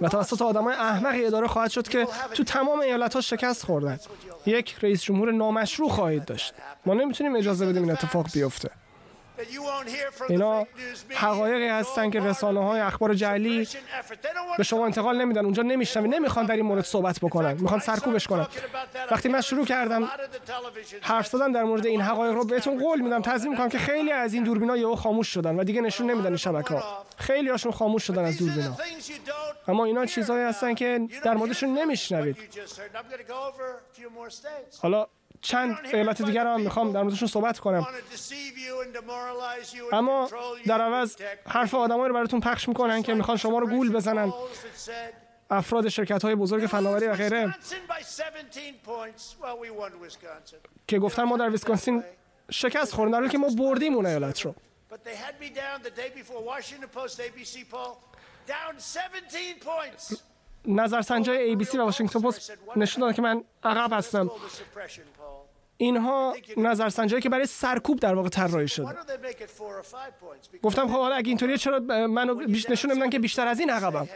و 0.00 0.08
توسط 0.08 0.42
آدمای 0.42 0.74
احمقی 0.74 1.24
اداره 1.24 1.46
خواهد 1.46 1.70
شد 1.70 1.88
که 1.88 2.06
تو 2.34 2.44
تمام 2.44 2.80
ایالت 2.80 3.14
ها 3.14 3.20
شکست 3.20 3.64
خوردن. 3.64 3.98
یک 4.46 4.76
رئیس 4.82 5.02
جمهور 5.02 5.32
نامشروع 5.32 5.90
خواهید 5.90 6.24
داشت. 6.24 6.54
ما 6.86 6.94
نمی‌تونیم 6.94 7.36
اجازه 7.36 7.66
بدیم 7.66 7.82
این 7.82 7.92
اتفاق 7.92 8.26
بیفته. 8.34 8.70
اینا 10.28 10.66
حقایقی 11.14 11.68
هستن 11.68 12.10
که 12.10 12.20
رسانه 12.20 12.64
های 12.64 12.80
اخبار 12.80 13.14
جعلی 13.14 13.68
به 14.58 14.62
شما 14.62 14.84
انتقال 14.84 15.16
نمیدن. 15.20 15.44
اونجا 15.44 15.62
نمیشنوی. 15.62 16.08
نمی‌خوان 16.08 16.46
در 16.46 16.56
این 16.56 16.64
مورد 16.66 16.84
صحبت 16.84 17.18
بکنن. 17.20 17.52
می‌خوان 17.60 17.80
سرکوبش 17.80 18.26
کنن. 18.26 18.46
وقتی 19.10 19.28
من 19.28 19.40
شروع 19.40 19.66
کردم 19.66 20.10
حرف 21.00 21.26
زدن 21.26 21.52
در 21.52 21.64
مورد 21.64 21.86
این 21.86 22.00
حقایق 22.00 22.34
رو 22.34 22.44
بهتون 22.44 22.78
قول 22.78 23.00
میدم. 23.00 23.22
تضمین 23.22 23.52
می‌کنم 23.52 23.68
که 23.68 23.78
خیلی 23.78 24.12
از 24.12 24.34
این 24.34 24.44
دوربینا 24.44 24.76
یهو 24.76 24.96
خاموش 24.96 25.28
شدن 25.28 25.56
و 25.56 25.64
دیگه 25.64 25.80
نشون 25.80 26.10
نمیدن 26.10 26.26
این 26.26 26.36
شبکه 26.36 26.74
ها 26.74 27.04
خیلی 27.16 27.48
هاشون 27.48 27.72
خاموش 27.72 28.02
شدن 28.02 28.24
از 28.24 28.38
دوربینا 28.38 28.76
اما 29.68 29.84
اینا 29.84 30.06
چیزهایی 30.06 30.44
هستن 30.44 30.74
که 30.74 31.08
در 31.24 31.34
موردشون 31.34 31.78
نمیشنوید. 31.78 32.36
حالا 34.82 35.06
چند 35.46 35.78
ایالت 35.92 36.22
دیگر 36.22 36.46
هم 36.46 36.60
می‌خوام 36.60 36.92
در 36.92 37.02
موردشون 37.02 37.28
صحبت 37.28 37.58
کنم. 37.58 37.86
اما 39.92 40.30
در 40.66 40.80
عوض 40.80 41.16
حرف 41.48 41.74
آدمایی 41.74 42.08
رو 42.08 42.14
براتون 42.14 42.40
پخش 42.40 42.68
می‌کنن 42.68 43.02
که 43.02 43.14
می‌خوان 43.14 43.36
شما 43.36 43.58
رو 43.58 43.66
گول 43.66 43.92
بزنن. 43.92 44.32
افراد 45.50 45.88
شرکت 45.88 46.22
های 46.22 46.34
بزرگ 46.34 46.66
فناوری 46.66 47.06
و 47.06 47.14
غیره. 47.14 47.54
که 50.86 50.98
گفتن 50.98 51.22
ما 51.22 51.36
در 51.36 51.50
ویسکانسین 51.50 52.04
شکست 52.50 52.92
خوردیم 52.92 53.20
در 53.20 53.28
که 53.28 53.38
ما 53.38 53.48
بردیم 53.48 53.94
اون 53.94 54.06
ایالت 54.06 54.40
رو. 54.40 54.54
نظرسنجی 60.66 61.56
ABC 61.56 61.74
و 61.74 61.82
واشنگتن 61.82 62.20
پست 62.20 62.52
نشون 62.76 63.00
دادن 63.00 63.12
که 63.12 63.22
من 63.22 63.44
عقب 63.64 63.92
هستم. 63.92 64.30
اینها 65.76 66.34
نظرسنجی 66.56 67.20
که 67.20 67.28
برای 67.28 67.46
سرکوب 67.46 68.00
در 68.00 68.14
واقع 68.14 68.28
طراحی 68.28 68.68
شده. 68.68 68.86
گفتم 70.62 70.86
خب 70.88 70.92
حالا 70.94 71.14
اگه 71.14 71.28
اینطوریه 71.28 71.56
چرا 71.56 71.78
منو 72.06 72.34
بیش 72.34 72.70
نشون 72.70 72.90
نمیدن 72.90 73.10
که 73.10 73.18
بیشتر 73.18 73.46
از 73.48 73.60
این 73.60 73.70
عقبم؟ 73.70 74.08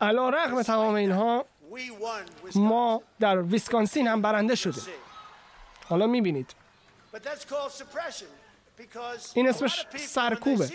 علا 0.00 0.28
رغم 0.28 0.62
تمام 0.62 0.94
اینها 0.94 1.44
ما 2.54 3.02
در 3.20 3.42
ویسکانسین 3.42 4.08
هم 4.08 4.22
برنده 4.22 4.54
شده 4.54 4.80
حالا 5.88 6.06
می‌بینید. 6.06 6.54
این 9.34 9.48
اسمش 9.48 9.86
سرکوبه. 9.96 10.70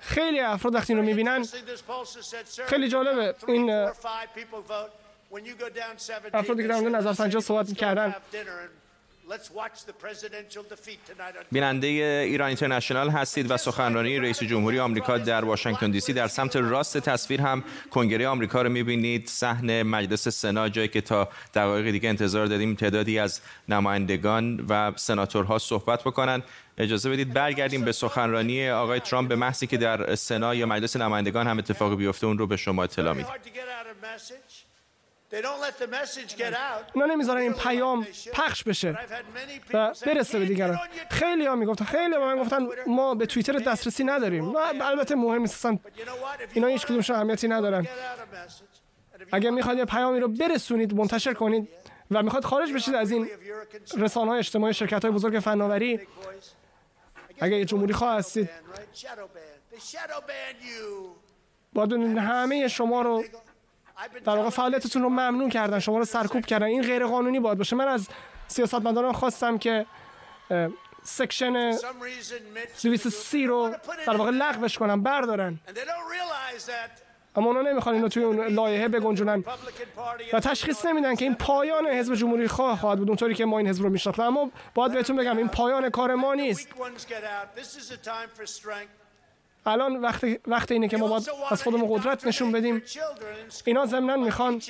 خیلی 0.00 0.40
افراد 0.40 0.74
وقتی 0.74 0.94
رو 0.94 1.02
می‌بینن 1.02 1.44
خیلی 2.66 2.88
جالبه 2.88 3.34
این 3.48 3.70
افرادی 6.34 6.62
که 6.62 6.68
در 6.68 6.80
مورد 6.80 6.94
نظرسنجی 6.94 7.40
صحبت 7.40 7.68
می‌کردن. 7.68 8.14
بیننده 11.52 11.86
ایران 11.86 12.48
اینترنشنال 12.48 13.10
هستید 13.10 13.50
و 13.50 13.56
سخنرانی 13.56 14.18
رئیس 14.18 14.42
جمهوری 14.42 14.78
آمریکا 14.78 15.18
در 15.18 15.44
واشنگتن 15.44 15.90
دی 15.90 16.00
سی. 16.00 16.12
در 16.12 16.28
سمت 16.28 16.56
راست 16.56 16.98
تصویر 16.98 17.40
هم 17.40 17.64
کنگره 17.90 18.28
آمریکا 18.28 18.62
رو 18.62 18.68
می‌بینید. 18.68 19.28
صحن 19.28 19.82
مجلس 19.82 20.28
سنا 20.28 20.68
جایی 20.68 20.88
که 20.88 21.00
تا 21.00 21.28
دقایق 21.54 21.90
دیگه 21.90 22.08
انتظار 22.08 22.46
داریم 22.46 22.74
تعدادی 22.74 23.18
از 23.18 23.40
نمایندگان 23.68 24.66
و 24.68 24.92
سناتورها 24.96 25.58
صحبت 25.58 26.02
بکنن. 26.02 26.42
اجازه 26.78 27.10
بدید 27.10 27.32
برگردیم 27.32 27.84
به 27.84 27.92
سخنرانی 27.92 28.70
آقای 28.70 29.00
ترامپ 29.00 29.28
به 29.28 29.36
محضی 29.36 29.66
که 29.66 29.76
در 29.76 30.14
سنا 30.14 30.54
یا 30.54 30.66
مجلس 30.66 30.96
نمایندگان 30.96 31.46
هم 31.46 31.58
اتفاقی 31.58 31.96
بیفته 31.96 32.26
اون 32.26 32.38
رو 32.38 32.46
به 32.46 32.56
شما 32.56 32.84
اطلاع 32.84 33.14
میدیم. 33.14 33.32
اونا 36.94 37.06
نمی‌ذارن 37.06 37.40
این 37.40 37.52
پیام 37.52 38.06
پخش 38.32 38.64
بشه 38.64 38.98
و 39.74 39.94
برسه 40.06 40.38
به 40.38 40.46
دیگران. 40.46 40.78
خیلی 41.10 41.46
ها 41.46 41.56
می‌گفتن 41.56 41.84
خیلی 41.84 42.14
ها 42.14 42.34
من 42.34 42.42
گفتن 42.42 42.66
ما 42.86 43.14
به 43.14 43.26
توییتر 43.26 43.52
دسترسی 43.52 44.04
نداریم. 44.04 44.56
البته 44.80 45.14
مهم 45.14 45.40
نیست 45.40 45.66
اینا 46.52 46.66
هیچ 46.66 46.86
کدومش 46.86 47.10
اهمیتی 47.10 47.48
ندارن. 47.48 47.86
اگر 49.32 49.50
می‌خواید 49.50 49.78
یه 49.78 49.84
پیامی 49.84 50.20
رو 50.20 50.28
برسونید 50.28 50.94
منتشر 50.94 51.34
کنید 51.34 51.68
و 52.10 52.22
می‌خواد 52.22 52.44
خارج 52.44 52.72
بشید 52.72 52.94
از 52.94 53.10
این 53.10 53.28
رسانه 53.98 54.30
های 54.30 54.38
اجتماعی 54.38 54.74
شرکت 54.74 55.04
های 55.04 55.14
بزرگ 55.14 55.40
فناوری 55.40 56.00
اگر 57.40 57.64
جمهوری 57.64 57.92
خواه 57.92 58.16
هستید 58.16 58.50
باید 61.72 61.92
همه 62.18 62.68
شما 62.68 63.02
رو 63.02 63.24
در 64.24 64.36
واقع 64.36 64.50
فعالیتتون 64.50 65.02
رو 65.02 65.08
ممنون 65.08 65.48
کردن 65.48 65.78
شما 65.78 65.98
رو 65.98 66.04
سرکوب 66.04 66.46
کردن. 66.46 66.66
این 66.66 66.82
غیر 66.82 67.06
قانونی 67.06 67.40
باید 67.40 67.58
باشه. 67.58 67.76
من 67.76 67.88
از 67.88 68.08
سیاستمداران 68.48 69.12
خواستم 69.12 69.58
که 69.58 69.86
سکشن 71.02 71.70
230 72.82 73.46
رو 73.46 73.74
در 74.06 74.16
واقع 74.16 74.30
لغوش 74.30 74.78
کنن 74.78 75.02
بردارن. 75.02 75.58
اما 77.36 77.46
اونا 77.46 77.62
نمی‌خوان 77.62 77.94
اینو 77.94 78.08
توی 78.08 78.24
اون 78.24 78.46
لایحه 78.46 78.88
بگنجونن. 78.88 79.44
و 80.32 80.40
تشخیص 80.40 80.86
نمیدن 80.86 81.14
که 81.14 81.24
این 81.24 81.34
پایان 81.34 81.86
حزب 81.86 82.14
جمهوری 82.14 82.48
خواه 82.48 82.80
خواهد 82.80 82.98
بود 82.98 83.08
اونطوری 83.08 83.34
که 83.34 83.44
ما 83.44 83.58
این 83.58 83.68
حزب 83.68 83.82
رو 83.82 83.90
میشناختیم. 83.90 84.24
اما 84.24 84.50
باید 84.74 84.92
بهتون 84.92 85.16
بگم 85.16 85.36
این 85.36 85.48
پایان 85.48 85.90
کار 85.90 86.14
ما 86.14 86.34
نیست. 86.34 86.68
الان 89.66 89.96
وقت 89.96 90.24
وقت 90.46 90.72
اینه 90.72 90.88
که 90.88 90.96
ما 90.96 91.08
باید 91.08 91.30
از 91.50 91.62
خودمون 91.62 91.94
قدرت 91.94 92.26
نشون 92.26 92.52
بدیم. 92.52 92.82
اینا 93.64 93.86
ضمنا 93.86 94.16
می‌خوان 94.16 94.62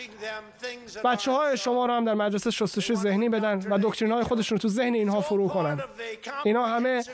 بچه 1.05 1.33
های 1.33 1.57
شما 1.57 1.87
رو 1.87 1.93
هم 1.93 2.05
در 2.05 2.15
مدرسه 2.15 2.51
شستشوی 2.51 2.97
ذهنی 2.97 3.29
بدن 3.29 3.67
و 3.71 3.79
دکترین 3.83 4.13
های 4.13 4.25
خودشون 4.25 4.59
تو 4.59 4.69
ذهن 4.69 4.95
اینها 4.95 5.21
فرو 5.21 5.49
کنن. 5.49 5.81
اینا 6.45 6.67
همه 6.67 7.05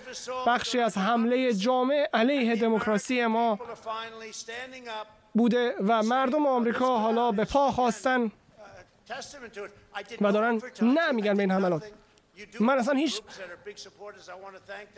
بخشی 0.46 0.80
از 0.80 0.98
حمله 0.98 1.54
جامع 1.54 2.08
علیه 2.14 2.56
دموکراسی 2.56 3.26
ما. 3.26 3.58
بوده 5.34 5.74
و 5.86 6.02
مردم 6.02 6.46
آمریکا 6.46 6.98
حالا 6.98 7.32
به 7.32 7.44
پا 7.44 7.70
خواستن 7.70 8.32
و 10.20 10.32
دارن 10.32 10.60
نه 10.82 11.12
میگن 11.12 11.34
به 11.34 11.42
این 11.42 11.50
حملات. 11.50 11.84
من 12.60 12.78
اصلا 12.78 12.94
هیچ 12.94 13.20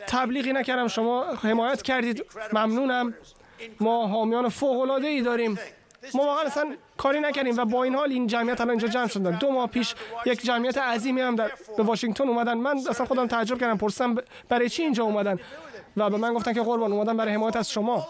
تبلیغی 0.07 0.53
نکردم. 0.53 0.87
شما 0.87 1.23
حمایت 1.23 1.81
کردید. 1.81 2.25
ممنونم. 2.53 3.13
ما 3.79 4.07
حامیان 4.07 4.49
فوق 4.49 4.79
العاده 4.79 5.07
ای 5.07 5.21
داریم. 5.21 5.59
ما 6.13 6.23
واقعا 6.23 6.45
اصلا 6.45 6.75
کاری 6.97 7.19
نکردیم 7.19 7.57
و 7.57 7.65
با 7.65 7.83
این 7.83 7.95
حال 7.95 8.11
این 8.11 8.27
جمعیت 8.27 8.61
الان 8.61 8.69
اینجا 8.69 8.87
جمع 8.87 9.07
شدن. 9.07 9.31
دو 9.31 9.51
ماه 9.51 9.67
پیش 9.67 9.95
یک 10.25 10.41
جمعیت 10.41 10.77
عظیمی 10.77 11.21
هم 11.21 11.35
در 11.35 11.51
به 11.77 11.83
واشنگتن 11.83 12.27
اومدن. 12.27 12.53
من 12.53 12.77
اصلا 12.89 13.05
خودم 13.05 13.27
تعجب 13.27 13.59
کردم. 13.59 13.77
پرسیدم 13.77 14.15
برای 14.49 14.69
چی 14.69 14.83
اینجا 14.83 15.03
اومدن؟ 15.03 15.39
و 15.97 16.09
به 16.09 16.17
من 16.17 16.33
گفتن 16.33 16.53
که 16.53 16.61
قربان 16.61 16.91
اومدن 16.91 17.17
برای 17.17 17.33
حمایت 17.33 17.55
از 17.55 17.71
شما. 17.71 18.07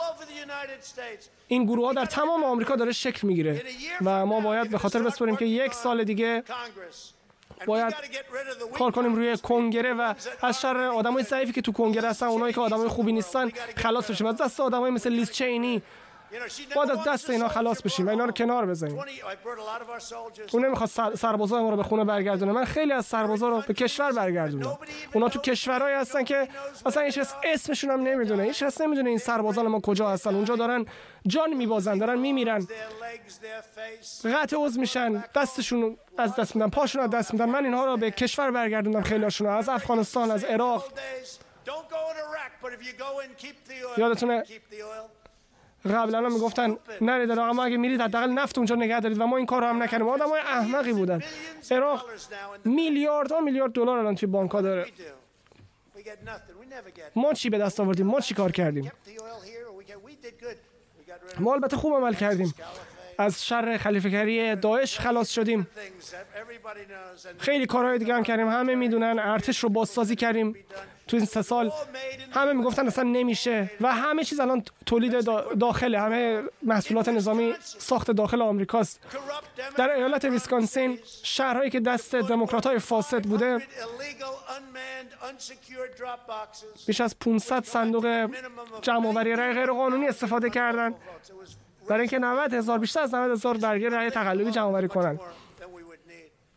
این 1.47 1.65
گروه 1.65 1.85
ها 1.87 1.93
در 1.93 2.05
تمام 2.05 2.43
آمریکا 2.43 2.75
داره 2.75 2.91
شکل 2.91 3.27
می‌گیره 3.27 3.61
و 4.01 4.25
ما 4.25 4.39
باید 4.39 4.69
به 4.71 4.77
خاطر 4.77 5.03
بسپریم 5.03 5.35
که 5.35 5.45
یک 5.45 5.73
سال 5.73 6.03
دیگه 6.03 6.43
باید 7.65 7.93
کار 8.77 8.91
کنیم 8.91 9.15
روی 9.15 9.37
کنگره 9.37 9.93
و 9.93 10.13
از 10.41 10.61
شر 10.61 10.77
آدمای 10.77 11.23
ضعیفی 11.23 11.51
که 11.51 11.61
تو 11.61 11.71
کنگره 11.71 12.09
هستن 12.09 12.25
اونایی 12.25 12.53
که 12.53 12.61
آدمای 12.61 12.87
خوبی 12.87 13.11
نیستن 13.11 13.49
خلاص 13.75 14.11
بشیم. 14.11 14.27
از 14.27 14.37
دست 14.37 14.59
آدمای 14.59 14.91
مثل 14.91 15.09
لیز 15.09 15.31
چینی 15.31 15.81
باید 16.75 16.91
از 16.91 17.03
دست 17.07 17.29
اینا 17.29 17.47
خلاص 17.47 17.81
بشیم. 17.81 18.07
و 18.07 18.09
اینا 18.09 18.25
رو 18.25 18.31
کنار 18.31 18.65
بزنیم 18.65 19.03
اون 20.51 20.65
نمی‌خواد 20.65 21.15
سربازای 21.15 21.61
ما 21.61 21.69
رو 21.69 21.77
به 21.77 21.83
خونه 21.83 22.03
برگردونه. 22.03 22.51
من 22.51 22.65
خیلی 22.65 22.91
از 22.91 23.05
سربازا 23.05 23.49
رو 23.49 23.63
به 23.67 23.73
کشور 23.73 24.11
برگردونم. 24.11 24.77
اونا 25.13 25.29
تو 25.29 25.39
کشورهایی 25.39 25.95
هستن 25.95 26.23
که 26.23 26.47
اصلا 26.85 27.03
هیچ 27.03 27.19
اسمشون 27.43 27.89
هم 27.89 28.01
نمی‌دونه. 28.01 28.43
هیچ 28.43 28.63
کس 28.63 28.81
نمی‌دونه 28.81 29.09
این 29.09 29.19
سربازان 29.19 29.67
ما 29.67 29.79
کجا 29.79 30.09
هستن. 30.09 30.35
اونجا 30.35 30.55
دارن 30.55 30.85
جان 31.27 31.53
میبازن 31.53 31.97
دارن 31.97 32.19
میمیرن. 32.19 32.67
قطع 34.23 34.57
عضو 34.57 34.79
میشن. 34.79 35.23
دستشون 35.35 35.97
از 36.17 36.35
دست 36.35 36.55
میدن 36.55 36.69
پاشون 36.69 37.01
از 37.01 37.09
دست 37.09 37.33
میدن. 37.33 37.49
من 37.49 37.65
اینها 37.65 37.85
رو 37.85 37.97
به 37.97 38.11
کشور 38.11 38.51
برگردوندم 38.51 39.01
خیلیشون 39.01 39.47
از 39.47 39.69
افغانستان 39.69 40.31
از 40.31 40.43
عراق. 40.43 40.85
یادتونه 43.97 44.43
قبلا 45.85 46.21
می‌گفتن 46.21 46.77
نرید 47.01 47.31
اما 47.31 47.63
اگه 47.63 47.77
میرید 47.77 48.01
حداقل 48.01 48.29
نفت 48.29 48.57
اونجا 48.57 48.75
نگه 48.75 48.99
دارید 48.99 49.21
و 49.21 49.25
ما 49.25 49.37
این 49.37 49.45
کار 49.45 49.63
هم 49.63 49.83
نکردیم. 49.83 50.07
آدمای 50.07 50.41
احمقی 50.41 50.93
بودن. 50.93 51.21
عراق 51.71 52.05
میلیاردها 52.65 53.39
میلیارد 53.39 53.71
دلار 53.71 53.99
الان 53.99 54.15
توی 54.15 54.27
بانک 54.27 54.51
داره. 54.51 54.85
ما 57.15 57.33
چی 57.33 57.49
به 57.49 57.57
دست 57.57 57.79
آوردیم؟ 57.79 58.05
ما 58.05 58.19
چی 58.19 58.33
کار 58.33 58.51
کردیم؟ 58.51 58.91
ما 61.39 61.53
البته 61.53 61.77
خوب 61.77 61.95
عمل 61.95 62.13
کردیم. 62.13 62.53
از 63.17 63.45
شر 63.45 63.77
خلیفه‌گری 63.77 64.55
داعش 64.55 64.99
خلاص 64.99 65.29
شدیم. 65.29 65.67
خیلی 67.37 67.65
کارهای 67.65 67.97
دیگه 67.97 68.13
هم 68.13 68.23
کردیم. 68.23 68.47
همه 68.47 68.75
می‌دونن 68.75 69.19
ارتش 69.19 69.59
رو 69.59 69.69
بازسازی 69.69 70.15
کردیم. 70.15 70.55
تو 71.13 71.17
این 71.17 71.25
سه 71.25 71.41
سال 71.41 71.71
همه 72.31 72.53
می‌گفتن 72.53 72.87
اصلا 72.87 73.03
نمیشه 73.03 73.71
و 73.81 73.93
همه 73.93 74.23
چیز 74.23 74.39
الان 74.39 74.63
تولید 74.85 75.25
داخله. 75.59 75.99
همه 75.99 76.43
محصولات 76.63 77.09
نظامی 77.09 77.53
ساخت 77.61 78.11
داخل 78.11 78.41
آمریکاست. 78.41 78.99
در 79.77 79.89
ایالت 79.89 80.25
ویسکانسین 80.25 80.99
شهرهایی 81.23 81.69
که 81.69 81.79
دست 81.79 82.15
دموکرات 82.15 82.67
های 82.67 82.79
فاسد 82.79 83.23
بوده 83.23 83.67
بیش 86.87 87.01
از 87.01 87.19
500 87.19 87.63
صندوق 87.63 88.29
جمع 88.81 89.07
آوری 89.07 89.35
رای 89.35 89.53
غیر 89.53 89.71
قانونی 89.71 90.07
استفاده 90.07 90.49
کردن. 90.49 90.95
برای 91.89 92.01
اینکه 92.01 92.19
90 92.19 92.53
هزار 92.53 92.77
بیشتر 92.79 92.99
از 92.99 93.13
90 93.15 93.31
هزار 93.31 93.57
برگه 93.57 93.89
رای 93.89 94.09
تقلبی 94.09 94.51
جمع 94.51 94.65
آوری 94.65 94.87
کنن. 94.87 95.19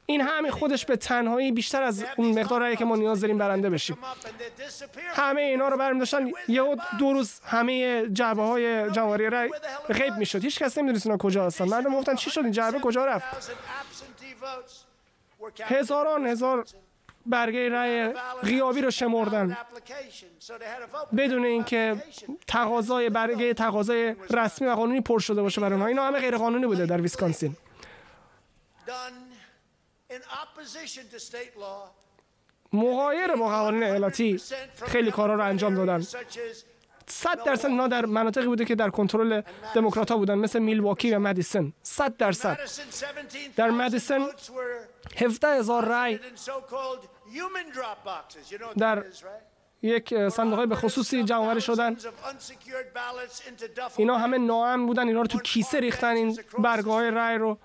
این 0.06 0.20
همین 0.20 0.50
خودش 0.50 0.86
به 0.86 0.96
تنهایی 0.96 1.52
بیشتر 1.52 1.82
از 1.82 2.04
اون 2.16 2.40
مقدار 2.40 2.60
رأی 2.60 2.76
که 2.76 2.84
ما 2.84 2.96
نیاز 2.96 3.20
داریم 3.20 3.38
برنده 3.38 3.70
بشیم. 3.70 3.98
همه 5.14 5.40
اینا 5.40 5.68
رو 5.68 5.76
برمی 5.76 5.98
داشتن. 5.98 6.26
یه 6.48 6.76
دو 6.98 7.12
روز 7.12 7.40
همه 7.44 8.06
جعبه 8.08 8.42
های 8.42 8.90
جمهوری 8.90 9.30
رأی 9.30 9.50
غیب 9.88 10.14
می‌شد. 10.14 10.44
هیچ 10.44 10.58
کس 10.58 10.78
نمی‌دونست 10.78 11.06
اینا 11.06 11.18
کجا 11.18 11.46
هستن. 11.46 11.64
مردم 11.64 11.94
گفتن 11.94 12.14
چی 12.14 12.30
شد 12.30 12.40
این 12.40 12.52
جعبه؟ 12.52 12.78
کجا 12.78 13.04
رفت؟ 13.04 13.52
هزاران 15.62 16.26
هزار 16.26 16.64
برگه 17.26 17.68
رأی 17.68 18.12
غیابی 18.42 18.80
رو 18.80 18.90
شمردن. 18.90 19.56
بدون 21.16 21.44
اینکه 21.44 22.02
تقاضای 22.46 23.10
برگه 23.10 23.54
تقاضای 23.54 24.16
رسمی 24.30 24.68
و 24.68 24.74
قانونی 24.74 25.00
پر 25.00 25.18
شده 25.18 25.42
باشه 25.42 25.60
برای 25.60 25.72
اونها. 25.72 25.88
اینا 25.88 26.06
همه 26.06 26.18
غیر 26.18 26.36
قانونی 26.36 26.66
بوده 26.66 26.86
در 26.86 27.00
ویسکانسین. 27.00 27.56
مغایر 32.72 33.34
با 33.34 33.48
قوانین 33.48 33.82
ایالتی 33.82 34.40
خیلی 34.86 35.10
کارا 35.10 35.34
رو 35.34 35.44
انجام 35.44 35.74
دادن. 35.74 36.06
صد 37.08 37.44
درصد 37.44 37.66
اینا 37.68 37.88
در 37.88 38.06
مناطقی 38.06 38.46
بوده 38.46 38.64
که 38.64 38.74
در 38.74 38.90
کنترل 38.90 39.42
دموکرات 39.74 40.10
ها 40.10 40.16
بودن 40.16 40.34
مثل 40.34 40.58
میلواکی 40.58 41.14
و 41.14 41.18
مدیسن. 41.18 41.72
صد 41.82 42.16
درصد. 42.16 42.58
در 43.56 43.70
مدیسن 43.70 44.26
17 45.16 45.48
هزار 45.48 45.84
رای 45.84 46.18
در 48.78 49.04
یک 49.82 50.28
صندوق 50.28 50.68
به 50.68 50.76
خصوصی 50.76 51.24
جمع 51.24 51.58
شدن. 51.58 51.96
اینا 53.96 54.18
همه 54.18 54.38
ناامن 54.38 54.86
بودن 54.86 55.08
اینا 55.08 55.20
رو 55.20 55.26
تو 55.26 55.38
کیسه 55.38 55.80
ریختن 55.80 56.16
این 56.16 56.38
برگاه 56.58 56.94
های 56.94 57.10
رای 57.10 57.38
رو. 57.38 57.58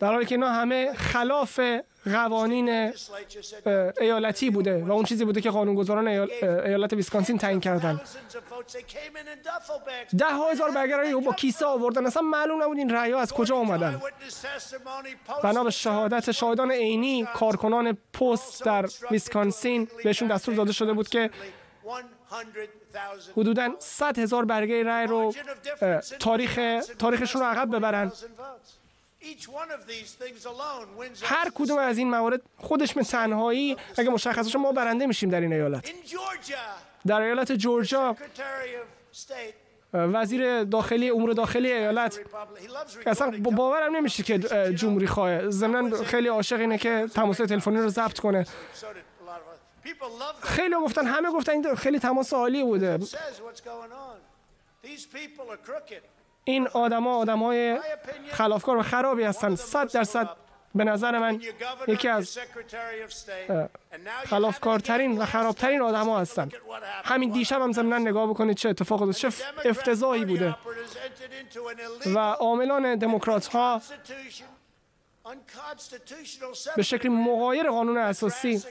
در 0.00 0.12
حالی 0.12 0.26
که 0.26 0.34
اینا 0.34 0.48
همه 0.48 0.92
خلاف 0.92 1.60
قوانین 2.04 2.92
ایالتی 4.00 4.50
بوده 4.50 4.84
و 4.84 4.92
اون 4.92 5.04
چیزی 5.04 5.24
بوده 5.24 5.40
که 5.40 5.50
قانونگذاران 5.50 6.08
ایالت 6.08 6.92
ویسکانسین 6.92 7.38
تعیین 7.38 7.60
کردن. 7.60 8.00
ده 10.18 10.26
هزار 10.50 10.70
برگرایی 10.70 11.14
با 11.14 11.32
کیسه 11.32 11.66
آوردن. 11.66 12.06
اصلا 12.06 12.22
معلوم 12.22 12.62
نبود 12.62 12.78
این 12.78 12.90
رأی 12.90 13.12
از 13.12 13.32
کجا 13.32 13.56
آمدن 13.56 14.02
بنا 15.42 15.64
به 15.64 15.70
شهادت 15.70 16.30
شاهدان 16.32 16.72
عینی 16.72 17.26
کارکنان 17.34 17.98
پست 18.12 18.64
در 18.64 18.88
ویسکانسین 19.10 19.88
بهشون 20.04 20.28
دستور 20.28 20.54
داده 20.54 20.72
شده 20.72 20.92
بود 20.92 21.08
که 21.08 21.30
حدودا 23.36 23.74
100 23.78 24.18
هزار 24.18 24.44
برگه 24.44 24.82
رای 24.82 25.06
رو 25.06 25.34
تاریخ 26.18 26.60
تاریخشون 26.98 27.42
رو 27.42 27.48
عقب 27.48 27.76
ببرن. 27.76 28.12
هر 31.22 31.50
کدوم 31.54 31.78
از 31.78 31.98
این 31.98 32.10
موارد 32.10 32.42
خودش 32.56 32.94
به 32.94 33.04
تنهایی 33.04 33.76
اگه 33.98 34.10
مشخص 34.10 34.56
ما 34.56 34.72
برنده 34.72 35.06
میشیم 35.06 35.30
در 35.30 35.40
این 35.40 35.52
ایالت. 35.52 35.92
در 37.06 37.20
ایالت 37.20 37.52
جورجیا 37.52 38.16
وزیر 39.94 40.64
داخلی 40.64 41.10
امور 41.10 41.32
داخلی 41.32 41.72
ایالت 41.72 42.20
اصلا 43.06 43.30
باورم 43.30 43.96
نمیشه 43.96 44.22
که 44.22 44.38
جمهوری 44.74 45.06
خواه 45.06 45.50
ضمن 45.50 45.90
خیلی 45.90 46.28
عاشق 46.28 46.60
اینه 46.60 46.78
که 46.78 47.06
تماس 47.14 47.36
تلفنی 47.36 47.76
رو 47.76 47.88
ضبط 47.88 48.18
کنه. 48.18 48.46
خیلی 50.42 50.74
گفتن 50.74 51.06
همه 51.06 51.30
گفتن 51.30 51.52
این 51.52 51.74
خیلی 51.74 51.98
تماس 51.98 52.32
عالی 52.32 52.62
بوده. 52.62 52.98
این 56.44 56.68
آدما 56.68 57.16
آدمای 57.16 57.78
خلافکار 58.32 58.76
و 58.76 58.82
خرابی 58.82 59.22
هستن. 59.22 59.54
صد 59.54 59.92
درصد 59.92 60.28
به 60.74 60.84
نظر 60.84 61.18
من 61.18 61.40
یکی 61.88 62.08
از 62.08 62.38
خلافکارترین 64.24 65.18
و 65.18 65.26
خرابترین 65.26 65.82
آدما 65.82 66.18
هستن. 66.18 66.48
همین 67.04 67.30
دیشب 67.30 67.62
هم 67.62 67.72
زمینن 67.72 68.00
نگاه 68.08 68.30
بکنید 68.30 68.56
چه 68.56 68.68
اتفاق 68.68 69.12
چه 69.12 69.28
افتضاحی 69.64 70.24
بوده. 70.24 70.56
و 72.06 72.18
عاملان 72.18 72.96
دموکرات 72.96 73.46
ها 73.46 73.82
به 76.76 76.82
شکل 76.82 77.08
مغایر 77.08 77.70
قانون 77.70 77.96
اساسی 77.98 78.62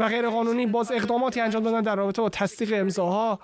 و 0.00 0.08
غیر 0.08 0.28
قانونی 0.28 0.66
باز 0.66 0.92
اقداماتی 0.92 1.40
انجام 1.40 1.62
دادن 1.62 1.80
در 1.80 1.96
رابطه 1.96 2.22
با 2.22 2.28
تصدیق 2.28 2.72
امضاها 2.76 3.38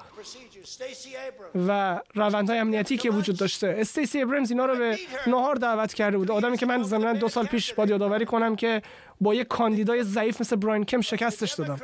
و 1.68 2.00
روندهای 2.14 2.58
امنیتی 2.58 2.96
که 2.96 3.10
وجود 3.10 3.36
داشته. 3.36 3.76
استیسی 3.78 4.22
ابرمز 4.22 4.50
اینا 4.50 4.66
رو 4.66 4.78
به 4.78 4.98
نهار 5.26 5.54
دعوت 5.54 5.94
کرده 5.94 6.18
بود. 6.18 6.30
آدمی 6.30 6.56
که 6.56 6.66
من 6.66 6.82
ضمن 6.82 7.12
دو 7.12 7.28
سال 7.28 7.46
پیش 7.46 7.74
باید 7.74 7.90
یادآوری 7.90 8.26
کنم 8.26 8.56
که 8.56 8.82
با 9.20 9.34
یک 9.34 9.48
کاندیدای 9.48 10.04
ضعیف 10.04 10.40
مثل 10.40 10.56
براین 10.56 10.84
کم 10.84 11.00
شکستش 11.00 11.52
دادم. 11.52 11.80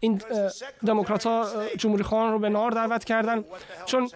این 0.00 0.22
دموکرات 0.86 1.26
ها 1.26 1.66
جمهوری 1.76 2.02
خواهان 2.02 2.32
رو 2.32 2.38
به 2.38 2.48
نهار 2.48 2.70
دعوت 2.70 3.04
کردن. 3.04 3.44
چون 3.86 4.10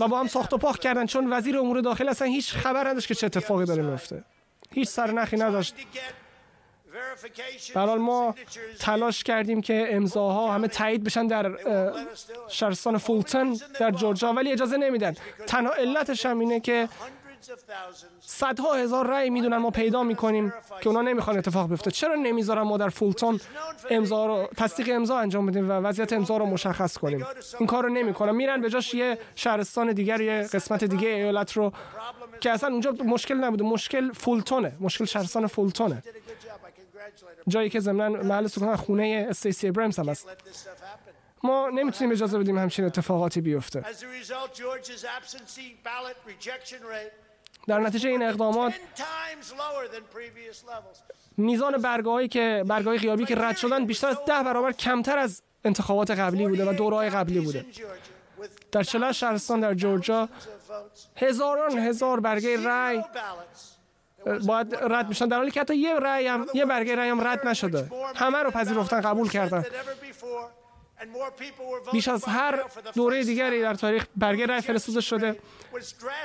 و 0.00 0.08
با 0.08 0.20
هم 0.20 0.26
ساخت 0.26 0.52
و 0.52 0.58
پاخ 0.58 0.78
کردن 0.78 1.06
چون 1.06 1.32
وزیر 1.32 1.58
امور 1.58 1.80
داخل 1.80 2.08
اصلا 2.08 2.28
هیچ 2.28 2.52
خبر 2.52 2.88
نداشت 2.88 3.08
که 3.08 3.14
چه 3.14 3.26
اتفاقی 3.26 3.64
داره 3.64 3.82
میفته. 3.82 4.24
هیچ 4.70 4.88
سرنخی 4.88 5.36
نداشت. 5.36 5.74
برحال 7.74 7.98
ما 7.98 8.34
تلاش 8.80 9.24
کردیم 9.24 9.60
که 9.60 9.88
امضاها 9.90 10.52
همه 10.52 10.68
تایید 10.68 11.04
بشن 11.04 11.26
در 11.26 11.52
شهرستان 12.48 12.98
فولتن 12.98 13.52
در 13.80 13.90
جورجیا 13.90 14.32
ولی 14.32 14.52
اجازه 14.52 14.76
نمیدن. 14.76 15.14
تنها 15.46 15.72
علتش 15.72 16.26
هم 16.26 16.38
اینه 16.38 16.60
که 16.60 16.88
صدها 18.20 18.74
هزار 18.74 19.06
رأی 19.06 19.30
می‌دونن 19.30 19.56
ما 19.56 19.70
پیدا 19.70 20.02
می‌کنیم 20.02 20.52
که 20.80 20.88
اونا 20.88 21.02
نمی‌خوان 21.02 21.38
اتفاق 21.38 21.68
بیفته. 21.68 21.90
چرا 21.90 22.14
نمی‌ذارن 22.14 22.62
ما 22.62 22.76
در 22.76 22.88
فولتون 22.88 23.40
امضا 23.90 24.26
رو 24.26 24.48
تصدیق 24.56 24.90
امضا 24.92 25.18
انجام 25.18 25.46
بدیم 25.46 25.70
و 25.70 25.72
وضعیت 25.72 26.12
امضا 26.12 26.36
رو 26.36 26.46
مشخص 26.46 26.98
کنیم؟ 26.98 27.26
این 27.58 27.66
کار 27.66 27.82
رو 27.82 27.88
نمی‌کنن. 27.88 28.34
میرن 28.34 28.60
به 28.60 28.70
جاش 28.70 28.94
یه 28.94 29.18
شهرستان 29.34 29.92
دیگر 29.92 30.20
یه 30.20 30.48
قسمت 30.52 30.84
دیگه 30.84 31.08
ایالت 31.08 31.52
رو 31.52 31.72
که 32.40 32.50
اصلا 32.50 32.70
اونجا 32.70 32.90
مشکل 32.90 33.34
نبوده. 33.34 33.64
مشکل 33.64 34.12
فولتونه. 34.12 34.72
مشکل 34.80 35.04
شهرستان 35.04 35.46
فولتونه. 35.46 36.02
جایی 37.48 37.70
که 37.70 37.80
ضمن 37.80 38.08
محل 38.08 38.46
سکونت 38.46 38.76
خونه 38.76 39.26
استیسی 39.30 39.68
ابرامز 39.68 39.98
هم 39.98 40.08
است 40.08 40.28
ما 41.44 41.70
نمی‌تونیم 41.70 42.12
اجازه 42.12 42.38
بدیم 42.38 42.58
همچین 42.58 42.84
اتفاقاتی 42.84 43.40
بیفته. 43.40 43.84
در 47.66 47.78
نتیجه 47.78 48.08
این 48.08 48.22
اقدامات 48.22 48.72
میزان 51.36 51.78
برگاهی 51.78 52.28
که 52.28 52.64
برگاهی 52.66 52.98
غیابی 52.98 53.24
که 53.24 53.34
رد 53.34 53.56
شدن 53.56 53.86
بیشتر 53.86 54.08
از 54.08 54.18
ده 54.26 54.42
برابر 54.42 54.72
کمتر 54.72 55.18
از 55.18 55.42
انتخابات 55.64 56.10
قبلی 56.10 56.46
بوده 56.46 56.70
و 56.70 56.72
دورهای 56.72 57.10
قبلی 57.10 57.40
بوده. 57.40 57.66
در 58.72 58.82
چلا 58.82 59.12
شهرستان 59.12 59.60
در 59.60 59.74
جورجیا 59.74 60.28
هزاران 61.16 61.78
هزار 61.78 62.20
برگه 62.20 62.64
رای 62.64 63.04
باید 64.46 64.74
رد 64.74 65.08
میشن 65.08 65.28
در 65.28 65.36
حالی 65.36 65.50
که 65.50 65.60
حتی 65.60 65.76
یه 65.76 65.98
رای 65.98 66.26
هم 66.26 66.46
یه 66.54 66.64
برگه 66.64 66.94
رای 66.94 67.08
هم 67.08 67.26
رد 67.26 67.48
نشده. 67.48 67.90
همه 68.14 68.38
رو 68.38 68.50
پذیرفتن 68.50 69.00
قبول 69.00 69.28
کردن. 69.28 69.64
بیش 71.92 72.08
از 72.08 72.24
هر 72.24 72.64
دوره 72.94 73.24
دیگری 73.24 73.62
در 73.62 73.74
تاریخ 73.74 74.06
برگه 74.16 74.46
رای 74.46 74.60
فرستاده 74.60 75.00
شده. 75.00 75.36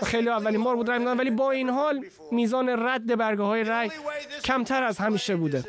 خیلی 0.06 0.30
اولین 0.30 0.64
بار 0.64 0.76
بود 0.76 0.90
رای 0.90 1.00
میدن 1.00 1.18
ولی 1.18 1.32
با 1.32 1.52
این 1.52 1.70
حال 1.70 2.06
میزان 2.32 2.70
رد 2.70 3.18
برگه 3.18 3.44
های 3.44 3.64
رای 3.64 3.92
کمتر 4.44 4.84
از 4.84 4.98
همیشه 4.98 5.36
بوده. 5.36 5.64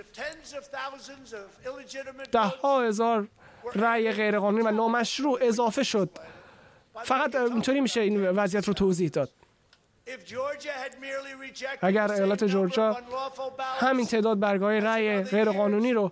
ده 2.32 2.40
ها 2.40 2.82
هزار 2.82 3.28
رای 3.74 4.12
غیرقانونی 4.12 4.64
و 4.64 4.70
نامشروع 4.70 5.38
اضافه 5.42 5.82
شد. 5.82 6.10
فقط 7.02 7.34
اینطوری 7.34 7.80
میشه 7.80 8.00
این 8.00 8.28
وضعیت 8.30 8.68
رو 8.68 8.74
توضیح 8.74 9.08
داد. 9.08 9.30
اگر 11.82 12.12
ایالت 12.12 12.44
جورجیا 12.44 12.96
همین 13.80 14.06
تعداد 14.06 14.40
برگاه 14.40 14.78
رای 14.78 15.22
غیرقانونی 15.22 15.92
رو 15.92 16.10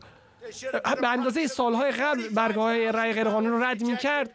به 1.00 1.08
اندازه 1.08 1.46
سالهای 1.46 1.90
قبل 1.90 2.28
برگاه 2.28 2.90
رای 2.90 3.12
غیرقانونی 3.12 3.46
رو 3.48 3.62
رد 3.62 3.82
می 3.82 3.96
کرد 3.96 4.34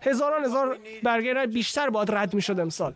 هزاران 0.00 0.44
هزار 0.44 0.78
برگه 1.02 1.32
رای 1.32 1.46
بیشتر 1.46 1.90
باید 1.90 2.10
رد 2.10 2.34
می 2.34 2.42
شد 2.42 2.60
امسال. 2.60 2.94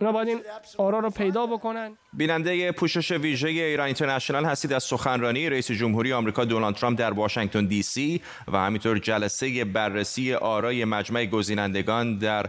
اونا 0.00 0.12
باید 0.12 0.28
این 0.28 0.40
آرا 0.78 0.98
رو 0.98 1.10
پیدا 1.10 1.46
بکنن. 1.46 1.96
بیننده 2.12 2.72
پوشش 2.72 3.10
ویژه 3.10 3.48
ایران 3.48 3.86
اینترنشنال 3.86 4.44
هستید 4.44 4.72
از 4.72 4.84
سخنرانی 4.84 5.50
رئیس 5.50 5.70
جمهوری 5.70 6.12
آمریکا 6.12 6.44
دونالد 6.44 6.74
ترامپ 6.74 6.98
در 6.98 7.12
واشنگتن 7.12 7.66
دی 7.66 7.82
سی 7.82 8.22
و 8.52 8.58
همینطور 8.58 8.98
جلسه 8.98 9.64
بررسی 9.64 10.34
آرای 10.34 10.84
مجمع 10.84 11.26
گزینندگان 11.26 12.18
در 12.18 12.46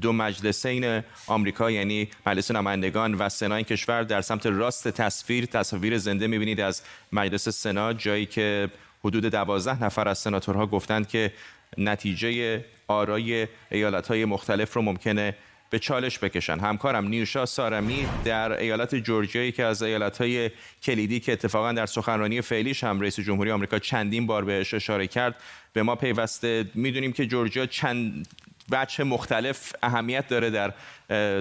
دو 0.00 0.12
مجلسین 0.12 1.02
آمریکا 1.26 1.70
یعنی 1.70 2.08
مجلس 2.26 2.50
نمایندگان 2.50 3.14
و 3.14 3.28
سنای 3.28 3.64
کشور 3.64 4.02
در 4.02 4.20
سمت 4.20 4.46
راست 4.46 4.88
تصویر 4.88 5.46
تصویر 5.46 5.98
زنده 5.98 6.26
می‌بینید 6.26 6.60
از 6.60 6.82
مجلس 7.12 7.48
سنا 7.48 7.92
جایی 7.92 8.26
که 8.26 8.70
حدود 9.04 9.24
دوازده 9.24 9.84
نفر 9.84 10.08
از 10.08 10.18
سناتورها 10.18 10.66
گفتند 10.66 11.08
که 11.08 11.32
نتیجه 11.78 12.64
آرای 12.88 13.48
ایالت 13.70 14.08
های 14.08 14.24
مختلف 14.24 14.74
رو 14.74 14.82
ممکنه 14.82 15.34
به 15.76 15.80
چالش 15.80 16.18
بکشن. 16.18 16.58
همکارم 16.58 17.08
نیوشا 17.08 17.46
سارمی 17.46 18.06
در 18.24 18.52
ایالت 18.52 18.94
جورجیایی 18.94 19.52
که 19.52 19.64
از 19.64 19.82
ایالت 19.82 20.18
های 20.18 20.50
کلیدی 20.82 21.20
که 21.20 21.32
اتفاقا 21.32 21.72
در 21.72 21.86
سخنرانی 21.86 22.40
فعلیش 22.40 22.84
هم 22.84 23.00
رئیس 23.00 23.20
جمهوری 23.20 23.50
آمریکا 23.50 23.78
چندین 23.78 24.26
بار 24.26 24.44
بهش 24.44 24.74
اشاره 24.74 25.06
کرد 25.06 25.34
به 25.72 25.82
ما 25.82 25.96
پیوسته. 25.96 26.64
می‌دونیم 26.74 27.12
که 27.12 27.26
جورجیا 27.26 27.66
چند 27.66 28.28
بچه 28.72 29.04
مختلف 29.04 29.72
اهمیت 29.82 30.28
داره 30.28 30.50
در 30.50 30.72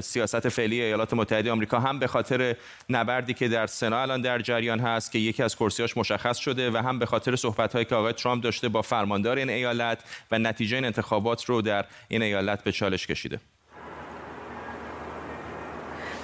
سیاست 0.01 0.49
فعلی 0.49 0.81
ایالات 0.81 1.13
متحده 1.13 1.51
آمریکا. 1.51 1.79
هم 1.79 1.99
به 1.99 2.07
خاطر 2.07 2.55
نبردی 2.89 3.33
که 3.33 3.47
در 3.47 3.67
سنا 3.67 4.01
الان 4.01 4.21
در 4.21 4.39
جریان 4.39 4.79
هست 4.79 5.11
که 5.11 5.19
یکی 5.19 5.43
از 5.43 5.55
کرسیاش 5.55 5.97
مشخص 5.97 6.37
شده 6.37 6.71
و 6.71 6.77
هم 6.77 6.99
به 6.99 7.05
خاطر 7.05 7.35
صحبت 7.35 7.73
هایی 7.73 7.85
که 7.85 7.95
آقای 7.95 8.13
ترامپ 8.13 8.43
داشته 8.43 8.69
با 8.69 8.81
فرماندار 8.81 9.37
این 9.37 9.49
ایالت 9.49 10.03
و 10.31 10.39
نتیجه 10.39 10.75
این 10.75 10.85
انتخابات 10.85 11.45
رو 11.45 11.61
در 11.61 11.85
این 12.07 12.21
ایالت 12.21 12.63
به 12.63 12.71
چالش 12.71 13.07
کشیده. 13.07 13.39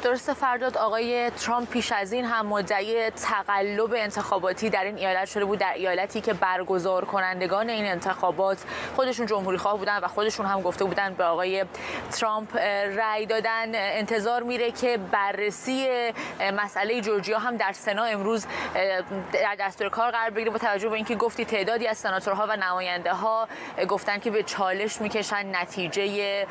درست 0.03 0.33
فرداد 0.33 0.77
آقای 0.77 1.29
ترامپ 1.29 1.69
پیش 1.69 1.91
از 1.91 2.13
این 2.13 2.25
هم 2.25 2.45
مدعی 2.45 3.09
تقلب 3.09 3.93
انتخاباتی 3.93 4.69
در 4.69 4.83
این 4.83 4.97
ایالت 4.97 5.25
شده 5.25 5.45
بود 5.45 5.59
در 5.59 5.73
ایالتی 5.73 6.21
که 6.21 6.33
برگزار 6.33 7.05
کنندگان 7.05 7.69
این 7.69 7.85
انتخابات 7.85 8.63
خودشون 8.95 9.25
جمهوری 9.25 9.57
خواه 9.57 9.77
بودن 9.77 9.99
و 9.99 10.07
خودشون 10.07 10.45
هم 10.45 10.61
گفته 10.61 10.85
بودن 10.85 11.13
به 11.13 11.23
آقای 11.23 11.65
ترامپ 12.11 12.57
رأی 12.97 13.25
دادن. 13.25 13.75
انتظار 13.75 14.43
میره 14.43 14.71
که 14.71 14.97
بررسی 14.97 15.87
مسئله 16.53 17.01
جورجیا 17.01 17.39
هم 17.39 17.57
در 17.57 17.71
سنا 17.71 18.03
امروز 18.03 18.45
در 19.33 19.55
دستور 19.59 19.89
کار 19.89 20.11
قرار 20.11 20.29
بگیره 20.29 20.51
با 20.51 20.57
توجه 20.57 20.89
به 20.89 20.95
اینکه 20.95 21.15
گفتی 21.15 21.45
تعدادی 21.45 21.87
از 21.87 21.97
سناتورها 21.97 22.45
و 22.49 22.55
نماینده 22.55 23.13
ها 23.13 23.47
گفتن 23.89 24.19
که 24.19 24.31
به 24.31 24.43
چالش 24.43 25.01
می‌کشن 25.01 25.55
نتیجه 25.55 26.47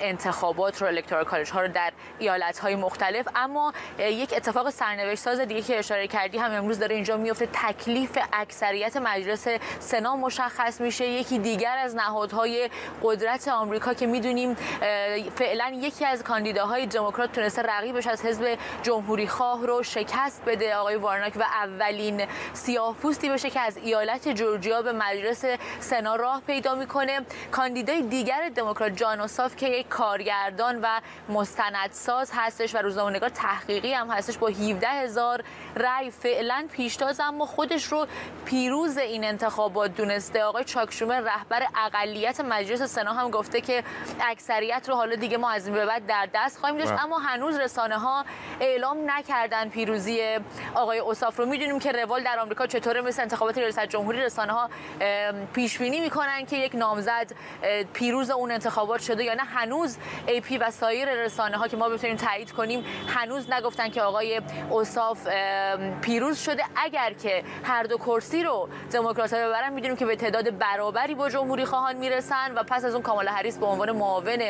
انتخابات 0.00 0.82
رو 0.82 0.88
الکترال 0.88 1.24
کالج 1.24 1.50
ها 1.50 1.60
رو 1.60 1.68
در 1.68 1.92
ایالت 2.18 2.58
های 2.58 2.76
مختلف 2.86 3.28
اما 3.34 3.72
یک 3.98 4.34
اتفاق 4.36 4.70
سرنوشت 4.70 5.22
ساز 5.22 5.40
دیگه 5.40 5.62
که 5.62 5.78
اشاره 5.78 6.06
کردی 6.08 6.38
هم 6.38 6.52
امروز 6.52 6.78
داره 6.78 6.94
اینجا 6.94 7.16
میفته. 7.16 7.48
تکلیف 7.52 8.18
اکثریت 8.32 8.96
مجلس 8.96 9.48
سنا 9.78 10.16
مشخص 10.16 10.80
میشه. 10.80 11.06
یکی 11.06 11.38
دیگر 11.38 11.76
از 11.78 11.96
نهادهای 11.96 12.70
قدرت 13.02 13.48
آمریکا 13.48 13.94
که 13.94 14.06
می‌دونیم 14.06 14.54
فعلا 15.36 15.72
یکی 15.74 16.04
از 16.04 16.22
کاندیداهای 16.22 16.86
دموکرات 16.86 17.32
تونسته 17.32 17.62
رقیبش 17.62 18.06
از 18.06 18.24
حزب 18.24 18.58
جمهوری 18.82 19.26
خواه 19.26 19.66
رو 19.66 19.82
شکست 19.82 20.42
بده 20.46 20.76
آقای 20.76 20.96
وارناک 20.96 21.32
و 21.36 21.42
اولین 21.42 22.26
سیاه‌پوستی 22.52 23.30
بشه 23.30 23.50
که 23.50 23.60
از 23.60 23.76
ایالت 23.76 24.28
جورجیا 24.28 24.82
به 24.82 24.92
مجلس 24.92 25.44
سنا 25.80 26.16
راه 26.16 26.42
پیدا 26.46 26.74
می‌کنه. 26.74 27.20
کاندیدای 27.50 28.02
دیگر 28.02 28.48
دموکرات 28.54 28.96
جان 28.96 29.20
اوساف 29.20 29.56
که 29.56 29.68
یک 29.68 29.88
کارگردان 29.88 30.80
و 30.80 31.00
مستندساز 31.28 32.30
هستش 32.34 32.75
و 32.76 32.82
روزنامه‌نگار 32.82 33.28
تحقیقی 33.28 33.92
هم 33.92 34.10
هستش 34.10 34.38
با 34.38 34.48
17 34.48 34.88
هزار 34.88 35.44
رأی 35.76 36.10
فعلا 36.10 36.66
پیشتاز 36.72 37.20
اما 37.20 37.46
خودش 37.46 37.84
رو 37.84 38.06
پیروز 38.44 38.98
این 38.98 39.24
انتخابات 39.24 39.96
دونسته. 39.96 40.44
آقای 40.44 40.64
چاکشومر 40.64 41.20
رهبر 41.20 41.66
اقلیت 41.86 42.40
مجلس 42.40 42.82
سنا 42.82 43.12
هم 43.12 43.30
گفته 43.30 43.60
که 43.60 43.84
اکثریت 44.20 44.88
رو 44.88 44.94
حالا 44.94 45.16
دیگه 45.16 45.36
ما 45.36 45.50
از 45.50 45.66
این 45.66 45.74
به 45.74 45.86
بعد 45.86 46.06
در 46.06 46.28
دست 46.34 46.58
خواهیم 46.58 46.78
داشت. 46.78 46.92
اما 47.02 47.18
هنوز 47.18 47.58
رسانه 47.58 47.98
ها 47.98 48.24
اعلام 48.60 48.98
نکردن 49.06 49.68
پیروزی 49.68 50.38
آقای 50.74 50.98
اوصاف 50.98 51.36
رو. 51.38 51.46
می‌دونیم 51.46 51.78
که 51.78 51.92
روال 51.92 52.22
در 52.22 52.38
آمریکا 52.38 52.66
چطوره؟ 52.66 53.00
مثل 53.00 53.22
انتخابات 53.22 53.58
ریاست 53.58 53.86
جمهوری 53.86 54.20
رسانه 54.20 54.52
ها 54.52 54.70
پیش 55.54 55.78
بینی 55.78 56.00
می‌کنن 56.00 56.46
که 56.46 56.56
یک 56.56 56.74
نامزد 56.74 57.32
پیروز 57.92 58.30
اون 58.30 58.50
انتخابات 58.50 59.00
شده 59.00 59.24
یا 59.24 59.34
نه. 59.34 59.42
هنوز 59.42 59.96
ای 60.26 60.40
پی 60.40 60.58
و 60.58 60.70
سایر 60.70 61.08
رسانه 61.24 61.56
ها 61.56 61.68
که 61.68 61.76
ما 61.76 61.88
بتونیم 61.88 62.16
تایید 62.16 62.52
کنیم 62.52 62.65
هنوز 63.06 63.50
نگفتن 63.52 63.88
که 63.88 64.02
آقای 64.02 64.40
اوصاف 64.70 65.26
پیروز 66.00 66.38
شده. 66.38 66.62
اگر 66.76 67.12
که 67.12 67.42
هر 67.64 67.82
دو 67.82 67.96
کرسی 67.98 68.42
رو 68.42 68.68
دموکرات 68.92 69.34
ببرن 69.34 69.72
می‌دونیم 69.72 69.96
که 69.96 70.06
به 70.06 70.16
تعداد 70.16 70.58
برابری 70.58 71.14
با 71.14 71.28
جمهوری 71.30 71.64
خواهان 71.64 71.96
می‌رسن 71.96 72.54
و 72.56 72.62
پس 72.62 72.84
از 72.84 72.94
اون 72.94 73.02
کامالا 73.02 73.32
هریس 73.32 73.58
به 73.58 73.66
عنوان 73.66 73.92
معاون 73.92 74.42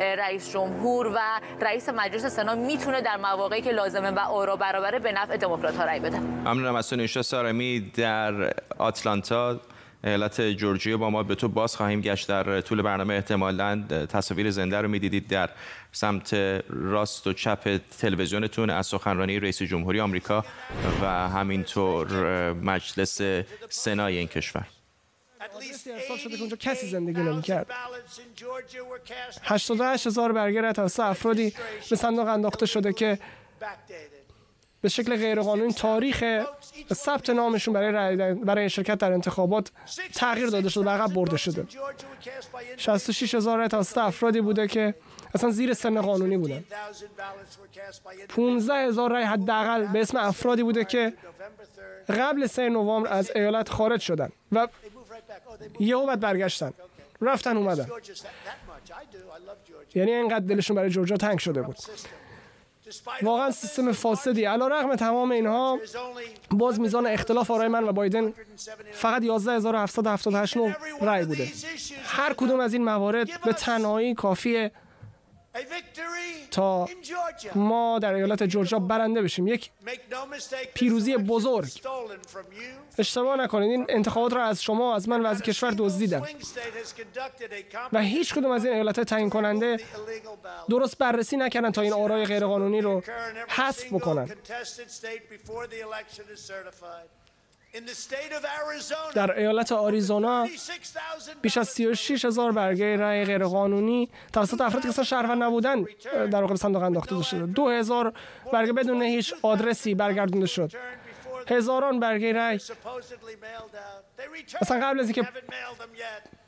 رئیس 0.00 0.52
جمهور 0.52 1.06
و 1.06 1.18
رئیس 1.60 1.88
مجلس 1.88 2.26
سنا 2.26 2.54
می‌تونه 2.54 3.00
در 3.00 3.16
مواقعی 3.16 3.62
که 3.62 3.72
لازمه 3.72 4.10
و 4.10 4.18
آرا 4.18 4.56
برابره 4.56 4.98
به 4.98 5.12
نفع 5.12 5.36
دموکرات 5.36 5.76
ها 5.76 5.84
رأی 5.84 6.00
بده. 6.00 6.18
ممنونم. 6.18 6.74
از 6.74 6.86
سارمی 7.26 7.80
در 7.80 8.54
آتلانتا. 8.78 9.56
ایالت 10.04 10.40
جورجیا 10.40 10.96
با 10.96 11.10
ما 11.10 11.22
به 11.22 11.34
تو 11.34 11.48
باز 11.48 11.76
خواهیم 11.76 12.00
گشت 12.00 12.28
در 12.28 12.60
طول 12.60 12.82
برنامه. 12.82 13.14
احتمالا 13.14 13.84
تصاویر 14.08 14.50
زنده 14.50 14.80
رو 14.80 14.88
می‌دیدید 14.88 15.28
در 15.28 15.50
سمت 15.92 16.34
راست 16.68 17.26
و 17.26 17.32
چپ 17.32 17.80
تلویزیونتون 17.98 18.70
از 18.70 18.86
سخنرانی 18.86 19.40
رئیس 19.40 19.62
جمهوری 19.62 20.00
آمریکا 20.00 20.44
و 21.02 21.06
همینطور 21.28 22.52
مجلس 22.52 23.20
سنای 23.68 24.18
این 24.18 24.28
کشور. 24.28 24.66
اونجا 26.40 26.56
کسی 26.56 26.86
زندگی 26.86 27.20
نمی‌کرد. 27.20 27.66
88 29.42 30.06
هزار 30.06 30.72
توسط 30.72 31.00
افرادی 31.00 31.54
به 31.90 31.96
صندوق 31.96 32.28
انداخته 32.28 32.66
شده 32.66 32.92
که 32.92 33.18
به 34.82 34.88
شکل 34.88 35.16
غیرقانونی 35.16 35.72
تاریخ 35.72 36.44
ثبت 36.92 37.30
نامشون 37.30 37.74
برای 37.74 38.34
برای 38.34 38.70
شرکت 38.70 38.98
در 38.98 39.12
انتخابات 39.12 39.70
تغییر 40.14 40.46
داده 40.46 40.68
شده 40.68 40.84
و 40.84 40.88
عقب 40.88 41.14
برده 41.14 41.36
شده. 41.36 41.66
66 42.76 43.34
هزار 43.34 43.68
توسط 43.68 43.98
افرادی 43.98 44.40
بوده 44.40 44.68
که 44.68 44.94
اصلا 45.34 45.50
زیر 45.50 45.74
سن 45.74 46.00
قانونی 46.00 46.36
بودن. 46.36 46.64
15 48.28 48.74
هزار 48.74 49.10
رای 49.10 49.24
حداقل 49.24 49.86
به 49.86 50.00
اسم 50.00 50.16
افرادی 50.18 50.62
بوده 50.62 50.84
که 50.84 51.12
قبل 52.08 52.46
3 52.46 52.68
نوامبر 52.68 53.12
از 53.12 53.30
ایالت 53.34 53.68
خارج 53.68 54.00
شدن 54.00 54.28
و 54.52 54.68
یهو 55.80 56.06
بعد 56.06 56.20
برگشتن. 56.20 56.72
رفتن 57.20 57.56
اومدن. 57.56 57.86
یعنی 59.94 60.12
اینقدر 60.12 60.44
دلشون 60.44 60.76
برای 60.76 60.90
جورجیا 60.90 61.16
تنگ 61.16 61.38
شده 61.38 61.62
بود. 61.62 61.76
واقعا 63.22 63.50
سیستم 63.50 63.92
فاسدی. 63.92 64.44
علا 64.44 64.68
رقم 64.68 64.96
تمام 64.96 65.30
اینها 65.30 65.78
باز 66.50 66.80
میزان 66.80 67.06
اختلاف 67.06 67.50
آرای 67.50 67.68
من 67.68 67.84
و 67.84 67.92
بایدن 67.92 68.32
فقط 68.92 69.22
11778 69.22 70.56
رای 71.00 71.24
بوده. 71.24 71.48
هر 72.04 72.32
کدوم 72.32 72.60
از 72.60 72.72
این 72.72 72.84
موارد 72.84 73.28
به 73.44 73.52
تنهایی 73.52 74.14
کافیه. 74.14 74.72
تا 76.50 76.88
ما 77.54 77.98
در 77.98 78.14
ایالت 78.14 78.42
جورجیا 78.42 78.78
برنده 78.78 79.22
بشیم. 79.22 79.46
یک 79.46 79.70
پیروزی 80.74 81.16
بزرگ. 81.16 81.70
اشتباه 82.98 83.36
نکنید 83.36 83.70
این 83.70 83.86
انتخابات 83.88 84.32
را 84.32 84.44
از 84.44 84.62
شما 84.62 84.94
از 84.94 85.08
من 85.08 85.22
و 85.22 85.26
از 85.26 85.42
کشور 85.42 85.74
دزدیدن. 85.78 86.22
و 87.92 88.00
هیچ 88.02 88.34
کدوم 88.34 88.50
از 88.50 88.64
این 88.64 88.74
ایالت 88.74 89.00
تعیین 89.00 89.30
کننده 89.30 89.80
درست 90.70 90.98
بررسی 90.98 91.36
نکردن 91.36 91.70
تا 91.70 91.80
این 91.80 91.92
آرای 91.92 92.24
غیرقانونی 92.24 92.80
رو 92.80 93.02
حذف 93.48 93.92
بکنن. 93.92 94.30
در 99.14 99.38
ایالت 99.38 99.72
آریزونا 99.72 100.46
بیش 101.42 101.58
از 101.58 101.68
36 101.68 102.24
هزار 102.24 102.52
برگه 102.52 102.96
رای 102.96 103.24
غیرقانونی 103.24 104.08
توسط 104.32 104.60
افرادی 104.60 104.82
که 104.82 104.88
اصلا 104.88 105.04
شهروند 105.04 105.42
نبودن 105.42 105.84
در 106.30 106.40
واقع 106.40 106.54
صندوق 106.54 106.82
انداخته 106.82 107.22
شده. 107.22 107.46
دو 107.46 107.68
هزار 107.68 108.12
برگه 108.52 108.72
بدون 108.72 109.02
هیچ 109.02 109.34
آدرسی 109.42 109.94
برگردونده 109.94 110.46
شد. 110.46 110.72
هزاران 111.48 112.00
برگه 112.00 112.32
رای 112.32 112.60
اصلا 114.60 114.80
قبل 114.88 115.00
از 115.00 115.06
اینکه 115.06 115.28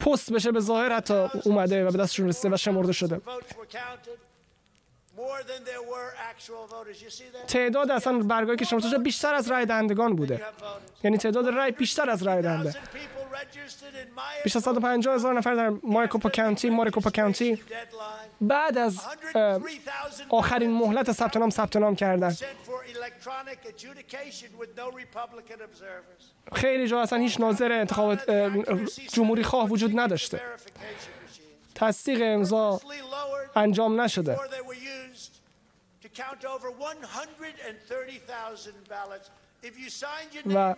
پست 0.00 0.32
بشه 0.32 0.52
به 0.52 0.60
ظاهر 0.60 0.96
حتی 0.96 1.26
اومده 1.44 1.84
و 1.86 1.90
به 1.90 1.98
دستشون 1.98 2.28
رسیده 2.28 2.54
و 2.54 2.56
شمرده 2.56 2.92
شده. 2.92 3.20
تعداد 7.46 7.90
اصلا 7.90 8.18
برگاهی 8.18 8.56
که 8.56 8.64
شما 8.64 8.80
تو 8.80 8.98
بیشتر 8.98 9.34
از 9.34 9.50
رای 9.50 9.66
دهندگان 9.66 10.16
بوده. 10.16 10.42
یعنی 11.04 11.18
تعداد 11.18 11.48
رای 11.48 11.70
بیشتر 11.70 12.10
از 12.10 12.22
رای 12.22 12.42
دهنده. 12.42 12.74
بیش 14.44 14.56
از 14.56 14.62
150 14.62 15.14
هزار 15.14 15.34
نفر 15.34 15.54
در 15.54 15.72
مایکوپا 15.82 16.28
کانتی 16.28 16.70
ماریکوپا 16.70 17.10
کانتی. 17.10 17.62
بعد 18.40 18.78
از 18.78 19.00
آخرین 20.28 20.70
مهلت 20.70 21.12
ثبت 21.12 21.36
نام 21.36 21.50
ثبت 21.50 21.76
نام 21.76 21.96
کردن. 21.96 22.36
خیلی 26.52 26.88
جا 26.88 27.00
اصلا 27.00 27.18
هیچ 27.18 27.40
ناظر 27.40 27.72
انتخابات 27.72 28.30
جمهوری 29.12 29.42
خواه 29.42 29.68
وجود 29.68 30.00
نداشته. 30.00 30.40
تصدیق 31.74 32.20
امضا 32.22 32.80
انجام 33.56 34.00
نشده. 34.00 34.38
و 40.46 40.74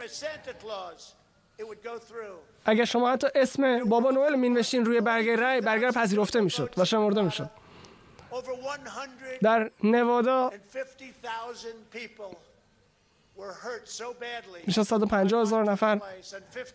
اگر 2.65 2.85
شما 2.85 3.13
حتی 3.13 3.27
اسم 3.35 3.85
بابا 3.85 4.11
نوئل 4.11 4.37
مینوشتین 4.37 4.85
روی 4.85 5.01
برگه 5.01 5.37
رای 5.37 5.61
برگه 5.61 5.91
پذیرفته 5.91 6.41
می‌شد 6.41 6.75
و 6.77 6.85
شمرده 6.85 7.23
می‌شد. 7.23 7.51
در 9.43 9.71
نوادا 9.85 10.53
بیش 14.67 14.79
از 14.79 14.87
150 14.89 15.43
هزار 15.43 15.65
نفر 15.65 16.01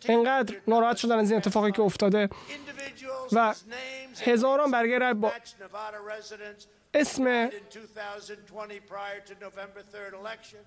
اینقدر 0.08 0.56
ناراحت 0.68 0.98
شدن 0.98 1.20
از 1.20 1.32
این 1.32 1.38
اتفاقی 1.40 1.72
که 1.72 1.82
افتاده 1.82 2.30
و 3.32 3.54
هزاران 4.26 4.72
برگه 4.72 4.98
رای 4.98 5.14
با 5.14 5.32
اسم 6.94 7.50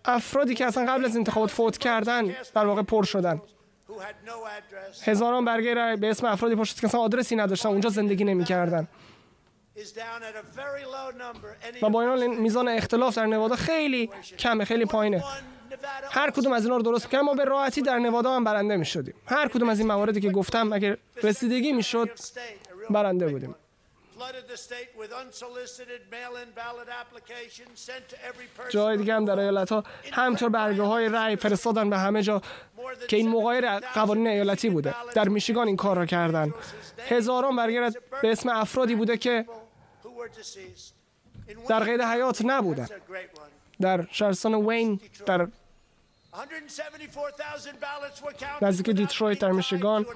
افرادی 0.05 0.55
که 0.55 0.67
اصلا 0.67 0.93
قبل 0.93 1.05
از 1.05 1.17
انتخابات 1.17 1.51
فوت 1.51 1.79
کردن 1.79 2.35
در 2.55 2.67
واقع 2.67 2.83
پر 2.83 3.05
شدن. 3.05 3.43
هزاران 5.05 5.45
برگه 5.45 5.75
رای 5.75 5.97
به 5.97 6.11
اسم 6.11 6.27
افرادی 6.27 6.55
پر 6.55 6.65
شد 6.65 6.81
که 6.81 6.87
اصلا 6.87 7.01
آدرسی 7.01 7.37
نداشتن 7.37 7.69
اونجا 7.69 7.89
زندگی 7.91 8.25
نمی‌کردن. 8.25 8.89
و 11.83 11.89
با 11.89 12.03
این 12.03 12.41
میزان 12.41 12.69
اختلاف 12.69 13.17
در 13.17 13.27
نوادا 13.27 13.57
خیلی 13.57 14.11
کمه 14.39 14.65
خیلی 14.65 14.85
پایینه. 14.85 15.25
هر 16.11 16.31
کدوم 16.31 16.53
از 16.53 16.65
اینا 16.65 16.77
رو 16.77 16.83
درست 16.83 17.05
می‌کنم 17.05 17.21
ما 17.21 17.35
به 17.35 17.45
راحتی 17.45 17.83
در 17.83 17.99
نوادا 17.99 18.37
هم 18.37 18.45
برنده 18.45 18.77
می‌شدیم. 18.77 19.15
هر 19.27 19.49
کدوم 19.49 19.69
از 19.69 19.79
این 19.79 19.89
مواردی 19.89 20.21
که 20.21 20.31
گفتم 20.31 20.73
اگر 20.73 20.97
رسیدگی 21.23 21.73
می‌شد 21.73 22.11
برنده 22.91 23.29
بودیم. 23.29 23.55
جای 28.69 28.97
دیگه 28.97 29.15
هم 29.15 29.25
در 29.25 29.39
ایالت 29.39 29.73
ها 29.73 29.85
همطور 30.13 30.49
برگه 30.49 30.83
های 30.83 31.09
رأی 31.09 31.37
فرستادن 31.37 31.91
به 31.91 31.99
همه 31.99 32.23
جا 32.23 32.43
که 33.09 33.17
این 33.17 33.29
مغایر 33.29 33.79
قوانین 33.79 34.27
ایالتی 34.27 34.71
بوده. 34.71 34.95
در 35.15 35.29
میشیگان 35.29 35.67
این 35.67 35.77
کار 35.77 35.97
را 35.97 36.07
کردن. 36.07 36.55
هزاران 37.09 37.57
برگه 37.57 37.91
به 38.23 38.33
اسم 38.33 38.49
افرادی 38.49 38.95
بوده 38.95 39.17
که 39.17 39.47
در 41.69 41.81
قید 41.85 42.01
حیات 42.01 42.43
نبودن. 42.45 42.87
در 43.81 44.07
شهرستان 44.11 44.55
وین 44.55 45.01
در 45.27 45.49
نزدیک 48.63 48.97
دیترویت 48.97 49.39
در 49.39 49.51
میشیگان 49.51 50.07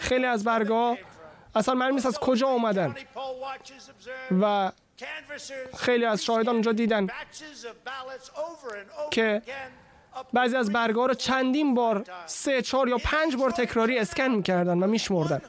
خیلی 0.00 0.26
از 0.26 0.44
برگاه 0.44 0.98
اصلا 1.54 1.74
معلوم 1.74 1.94
نیست 1.94 2.06
از 2.06 2.18
کجا 2.18 2.48
اومدن. 2.48 2.94
و 4.40 4.72
خیلی 5.78 6.04
از 6.04 6.24
شاهدان 6.24 6.54
اونجا 6.54 6.72
دیدن 6.72 7.06
که 9.10 9.42
بعضی 10.32 10.56
از 10.56 10.72
برگاه 10.72 11.08
رو 11.08 11.14
چندین 11.14 11.74
بار 11.74 12.04
سه 12.26 12.62
چهار 12.62 12.88
یا 12.88 12.98
پنج 12.98 13.36
بار 13.36 13.50
تکراری 13.50 13.98
اسکن 13.98 14.28
می‌کردن 14.28 14.82
و 14.82 14.86
میشمردن. 14.86 15.42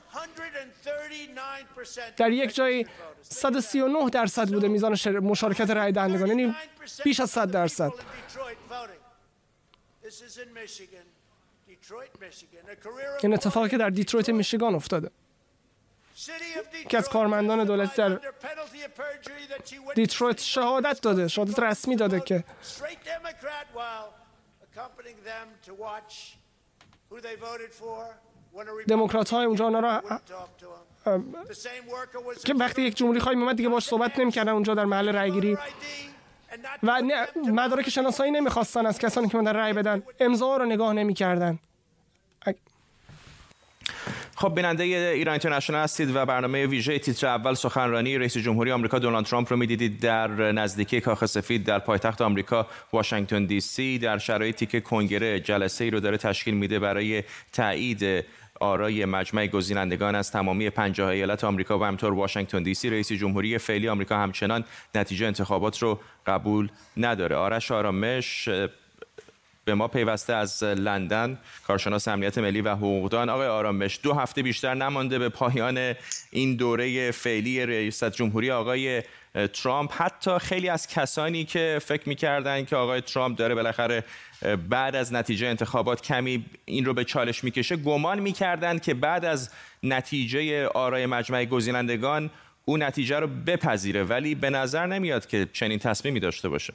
در 2.18 2.32
یک 2.32 2.55
جایی 2.55 2.88
139 3.30 4.10
درصد 4.10 4.50
بوده 4.50 4.68
میزان 4.68 4.98
مشارکت 5.20 5.70
رای 5.70 5.92
دهندگان. 5.92 6.28
یعنی 6.28 6.56
بیش 7.04 7.20
از 7.20 7.30
100 7.30 7.52
درصد. 7.52 7.92
این 13.24 13.34
اتفاقی 13.34 13.70
که 13.70 13.78
در 13.78 13.90
دیترویت 13.90 14.30
میشیگان 14.30 14.76
افتاده. 14.76 15.12
که 16.90 16.98
از 16.98 17.10
کارمندان 17.10 17.64
دولتی 17.64 17.96
در 17.98 18.20
دیترویت 19.96 20.42
شهادت 20.42 21.02
داده 21.02 21.28
شهادت 21.28 21.60
رسمی 21.60 21.96
داده 21.96 22.20
که 22.20 22.44
دموکرات 28.88 29.30
های 29.30 29.46
اونجا 29.46 29.66
اونا 29.66 30.02
که 32.45 32.53
وقتی 32.53 32.82
یک 32.82 32.95
جمهوری 32.95 33.20
خواهی 33.20 33.38
میومد 33.38 33.56
دیگه 33.55 33.70
باش 33.70 33.84
صحبت 33.84 34.20
نمی‌کردن 34.20 34.51
اونجا 34.51 34.76
در 34.76 34.86
محل 34.86 35.10
رأیگیری 35.10 35.58
و 36.84 37.01
مدارک 37.53 37.89
شناسایی 37.89 38.32
نمی‌خواستن 38.32 38.86
از 38.86 38.99
کسانی 38.99 39.30
که 39.30 39.38
میومدن 39.38 39.54
رأی 39.53 39.74
بدن. 39.74 40.03
امضا 40.20 40.58
رو 40.58 40.66
نگاه 40.66 40.93
نمی‌کردن. 40.93 41.60
خب 44.36 44.55
بیننده 44.55 44.84
ایران 44.84 45.32
اینترنشنال 45.32 45.84
هستید 45.84 46.16
و 46.16 46.26
برنامه 46.26 46.66
ویژه 46.66 46.99
تیتر 46.99 47.28
اول 47.28 47.53
سخنرانی 47.53 48.18
رئیس 48.18 48.38
جمهوری 48.38 48.72
آمریکا 48.72 48.99
دونالد 48.99 49.26
ترامپ 49.26 49.53
رو 49.53 49.58
می‌دیدید 49.58 49.99
در 49.99 50.28
نزدیکی 50.51 51.01
کاخ 51.01 51.26
سفید 51.26 51.64
در 51.64 51.80
پایتخت 51.80 52.22
آمریکا 52.22 52.68
واشنگتن 52.93 53.45
دی 53.45 53.62
سی. 53.62 53.99
در 53.99 54.18
شرایطی 54.18 54.66
که 54.66 54.82
کنگره 54.82 55.39
جلسه 55.39 55.84
ای 55.84 55.89
رو 55.89 55.99
داره 55.99 56.18
تشکیل 56.18 56.53
میده 56.53 56.80
برای 56.80 57.24
تایید 57.53 58.26
آرای 58.60 59.05
مجمع 59.05 59.47
گزینندگان 59.47 60.16
از 60.16 60.32
تمامی 60.32 60.70
50 60.70 61.10
ایالت 61.10 61.43
آمریکا 61.43 61.80
و 61.80 61.84
همطور 61.84 62.14
واشنگتن 62.14 62.64
دی 62.64 62.74
سی 62.74 62.89
رئیس 62.89 63.12
جمهوری 63.12 63.58
فعلی 63.58 63.89
آمریکا 63.89 64.18
همچنان 64.18 64.64
نتیجه 64.95 65.28
انتخابات 65.28 65.80
رو 65.80 65.99
قبول 66.26 66.70
نداره. 66.97 67.36
آرش 67.36 67.72
آرامش 67.72 68.49
به 69.68 69.74
ما 69.74 69.88
پیوسته 69.88 70.34
از 70.34 70.63
لندن 70.63 71.38
کارشناس 71.68 72.07
امنیت 72.07 72.38
ملی 72.38 72.61
و 72.61 72.76
حقوقدان. 72.76 73.30
آقای 73.30 73.47
آرامش 73.47 73.99
دو 74.03 74.13
هفته 74.13 74.43
بیشتر 74.43 74.74
نمانده 74.74 75.20
به 75.20 75.30
پایان 75.30 75.93
این 76.32 76.55
دوره 76.55 77.11
فعلی 77.11 77.65
رئیس 77.65 78.03
جمهوری 78.03 78.51
آقای 78.51 79.03
ترامپ. 79.53 79.91
حتی 80.01 80.39
خیلی 80.39 80.70
از 80.70 80.88
کسانی 80.88 81.45
که 81.45 81.80
فکر 81.82 82.09
می‌کردن 82.09 82.65
که 82.65 82.76
آقای 82.76 83.01
ترامپ 83.01 83.38
داره 83.38 83.55
بالاخره 83.55 84.03
بعد 84.70 84.95
از 84.95 85.13
نتیجه 85.13 85.47
انتخابات 85.47 86.01
کمی 86.01 86.45
این 86.65 86.86
رو 86.86 86.93
به 86.93 87.03
چالش 87.03 87.43
می‌کشه 87.43 87.76
گمان 87.76 88.20
می‌کردند 88.20 88.82
که 88.82 88.93
بعد 88.93 89.26
از 89.26 89.49
نتیجه 89.84 90.68
آرای 90.68 91.05
مجمع 91.05 91.45
گزینندگان 91.45 92.30
او 92.65 92.78
نتیجه 92.78 93.20
رو 93.20 93.28
بپذیره. 93.28 94.03
ولی 94.03 94.36
به 94.36 94.49
نظر 94.49 94.86
نمیاد 94.86 95.28
که 95.28 95.47
چنین 95.53 95.80
تصمیمی 95.80 96.20
داشته 96.20 96.49
باشه. 96.49 96.74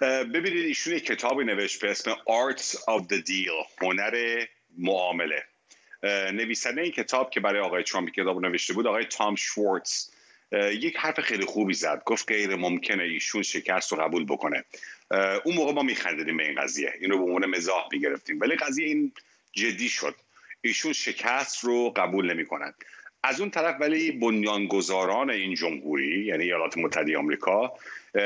ببینید 0.00 0.64
ایشون 0.64 0.94
یک 0.94 1.06
کتابی 1.06 1.44
نوشت 1.44 1.80
به 1.80 1.90
اسم 1.90 2.12
Arts 2.12 2.76
of 2.76 3.02
the 3.12 3.22
Deal 3.26 3.82
هنر 3.82 4.44
معامله. 4.78 5.44
نویسنده 6.32 6.80
این 6.80 6.92
کتاب 6.92 7.30
که 7.30 7.40
برای 7.40 7.60
آقای 7.60 7.82
ترامپ 7.82 8.10
کتاب 8.10 8.40
نوشته 8.40 8.72
بود 8.72 8.86
آقای 8.86 9.04
تام 9.04 9.36
شوارتز 9.36 10.10
یک 10.72 10.96
حرف 10.96 11.20
خیلی 11.20 11.44
خوبی 11.44 11.74
زد 11.74 12.02
گفت 12.04 12.28
غیر 12.28 12.56
ممکنه 12.56 13.02
ایشون 13.02 13.42
شکست 13.42 13.92
رو 13.92 13.98
قبول 13.98 14.24
بکنه. 14.24 14.64
اون 15.44 15.54
موقع 15.54 15.72
ما 15.72 15.82
میخندیدیم 15.82 16.36
به 16.36 16.46
این 16.48 16.62
قضیه 16.62 16.94
این 17.00 17.10
رو 17.10 17.18
به 17.18 17.24
عنوان 17.24 17.46
مزاح 17.46 17.88
می‌گرفتیم. 17.92 18.40
ولی 18.40 18.56
قضیه 18.56 18.86
این 18.86 19.12
جدی 19.52 19.88
شد. 19.88 20.14
ایشون 20.60 20.92
شکست 20.92 21.64
رو 21.64 21.90
قبول 21.90 22.32
نمی‌کنند 22.32 22.74
از 23.22 23.40
اون 23.40 23.50
طرف 23.50 23.76
ولی 23.80 24.12
بنیانگذاران 24.12 25.30
این 25.30 25.54
جمهوری 25.54 26.24
یعنی 26.24 26.44
ایالات 26.44 26.78
متحده 26.78 27.18
آمریکا 27.18 27.72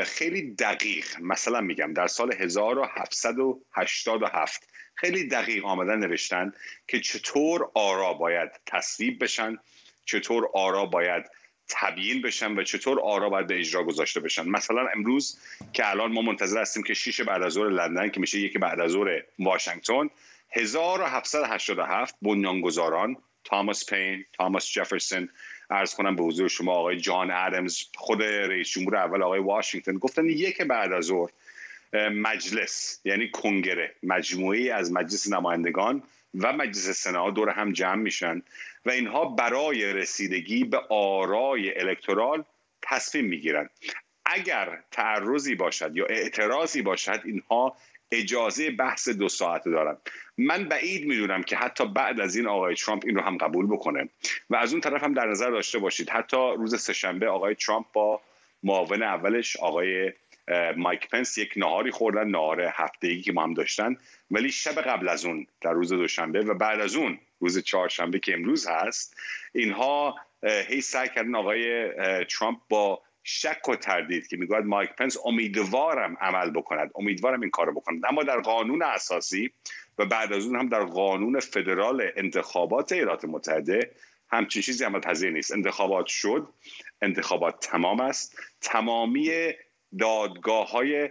خیلی 0.05 0.51
دقیق 0.51 1.07
مثلا 1.21 1.61
میگم 1.61 1.93
در 1.93 2.07
سال 2.07 2.33
1787 2.33 4.69
خیلی 4.95 5.29
دقیق 5.29 5.65
آمدن 5.65 5.99
نوشتن 5.99 6.53
که 6.89 7.01
چطور 7.01 7.71
آرا 7.75 8.13
باید 8.13 8.51
تصویب 8.67 9.23
بشن 9.23 9.57
چطور 10.05 10.49
آرا 10.55 10.87
باید 10.87 11.25
تبیین 11.69 12.23
بشن 12.23 12.59
و 12.59 12.63
چطور 12.63 13.01
آرا 13.01 13.29
باید 13.29 13.47
به 13.47 13.59
اجرا 13.59 13.85
گذاشته 13.85 14.21
بشن. 14.21 14.49
مثلا 14.49 14.87
امروز 14.95 15.39
که 15.73 15.91
الان 15.91 16.13
ما 16.13 16.23
منتظر 16.23 16.61
هستیم 16.61 16.83
که 16.83 16.95
شیش 16.95 17.21
بعد 17.21 17.43
از 17.43 17.53
ظهر 17.53 17.69
لندن 17.69 18.11
که 18.11 18.21
میشه 18.21 18.39
یکی 18.39 18.59
بعد 18.59 18.81
از 18.81 18.91
ظهر 18.91 19.23
واشنگتن 19.39 20.11
1787 20.51 22.15
بنیانگذاران 22.23 23.17
تاماس 23.45 23.91
پین، 23.91 24.25
تاماس 24.33 24.73
جفرسون 24.73 25.29
ارز 25.71 25.95
کنم 25.95 26.17
به 26.17 26.23
حضور 26.23 26.49
شما 26.49 26.73
آقای 26.73 26.97
جان 27.01 27.31
ادمز 27.31 27.83
خود 27.95 28.23
رئیس 28.23 28.71
جمهور 28.71 28.97
اول 28.97 29.23
آقای 29.23 29.41
واشنگتن. 29.41 29.99
گفتن 29.99 30.27
یک 30.27 30.63
بعد 30.63 30.93
از 30.93 31.05
ظهر 31.05 31.31
مجلس 32.11 33.01
یعنی 33.05 33.31
کنگره 33.31 33.95
مجموعی 34.03 34.71
از 34.71 34.93
مجلس 34.93 35.33
نمایندگان 35.33 36.03
و 36.35 36.53
مجلس 36.53 36.91
سنا 36.91 37.31
دور 37.31 37.51
هم 37.51 37.73
جمع 37.73 38.03
میشن 38.03 38.43
و 38.87 38.91
اینها 38.91 39.25
برای 39.25 39.93
رسیدگی 39.93 40.65
به 40.65 40.79
آرای 40.91 41.81
الکترال 41.81 42.45
تصمیم 42.83 43.25
می‌گیرن. 43.25 43.71
اگر 44.25 44.79
تعرضی 44.91 45.55
باشد 45.55 45.97
یا 45.97 46.07
اعتراضی 46.07 46.83
باشد 46.83 47.21
اینها 47.25 47.77
اجازه 48.15 48.71
بحث 48.71 49.09
دو 49.09 49.29
ساعته 49.29 49.71
دارن 49.71 49.97
من 50.39 50.65
بعید 50.65 51.07
می‌دونم 51.07 51.43
که 51.43 51.57
حتی 51.57 51.87
بعد 51.87 52.21
از 52.21 52.37
این 52.37 52.47
آقای 52.47 52.75
ترامپ 52.75 53.03
این 53.07 53.17
رو 53.17 53.23
هم 53.23 53.37
قبول 53.37 53.67
بکنه. 53.67 54.09
و 54.51 54.57
از 54.57 54.73
اون 54.73 54.81
طرف 54.81 55.03
هم 55.03 55.15
در 55.15 55.27
نظر 55.27 55.51
داشته 55.51 55.79
باشید. 55.79 56.11
حتی 56.11 56.37
روز 56.37 56.83
سهشنبه 56.83 57.29
آقای 57.29 57.55
ترامپ 57.55 57.87
با 57.93 58.21
معاون 58.63 59.03
اولش 59.03 59.57
آقای 59.57 60.13
مایک 60.77 61.09
پنس 61.09 61.39
یک 61.39 61.53
نهاری 61.57 61.91
خوردن 61.91 62.29
نهار 62.29 62.61
هفتگی 62.61 63.23
که 63.23 63.33
ما 63.33 63.43
هم 63.43 63.55
داشتن. 63.55 63.97
ولی 64.31 64.51
شب 64.51 64.81
قبل 64.81 65.09
از 65.09 65.25
اون 65.25 65.47
در 65.61 65.73
روز 65.73 65.93
دوشنبه 65.93 66.41
و 66.41 66.55
بعد 66.55 66.81
از 66.81 66.97
اون 66.97 67.19
روز 67.41 67.59
چهارشنبه 67.59 68.19
که 68.19 68.33
امروز 68.33 68.67
هست 68.67 69.17
اینها 69.55 70.17
هی 70.43 70.81
سعی 70.81 71.09
کردن 71.09 71.35
آقای 71.35 71.89
ترامپ 72.25 72.59
با 72.69 73.03
شک 73.25 73.69
و 73.69 73.77
تردید 73.77 74.27
که 74.27 74.37
می‌گوید 74.37 74.65
مایک 74.65 74.91
پنس 74.91 75.17
امیدوارم 75.25 76.17
عمل 76.21 76.51
بکند 76.51 76.91
امیدوارم 76.95 77.41
این 77.41 77.51
کارو 77.51 77.73
بکند. 77.75 78.07
اما 78.07 78.23
در 78.23 78.41
قانون 78.41 78.83
اساسی 78.83 79.51
و 79.99 80.07
بعد 80.07 80.33
از 80.33 80.47
اون 80.47 80.57
هم 80.57 80.69
در 80.69 80.85
قانون 80.85 81.41
فدرال 81.41 82.11
انتخابات 82.17 82.93
ایالات 82.93 83.25
متحده 83.25 83.91
همچین 84.29 84.63
چیزی 84.63 84.85
عمل 84.85 85.01
پذیر 85.01 85.31
نیست. 85.31 85.53
انتخابات 85.53 86.07
شد 86.07 86.49
انتخابات 87.03 87.61
تمام 87.61 88.01
است. 88.01 88.39
تمامی 88.61 89.31
دادگاه 89.99 90.71
های 90.71 91.11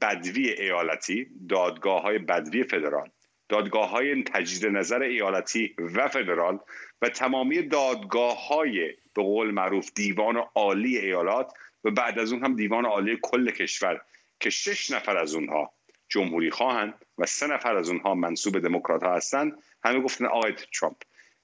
بدوی 0.00 0.48
ایالتی 0.48 1.26
دادگاه 1.48 2.02
های 2.02 2.18
بدوی 2.18 2.64
فدرال 2.64 3.10
دادگاه 3.48 3.90
های 3.90 4.22
تجدید 4.22 4.66
نظر 4.70 5.02
ایالتی 5.02 5.76
و 5.78 6.08
فدرال 6.08 6.58
و 7.02 7.08
تمامی 7.08 7.62
دادگاه 7.62 8.48
های 8.48 8.94
به 9.14 9.22
قول 9.22 9.50
معروف 9.50 9.90
دیوان 9.94 10.36
عالی 10.54 10.98
ایالات 10.98 11.52
و 11.84 11.90
بعد 11.90 12.18
از 12.18 12.32
اون 12.32 12.44
هم 12.44 12.56
دیوان 12.56 12.84
عالی 12.84 13.18
کل 13.22 13.50
کشور 13.50 14.00
که 14.40 14.50
شش 14.50 14.90
نفر 14.90 15.16
از 15.16 15.34
اونها 15.34 15.72
جمهوری 16.08 16.50
خواهند 16.50 16.94
و 17.18 17.26
سه 17.26 17.46
نفر 17.46 17.76
از 17.76 17.88
اونها 17.88 18.14
منصوب 18.14 18.58
دموکرات 18.58 19.02
ها 19.02 19.14
هستند. 19.14 19.58
همه 19.84 20.00
گفتن 20.00 20.26
آقای 20.26 20.52
ترامپ 20.52 20.96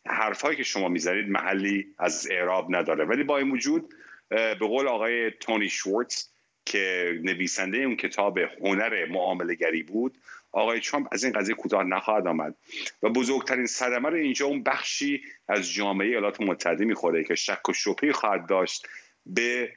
حرفهایی 0.06 0.56
که 0.56 0.62
شما 0.62 0.88
می‌زنید 0.88 1.28
محلی 1.28 1.86
از 1.98 2.28
اعراب 2.30 2.76
نداره. 2.76 3.04
ولی 3.04 3.24
با 3.24 3.38
این 3.38 3.50
وجود 3.50 3.94
به 4.28 4.54
قول 4.54 4.88
آقای 4.88 5.30
تونی 5.30 5.68
شورتز 5.68 6.28
که 6.66 7.14
نویسنده 7.22 7.78
اون 7.78 7.96
کتاب 7.96 8.38
هنر 8.38 9.06
معامله 9.06 9.54
گری 9.54 9.82
بود 9.82 10.18
آقای 10.52 10.80
ترامپ 10.80 11.08
از 11.12 11.24
این 11.24 11.32
قضیه 11.32 11.54
کوتاه 11.54 11.84
نخواهد 11.84 12.26
آمد. 12.26 12.54
و 13.02 13.08
بزرگترین 13.08 13.66
صدمه 13.66 14.08
رو 14.08 14.16
اینجا 14.16 14.46
اون 14.46 14.62
بخشی 14.62 15.22
از 15.48 15.72
جامعه 15.72 16.08
ایالات 16.08 16.40
متحده 16.40 16.84
می‌خوره 16.84 17.24
که 17.24 17.34
شک 17.34 17.68
و 17.68 17.72
شبهه 17.72 18.12
خواهد 18.12 18.46
داشت 18.46 18.88
به 19.26 19.72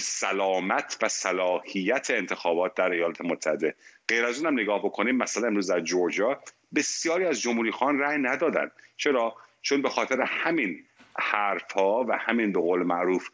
سلامت 0.00 0.98
و 1.02 1.08
صلاحیت 1.08 2.10
انتخابات 2.10 2.74
در 2.74 2.90
ایالات 2.90 3.20
متحده. 3.20 3.74
غیر 4.08 4.24
از 4.24 4.38
اونم 4.38 4.60
نگاه 4.60 4.78
بکنیم 4.78 5.16
مثلا 5.16 5.46
امروز 5.46 5.70
در 5.70 5.80
جورجیا 5.80 6.40
بسیاری 6.74 7.24
از 7.24 7.40
جمهوری 7.40 7.70
خان 7.70 7.98
رأی 7.98 8.18
ندادن 8.18 8.70
چرا؟ 8.96 9.34
چون 9.62 9.82
به 9.82 9.88
خاطر 9.88 10.20
همین 10.20 10.84
حرف 11.18 11.72
ها 11.72 12.04
و 12.08 12.18
همین 12.20 12.52
به 12.52 12.60
قول 12.60 12.82
معروف 12.82 13.28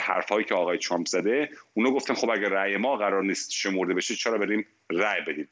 حرف 0.00 0.28
هایی 0.28 0.44
که 0.44 0.54
آقای 0.54 0.78
ترامپ 0.78 1.06
زده 1.06 1.48
اونا 1.74 1.90
گفتن 1.90 2.14
خب 2.14 2.30
اگر 2.30 2.48
رأی 2.48 2.76
ما 2.76 2.96
قرار 2.96 3.22
نیست 3.22 3.52
شمرده 3.52 3.94
بشه 3.94 4.14
چرا 4.14 4.38
بریم 4.38 4.66
رأی 4.90 5.20
بدیم 5.20 5.48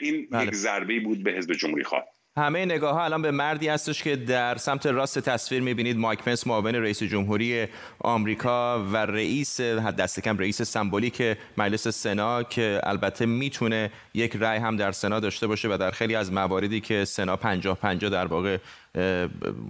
این 0.00 0.28
بله. 0.30 0.46
یک 0.46 0.54
ضربه 0.54 1.00
بود 1.00 1.22
به 1.22 1.30
حزب 1.32 1.52
جمهوری 1.52 1.84
خواه 1.84 2.04
همه 2.38 2.64
نگاه 2.64 2.94
ها 2.94 3.04
الان 3.04 3.22
به 3.22 3.30
مردی 3.30 3.68
هستش 3.68 4.02
که 4.02 4.16
در 4.16 4.56
سمت 4.56 4.86
راست 4.86 5.18
تصویر 5.18 5.62
می‌بینید. 5.62 5.98
مایک 5.98 6.22
پنس 6.22 6.46
معاون 6.46 6.74
رئیس 6.74 7.02
جمهوری 7.02 7.66
آمریکا 8.00 8.84
و 8.84 8.96
رئیس 8.96 9.60
دست 9.60 10.20
کم 10.20 10.38
رئیس 10.38 10.62
سمبولیک 10.62 11.36
مجلس 11.58 11.88
سنا 11.88 12.42
که 12.42 12.80
البته 12.82 13.26
می‌تونه 13.26 13.90
یک 14.14 14.36
رأی 14.40 14.58
هم 14.58 14.76
در 14.76 14.92
سنا 14.92 15.20
داشته 15.20 15.46
باشه 15.46 15.68
و 15.68 15.76
در 15.80 15.90
خیلی 15.90 16.14
از 16.14 16.32
مواردی 16.32 16.80
که 16.80 17.04
سنا 17.04 17.36
50 17.36 17.76
50 17.76 18.10
در 18.10 18.26
واقع 18.26 18.58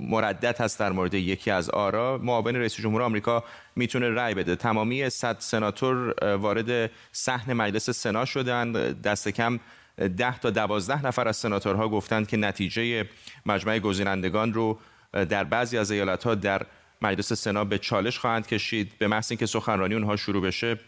مردد 0.00 0.60
هست 0.60 0.80
در 0.80 0.92
مورد 0.92 1.14
یکی 1.14 1.50
از 1.50 1.70
آرا. 1.70 2.18
معاون 2.18 2.56
رئیس 2.56 2.76
جمهور 2.76 3.02
آمریکا 3.02 3.44
می‌تونه 3.76 4.10
رأی 4.10 4.34
بده. 4.34 4.56
تمامی 4.56 5.10
صد 5.10 5.36
سناتور 5.38 6.14
وارد 6.36 6.90
صحن 7.12 7.52
مجلس 7.52 7.90
سنا 7.90 8.24
شدن. 8.24 8.72
دست 8.92 9.28
کم 9.28 9.60
ده 9.98 10.38
تا 10.38 10.50
دوازده 10.50 11.06
نفر 11.06 11.28
از 11.28 11.36
سناتورها 11.36 11.88
گفتند 11.88 12.28
که 12.28 12.36
نتیجه 12.36 13.08
مجمع 13.46 13.78
گزینندگان 13.78 14.52
رو 14.52 14.78
در 15.12 15.44
بعضی 15.44 15.78
از 15.78 15.90
ایالتها 15.90 16.34
در 16.34 16.66
مجلس 17.02 17.32
سنا 17.32 17.64
به 17.64 17.78
چالش 17.78 18.18
خواهند 18.18 18.46
کشید 18.46 18.92
به 18.98 19.08
محض 19.08 19.30
اینکه 19.30 19.46
سخنرانی 19.46 19.94
اونها 19.94 20.16
شروع 20.16 20.42
بشه 20.42 20.78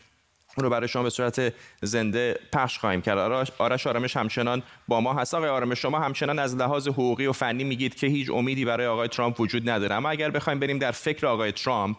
اون 0.57 0.65
رو 0.65 0.71
برای 0.71 0.89
شما 0.89 1.03
به 1.03 1.11
صورت 1.11 1.55
زنده 1.83 2.41
پخش 2.53 2.79
خواهیم 2.79 3.01
کرد. 3.01 3.19
آرش 3.59 3.87
آرامش 3.87 4.17
همچنان 4.17 4.63
با 4.89 5.01
ما 5.01 5.15
هست. 5.15 5.35
آقای 5.35 5.49
آرامش 5.49 5.83
شما 5.83 5.99
همچنان 6.01 6.39
از 6.39 6.57
لحاظ 6.57 6.89
حقوقی 6.89 7.27
و 7.27 7.33
فنی 7.33 7.65
میگید 7.65 7.95
که 7.95 8.07
هیچ 8.07 8.31
امیدی 8.31 8.65
برای 8.65 8.87
آقای 8.87 9.09
ترامپ 9.09 9.41
وجود 9.41 9.71
نداره. 9.71 9.95
اما 9.95 10.11
اگر 10.11 10.31
بخوایم 10.31 10.59
بریم 10.59 10.79
در 10.79 10.91
فکر 10.91 11.27
آقای 11.27 11.53
ترامپ 11.53 11.99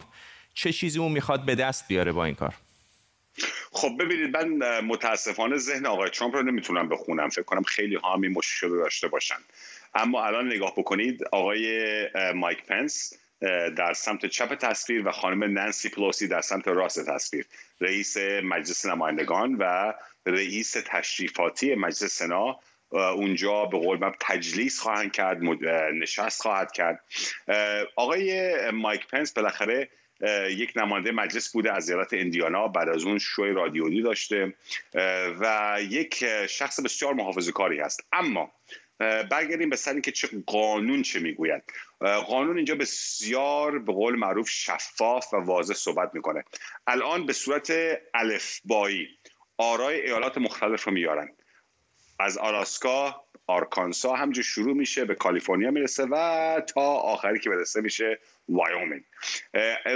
چه 0.54 0.72
چیزی 0.72 0.98
اون 0.98 1.12
می‌خواد 1.12 1.44
به 1.44 1.54
دست 1.54 1.88
بیاره 1.88 2.12
با 2.12 2.24
این 2.24 2.34
کار؟ 2.34 2.54
خب 3.72 3.96
ببینید 4.00 4.36
من 4.36 4.80
متاسفانه 4.80 5.56
ذهن 5.56 5.86
آقای 5.86 6.10
ترامپ 6.10 6.34
رو 6.34 6.42
نمی‌تونم 6.42 6.88
بخونم. 6.88 7.28
فکر 7.28 7.42
کنم 7.42 7.62
خیلی 7.62 7.94
ها 7.94 8.12
هم 8.12 8.20
این 8.20 8.32
مشکل 8.32 8.68
داشته 8.68 9.08
باشن. 9.08 9.38
اما 9.94 10.24
الان 10.24 10.46
نگاه 10.46 10.74
بکنید 10.76 11.24
آقای 11.32 12.08
مایک 12.34 12.66
پنس 12.66 13.12
در 13.76 13.92
سمت 13.92 14.26
چپ 14.26 14.54
تصویر 14.54 15.08
و 15.08 15.10
خانم 15.10 15.44
نانسی 15.58 15.88
پلوسی 15.88 16.28
در 16.28 16.40
سمت 16.40 16.68
راست 16.68 17.10
تصویر. 17.10 17.46
رئیس 17.80 18.16
مجلس 18.42 18.86
نمایندگان 18.86 19.54
و 19.54 19.92
رئیس 20.26 20.76
تشریفاتی 20.86 21.74
مجلس 21.74 22.18
سنا 22.18 22.60
اونجا 22.90 23.64
به 23.64 23.78
قول 23.78 23.98
من 23.98 24.12
تجلیس 24.20 24.80
خواهند 24.80 25.12
کرد 25.12 25.42
نشست 25.92 26.42
خواهد 26.42 26.72
کرد. 26.72 27.04
آقای 27.96 28.70
مایک 28.70 29.06
پنس 29.06 29.32
بالاخره 29.32 29.88
یک 30.50 30.72
نماینده 30.76 31.12
مجلس 31.12 31.52
بوده 31.52 31.72
از 31.72 31.90
ایالت 31.90 32.12
اندیانا 32.12 32.68
بعد 32.68 32.88
از 32.88 33.04
اون 33.04 33.18
شوی 33.18 33.52
رادیویی 33.52 34.02
داشته 34.02 34.54
و 35.40 35.78
یک 35.88 36.24
شخص 36.46 36.80
بسیار 36.80 37.14
محافظه 37.14 37.52
کاری 37.52 37.80
هست. 37.80 38.06
اما 38.12 38.52
برگردیم 39.30 39.70
به 39.70 39.76
سر 39.76 40.00
که 40.00 40.12
چه 40.12 40.28
قانون 40.46 41.02
چه 41.02 41.20
می‌گوید. 41.20 41.62
قانون 42.00 42.56
اینجا 42.56 42.74
بسیار 42.74 43.78
به 43.78 43.92
قول 43.92 44.14
معروف 44.14 44.48
شفاف 44.48 45.34
و 45.34 45.36
واضح 45.36 45.74
صحبت 45.74 46.10
می‌کنه. 46.14 46.44
الان 46.86 47.26
به 47.26 47.32
صورت 47.32 47.72
الفبایی 48.14 49.08
آرای 49.58 50.00
ایالات 50.00 50.38
مختلف 50.38 50.84
رو 50.84 50.92
میارن. 50.92 51.28
از 52.18 52.38
آلاسکا 52.38 53.24
آرکانسا 53.46 54.14
همجور 54.14 54.44
شروع 54.44 54.76
میشه 54.76 55.04
به 55.04 55.14
کالیفرنیا 55.14 55.70
می‌رسه 55.70 56.06
و 56.10 56.60
تا 56.60 56.82
آخری 56.82 57.38
که 57.38 57.50
برسه 57.50 57.80
میشه 57.80 58.18
وایومینگ 58.48 59.02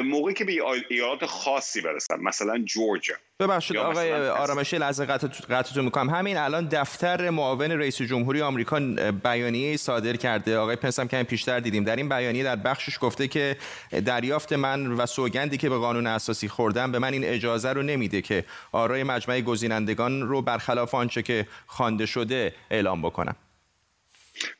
موقعی 0.04 0.34
که 0.34 0.44
به 0.44 0.52
ایالات 0.90 1.26
خاصی 1.26 1.80
برسن 1.80 2.20
مثلا 2.20 2.58
جورجیا. 2.58 3.16
ببخشید 3.40 3.76
آقای 3.76 4.28
آرامش 4.28 4.64
یه 4.64 4.78
لحظه 4.78 5.04
قطعتون 5.04 5.84
می‌کنم. 5.84 6.10
همین 6.10 6.36
الان 6.36 6.68
دفتر 6.68 7.30
معاون 7.30 7.70
رئیس 7.70 8.02
جمهوری 8.02 8.42
آمریکا 8.42 8.80
بیانیه 9.24 9.76
صادر 9.76 10.16
کرده. 10.16 10.58
آقای 10.58 10.76
پنس 10.76 10.98
هم 10.98 11.08
کمی 11.08 11.22
پیشتر 11.22 11.60
دیدیم. 11.60 11.84
در 11.84 11.96
این 11.96 12.08
بیانیه 12.08 12.44
در 12.44 12.56
بخشش 12.56 12.98
گفته 13.00 13.28
که 13.28 13.56
دریافت 14.04 14.52
من 14.52 14.92
و 14.92 15.06
سوگندی 15.06 15.56
که 15.56 15.68
به 15.68 15.78
قانون 15.78 16.06
اساسی 16.06 16.48
خوردم 16.48 16.92
به 16.92 16.98
من 16.98 17.12
این 17.12 17.24
اجازه 17.24 17.72
رو 17.72 17.82
نمیده 17.82 18.22
که 18.22 18.44
آرای 18.72 19.02
مجمع 19.02 19.40
گزینندگان 19.40 20.22
رو 20.22 20.42
برخلاف 20.42 20.94
آنچه 20.94 21.22
که 21.22 21.46
خوانده 21.66 22.06
شده 22.06 22.54
اعلام 22.70 23.02
بکنم. 23.02 23.36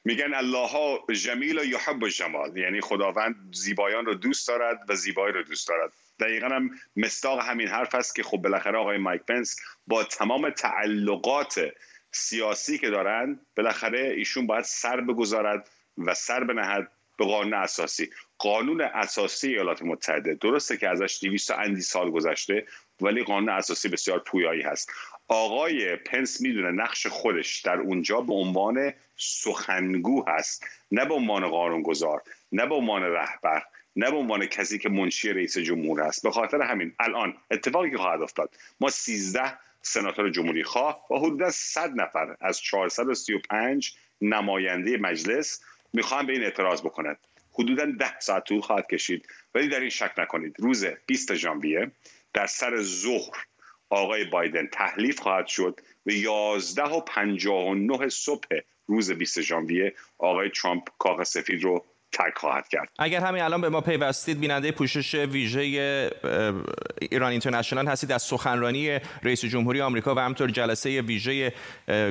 میگن 0.05 0.35
الله 0.35 0.99
جمیل 1.12 1.59
و 1.59 1.64
یحب 1.64 2.09
جمال. 2.09 2.57
یعنی 2.57 2.81
خداوند 2.81 3.37
زیبایان 3.53 4.07
رو 4.07 4.14
دوست 4.14 4.49
دارد 4.49 4.81
و 4.89 4.95
زیبایی 4.95 5.33
رو 5.33 5.43
دوست 5.43 5.68
دارد. 5.68 5.93
دقیقا 6.20 6.49
هم 6.49 6.70
مستاق 6.97 7.41
همین 7.41 7.68
حرف 7.68 7.95
است 7.95 8.14
که 8.14 8.22
خب 8.22 8.37
بالاخره 8.37 8.79
آقای 8.79 8.99
مایک 8.99 9.22
پنس 9.22 9.57
با 9.87 10.05
تمام 10.05 10.51
تعلقات 10.51 11.70
سیاسی 12.11 12.79
که 12.79 12.91
دارن 12.91 13.41
بالاخره 13.57 14.14
ایشون 14.16 14.47
باید 14.47 14.64
سر 14.64 15.01
بگذارد 15.01 15.70
و 15.99 16.14
سر 16.14 16.45
بنهد 16.45 16.91
به 17.18 17.25
قانون 17.25 17.55
اساسی. 17.55 18.11
قانون 18.39 18.81
اساسی 18.81 19.49
ایالات 19.49 19.83
متحده. 19.83 20.35
درسته 20.35 20.77
که 20.77 20.89
ازش 20.89 21.18
200 21.22 21.51
اندی 21.51 21.81
سال 21.81 22.11
گذشته 22.11 22.66
ولی 23.01 23.22
قانون 23.22 23.49
اساسی 23.49 23.89
بسیار 23.89 24.18
پویایی 24.18 24.62
هست. 24.62 24.91
آقای 25.29 25.97
پنس 25.97 26.41
می‌دونه 26.41 26.70
نقش 26.70 27.07
خودش 27.07 27.61
در 27.61 27.77
اونجا 27.77 28.20
به 28.20 28.35
عنوان 28.35 28.93
سخنگو 29.16 30.25
هست. 30.29 30.64
نه 30.93 31.05
به 31.05 31.14
عنوان 31.14 31.49
قانونگذار 31.49 32.22
نه 32.53 32.66
به 32.66 32.75
عنوان 32.75 33.03
رهبر 33.03 33.62
نه 33.97 34.11
به 34.11 34.16
عنوان 34.16 34.47
کسی 34.47 34.79
که 34.79 34.89
منشی 34.89 35.33
رئیس 35.33 35.59
جمهور 35.59 36.03
است 36.03 36.22
به 36.22 36.31
خاطر 36.31 36.62
همین 36.62 36.93
الان 36.99 37.35
اتفاقی 37.51 37.91
که 37.91 37.97
خواهد 37.97 38.22
افتاد 38.22 38.57
ما 38.81 38.91
13 38.91 39.59
سناتور 39.83 40.31
جمهوری 40.31 40.64
خواه 40.64 41.12
و 41.12 41.18
حدود 41.18 41.49
100 41.49 42.01
نفر 42.01 42.37
از 42.41 42.61
435 42.61 43.95
نماینده 44.20 44.97
مجلس 44.97 45.62
می‌خوان 45.93 46.27
به 46.27 46.33
این 46.33 46.45
اعتراض 46.45 46.81
بکنند. 46.81 47.18
حدودا 47.53 47.85
ده 47.85 48.20
ساعت 48.20 48.45
طول 48.45 48.61
خواهد 48.61 48.87
کشید. 48.87 49.29
ولی 49.55 49.68
در 49.68 49.81
این 49.81 49.91
شک 49.91 50.12
نکنید. 50.18 50.57
روز 50.59 50.87
20 51.07 51.35
ژانویه 51.35 51.91
در 52.33 52.47
سر 52.47 52.83
ظهر 52.83 53.47
آقای 53.91 54.24
بایدن 54.24 54.66
تحلیف 54.66 55.20
خواهد 55.20 55.47
شد 55.47 55.80
و 56.07 56.11
11 56.11 56.82
و 56.82 57.01
59 57.01 58.09
صبح 58.09 58.49
روز 58.87 59.11
20 59.11 59.41
ژانویه 59.41 59.95
آقای 60.18 60.51
ترامپ 60.51 60.89
کاخ 60.99 61.22
سفید 61.22 61.62
رو 61.62 61.85
ترک 62.14 62.39
خواهد 62.39 62.68
کرد. 62.68 62.89
اگر 62.99 63.20
همین 63.20 63.43
الان 63.43 63.61
به 63.61 63.68
ما 63.68 63.80
پیوستید 63.80 64.41
بیننده 64.41 64.72
پوشش 64.72 65.14
ویژه 65.14 65.61
ایران 67.01 67.30
اینترنشنال 67.30 67.87
هستید 67.87 68.12
از 68.12 68.22
سخنرانی 68.22 68.99
رئیس 69.22 69.45
جمهوری 69.45 69.80
آمریکا 69.80 70.14
و 70.14 70.18
همطور 70.18 70.51
جلسه 70.51 71.03
ویژه 71.03 71.53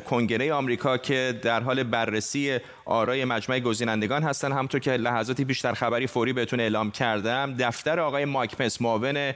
کنگره 0.05 0.53
آمریکا 0.53 0.97
که 0.97 1.39
در 1.41 1.59
حال 1.59 1.84
بررسی 1.84 2.59
آرای 2.86 3.26
مجمع 3.26 3.60
گزینندگان 3.60 4.24
هستن. 4.24 4.52
همطور 4.52 4.80
که 4.80 4.92
لحظاتی 4.92 5.46
بیشتر 5.46 5.74
خبری 5.74 6.08
فوری 6.08 6.34
بهتون 6.34 6.60
اعلام 6.60 6.92
کردم 6.92 7.56
دفتر 7.60 8.00
آقای 8.00 8.26
مایک 8.26 8.56
پنس 8.56 8.82
معاون 8.82 9.34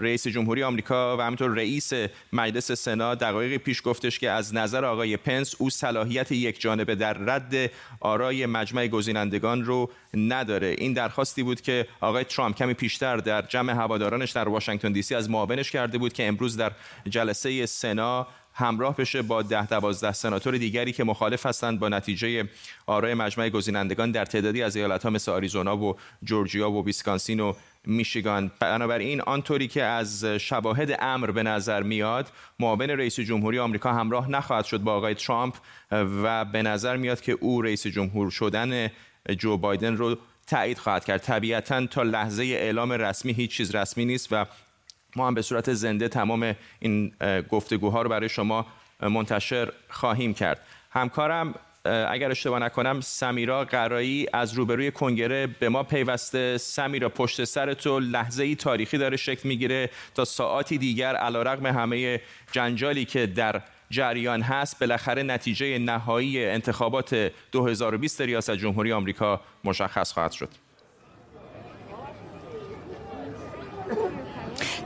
رئیس 0.00 0.26
جمهوری 0.26 0.62
آمریکا 0.62 1.16
و 1.16 1.20
همطور 1.20 1.50
رئیس 1.50 1.92
مجلس 2.32 2.72
سنا 2.72 3.14
دقایقی 3.14 3.58
پیش 3.58 3.82
گفتش 3.84 4.18
که 4.18 4.30
از 4.30 4.54
نظر 4.54 4.84
آقای 4.84 5.16
پنس 5.16 5.54
او 5.58 5.70
صلاحیت 5.70 6.32
یک 6.32 6.60
جانبه 6.60 6.94
در 6.94 7.12
رد 7.12 7.70
آرای 8.00 8.46
مجمع 8.46 8.88
گزینندگان 8.88 9.64
رو 9.64 9.90
نداره. 10.14 10.74
این 10.78 10.92
درخواستی 10.92 11.42
بود 11.42 11.60
که 11.60 11.86
آقای 12.00 12.24
ترامپ 12.24 12.56
کمی 12.56 12.74
پیشتر 12.74 13.16
در 13.16 13.42
جمع 13.42 13.72
هوادارانش 13.72 14.30
در 14.30 14.48
واشنگتن 14.48 14.92
دی 14.92 15.02
سی 15.02 15.14
از 15.14 15.30
معاونش 15.30 15.70
کرده 15.70 15.98
بود 15.98 16.12
که 16.12 16.28
امروز 16.28 16.56
در 16.56 16.72
جلسه 17.08 17.66
سنا 17.66 18.26
همراه 18.60 18.96
بشه 18.96 19.22
با 19.22 19.42
ده 19.42 19.66
دوازده 19.66 20.12
سناتور 20.12 20.58
دیگری 20.58 20.92
که 20.92 21.04
مخالف 21.04 21.46
هستند 21.46 21.80
با 21.80 21.88
نتیجه 21.88 22.48
آرای 22.86 23.14
مجمع 23.14 23.48
گزینندگان 23.48 24.10
در 24.10 24.24
تعدادی 24.24 24.62
از 24.62 24.76
ایالت‌ها 24.76 25.10
مثل 25.10 25.32
آریزونا 25.32 25.76
و 25.76 25.96
جورجیا 26.22 26.70
و 26.70 26.84
ویسکانسین 26.84 27.40
و 27.40 27.52
میشیگان. 27.86 28.50
بنابراین 28.60 29.20
آنطوری 29.20 29.68
که 29.68 29.82
از 29.82 30.24
شواهد 30.24 30.96
امر 30.98 31.30
به 31.30 31.42
نظر 31.42 31.82
میاد 31.82 32.32
معاون 32.58 32.90
رئیس 32.90 33.20
جمهوری 33.20 33.58
آمریکا 33.58 33.92
همراه 33.92 34.30
نخواهد 34.30 34.64
شد 34.64 34.80
با 34.80 34.94
آقای 34.94 35.14
ترامپ 35.14 35.54
و 35.92 36.44
به 36.44 36.62
نظر 36.62 36.96
میاد 36.96 37.20
که 37.20 37.32
او 37.32 37.62
رئیس 37.62 37.86
جمهور 37.86 38.30
شدن 38.30 38.90
جو 39.38 39.56
بایدن 39.56 39.96
رو 39.96 40.16
تایید 40.46 40.78
خواهد 40.78 41.04
کرد. 41.04 41.20
طبیعتا 41.20 41.86
تا 41.86 42.02
لحظه 42.02 42.42
اعلام 42.42 42.92
رسمی 42.92 43.32
هیچ 43.32 43.50
چیز 43.50 43.74
رسمی 43.74 44.04
نیست 44.04 44.28
و 44.30 44.46
ما 45.16 45.26
هم 45.26 45.34
به 45.34 45.42
صورت 45.42 45.72
زنده 45.72 46.08
تمام 46.08 46.56
این 46.80 47.12
گفتگوها 47.50 48.02
رو 48.02 48.08
برای 48.08 48.28
شما 48.28 48.66
منتشر 49.00 49.72
خواهیم 49.88 50.34
کرد. 50.34 50.60
همکارم 50.90 51.54
اگر 51.84 52.30
اشتباه 52.30 52.58
نکنم 52.58 53.00
سمیرا 53.00 53.64
قرایی 53.64 54.26
از 54.32 54.52
روبروی 54.52 54.90
کنگره 54.90 55.46
به 55.46 55.68
ما 55.68 55.82
پیوسته. 55.82 56.58
سمیرا 56.58 57.08
پشت 57.08 57.44
سر 57.44 57.74
تو 57.74 58.00
لحظه 58.00 58.44
ای 58.44 58.54
تاریخی 58.54 58.98
داره 58.98 59.16
شکل 59.16 59.48
می‌گیره 59.48 59.90
تا 60.14 60.24
ساعاتی 60.24 60.78
دیگر 60.78 61.16
علیرغم 61.16 61.66
همه 61.66 62.20
جنجالی 62.52 63.04
که 63.04 63.26
در 63.26 63.62
جریان 63.90 64.42
هست 64.42 64.80
بالاخره 64.80 65.22
نتیجه 65.22 65.78
نهایی 65.78 66.46
انتخابات 66.46 67.32
2020 67.52 68.20
ریاست 68.20 68.50
جمهوری 68.50 68.92
آمریکا 68.92 69.40
مشخص 69.64 70.12
خواهد 70.12 70.32
شد. 70.32 70.48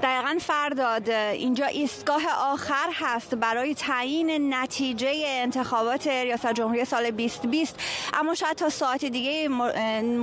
دقیقا 0.02 0.38
فرداد 0.40 1.10
اینجا 1.10 1.66
ایستگاه 1.66 2.22
آخر 2.52 2.88
هست 2.92 3.34
برای 3.34 3.74
تعیین 3.74 4.54
نتیجه 4.54 5.12
انتخابات 5.26 6.06
ریاست 6.06 6.52
جمهوری 6.52 6.84
سال 6.84 7.10
2020 7.10 7.80
اما 8.14 8.34
شاید 8.34 8.56
تا 8.56 8.68
ساعت 8.68 9.04
دیگه 9.04 9.48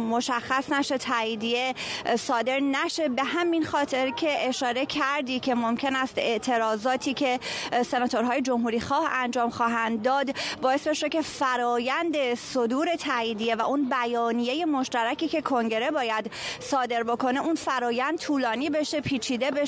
مشخص 0.09 0.69
نشه 0.69 0.97
تاییدیه 0.97 1.74
صادر 2.19 2.59
نشه. 2.59 3.09
به 3.09 3.24
همین 3.24 3.65
خاطر 3.65 4.09
که 4.09 4.47
اشاره 4.47 4.86
کردی 4.86 5.39
که 5.39 5.55
ممکن 5.55 5.95
است 5.95 6.17
اعتراضاتی 6.17 7.13
که 7.13 7.39
سناتورهای 7.86 8.41
جمهوری 8.41 8.80
خواه 8.80 9.09
انجام 9.13 9.49
خواهند 9.49 10.01
داد 10.01 10.36
باعث 10.61 10.88
بشه 10.88 11.09
که 11.09 11.22
فرایند 11.22 12.34
صدور 12.36 12.95
تاییدیه 12.95 13.55
و 13.55 13.61
اون 13.61 13.89
بیانیه 13.89 14.65
مشترکی 14.65 15.28
که 15.28 15.41
کنگره 15.41 15.91
باید 15.91 16.32
صادر 16.59 17.03
بکنه 17.03 17.41
اون 17.41 17.55
فرایند 17.55 18.19
طولانی 18.19 18.69
بشه 18.69 19.01
پیچیده 19.01 19.51
بشه 19.51 19.61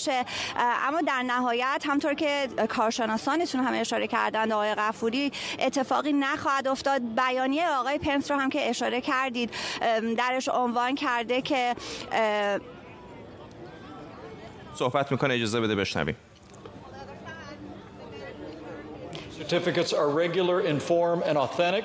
اما 0.57 1.01
در 1.01 1.23
نهایت 1.23 1.83
همطور 1.85 2.13
که 2.13 2.47
کارشناسانتون 2.69 3.63
هم 3.63 3.73
اشاره 3.73 4.07
کردند 4.07 4.51
آقای 4.51 4.75
غفوری 4.75 5.31
اتفاقی 5.59 6.13
نخواهد 6.13 6.67
افتاد 6.67 7.01
بیانیه 7.15 7.69
آقای 7.69 7.97
پنس 7.97 8.31
رو 8.31 8.37
هم 8.37 8.49
که 8.49 8.69
اشاره 8.69 9.01
کردید 9.01 9.49
درش 10.17 10.49
عنوان 10.49 10.95
کرده 10.95 11.41
که 11.41 11.75
صحبت 14.75 15.11
می‌کنه 15.11 15.33
اجازه 15.33 15.61
بده 15.61 15.75
بشنویم 15.75 16.15
Certificates 19.39 19.93
are 19.93 20.09
regular 20.09 20.61
in 20.61 20.79
form 20.79 21.21
and 21.29 21.37
authentic. 21.37 21.83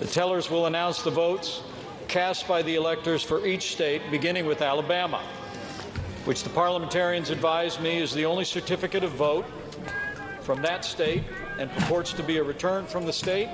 The 0.00 0.06
tellers 0.06 0.50
will 0.50 0.66
announce 0.66 0.98
the 1.02 1.10
votes 1.10 1.62
cast 2.08 2.46
by 2.46 2.60
the 2.62 2.74
electors 2.74 3.22
for 3.22 3.46
each 3.46 3.72
state, 3.72 4.02
beginning 4.10 4.44
with 4.46 4.60
Alabama. 4.60 5.20
Which 6.28 6.42
the 6.42 6.50
parliamentarians 6.50 7.30
advise 7.30 7.80
me 7.80 7.96
is 7.96 8.12
the 8.12 8.26
only 8.26 8.44
certificate 8.44 9.02
of 9.02 9.10
vote 9.12 9.46
from 10.42 10.60
that 10.60 10.84
state 10.84 11.22
and 11.58 11.70
purports 11.70 12.12
to 12.12 12.22
be 12.22 12.36
a 12.36 12.44
return 12.44 12.84
from 12.84 13.06
the 13.06 13.12
state 13.12 13.48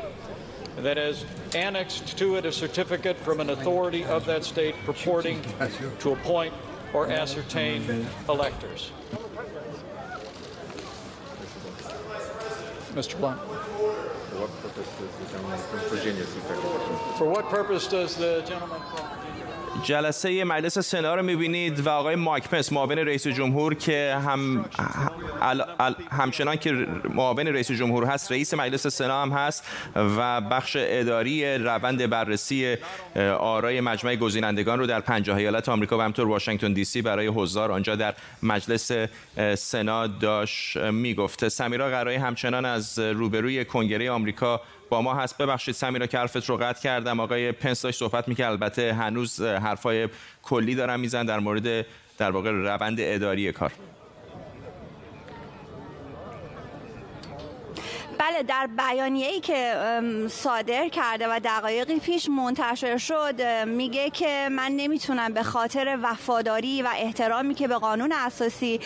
and 0.76 0.84
that 0.84 0.96
has 0.96 1.24
annexed 1.54 2.18
to 2.18 2.34
it 2.34 2.44
a 2.44 2.50
certificate 2.50 3.16
from 3.16 3.38
an 3.38 3.50
authority 3.50 4.04
of 4.06 4.26
that 4.26 4.42
state 4.42 4.74
purporting 4.84 5.40
to 6.00 6.10
appoint 6.10 6.52
or 6.92 7.06
ascertain 7.06 8.04
electors. 8.28 8.90
Mr. 12.92 13.16
Blunt. 13.18 13.40
For 17.18 17.30
what 17.30 17.48
purpose 17.48 17.86
does 17.86 18.16
the 18.16 18.42
gentleman 18.44 18.80
from 18.96 19.13
جلسه 19.82 20.44
مجلس 20.44 20.78
سنا 20.78 21.14
رو 21.14 21.22
می‌بینید 21.22 21.86
و 21.86 21.88
آقای 21.88 22.16
مایک 22.16 22.48
پنس 22.48 22.72
معاون 22.72 22.98
رئیس 22.98 23.26
جمهور 23.26 23.74
که 23.74 24.16
هم 24.26 24.64
همچنان 26.10 26.56
که 26.56 26.86
معاون 27.14 27.46
رئیس 27.46 27.70
جمهور 27.70 28.04
هست 28.04 28.32
رئیس 28.32 28.54
مجلس 28.54 28.86
سنا 28.86 29.22
هم 29.22 29.30
هست 29.30 29.64
و 29.96 30.40
بخش 30.40 30.76
اداری 30.80 31.58
روند 31.58 32.10
بررسی 32.10 32.76
آرای 33.38 33.80
مجمع 33.80 34.16
گزینندگان 34.16 34.78
رو 34.78 34.86
در 34.86 35.00
پنجاه 35.00 35.36
ایالت 35.36 35.68
آمریکا 35.68 35.98
و 35.98 36.00
همطور 36.00 36.28
واشنگتن 36.28 36.72
دی 36.72 36.84
سی 36.84 37.02
برای 37.02 37.26
حضار 37.26 37.72
آنجا 37.72 37.96
در 37.96 38.14
مجلس 38.42 38.92
سنا 39.54 40.06
داشت 40.06 40.76
می‌گفته. 40.76 41.48
سمیرا 41.48 41.88
قرای 41.88 42.16
همچنان 42.16 42.64
از 42.64 42.98
روبروی 42.98 43.64
کنگره 43.64 44.10
آمریکا 44.10 44.60
ما 45.02 45.14
هست. 45.14 45.38
ببخشید 45.38 45.74
سمیرا 45.74 46.06
که 46.06 46.18
حرفت 46.18 46.50
رو 46.50 46.56
قطع 46.56 46.82
کردم. 46.82 47.20
آقای 47.20 47.52
پنس 47.52 47.82
داشت 47.82 47.98
صحبت 47.98 48.28
می‌کرد. 48.28 48.50
البته 48.50 48.92
هنوز 48.94 49.40
حرفای 49.40 50.08
کلی 50.42 50.74
دارم 50.74 51.00
میزن 51.00 51.26
در 51.26 51.38
مورد 51.38 51.86
در 52.18 52.30
واقع 52.30 52.50
روند 52.50 52.96
اداری 53.00 53.52
کار. 53.52 53.72
بله 58.18 58.42
در 58.42 58.66
بیانیه 58.66 59.26
ای 59.26 59.40
که 59.40 59.74
صادر 60.30 60.88
کرده 60.88 61.28
و 61.28 61.40
دقایقی 61.44 61.98
پیش 61.98 62.28
منتشر 62.28 62.96
شد 62.98 63.42
میگه 63.66 64.10
که 64.10 64.48
من 64.50 64.72
نمی‌تونم 64.72 65.32
به 65.32 65.42
خاطر 65.42 65.98
وفاداری 66.02 66.82
و 66.82 66.88
احترامی 66.96 67.54
که 67.54 67.68
به 67.68 67.74
قانون 67.74 68.12
اساسی 68.12 68.80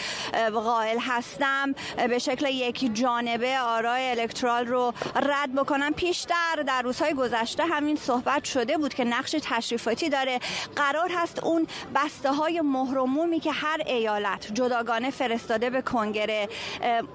قائل 0.54 0.98
هستم 1.00 1.74
به 2.08 2.18
شکل 2.18 2.46
یک 2.46 2.90
جانبه 2.94 3.58
آرای 3.58 4.10
الکترال 4.10 4.66
رو 4.66 4.92
رد 5.16 5.54
بکنم. 5.54 5.92
پیشتر 5.92 6.62
در 6.66 6.82
روزهای 6.82 7.14
گذشته 7.14 7.64
همین 7.64 7.96
صحبت 7.96 8.44
شده 8.44 8.78
بود 8.78 8.94
که 8.94 9.04
نقش 9.04 9.36
تشریفاتی 9.42 10.08
داره. 10.08 10.38
قرار 10.76 11.10
هست 11.16 11.44
اون 11.44 11.66
بسته 11.94 12.32
های 12.32 12.60
مهرمومی 12.60 13.40
که 13.40 13.52
هر 13.52 13.80
ایالت 13.86 14.54
جداگانه 14.54 15.10
فرستاده 15.10 15.70
به 15.70 15.82
کنگره 15.82 16.48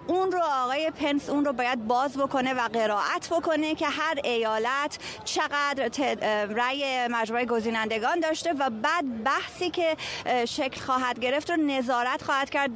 اون 0.07 0.31
رو 0.31 0.39
آقای 0.63 0.91
پنس 0.91 1.29
اون 1.29 1.45
رو 1.45 1.53
باید 1.53 1.87
باز 1.87 2.02
بکنه 2.11 2.53
و 2.53 2.67
قرائت 2.67 3.29
بکنه 3.31 3.75
که 3.75 3.87
هر 3.87 4.19
ایالت 4.23 4.97
چقدر 5.25 6.15
رأی 6.49 7.07
مجموعه 7.07 7.45
گزینندگان 7.45 8.19
داشته 8.19 8.53
و 8.53 8.69
بعد 8.69 9.23
بحثی 9.23 9.69
که 9.69 9.97
شکل 10.45 10.81
خواهد 10.81 11.19
گرفت 11.19 11.51
رو 11.51 11.57
نظارت 11.57 12.23
خواهد 12.23 12.49
کرد. 12.49 12.71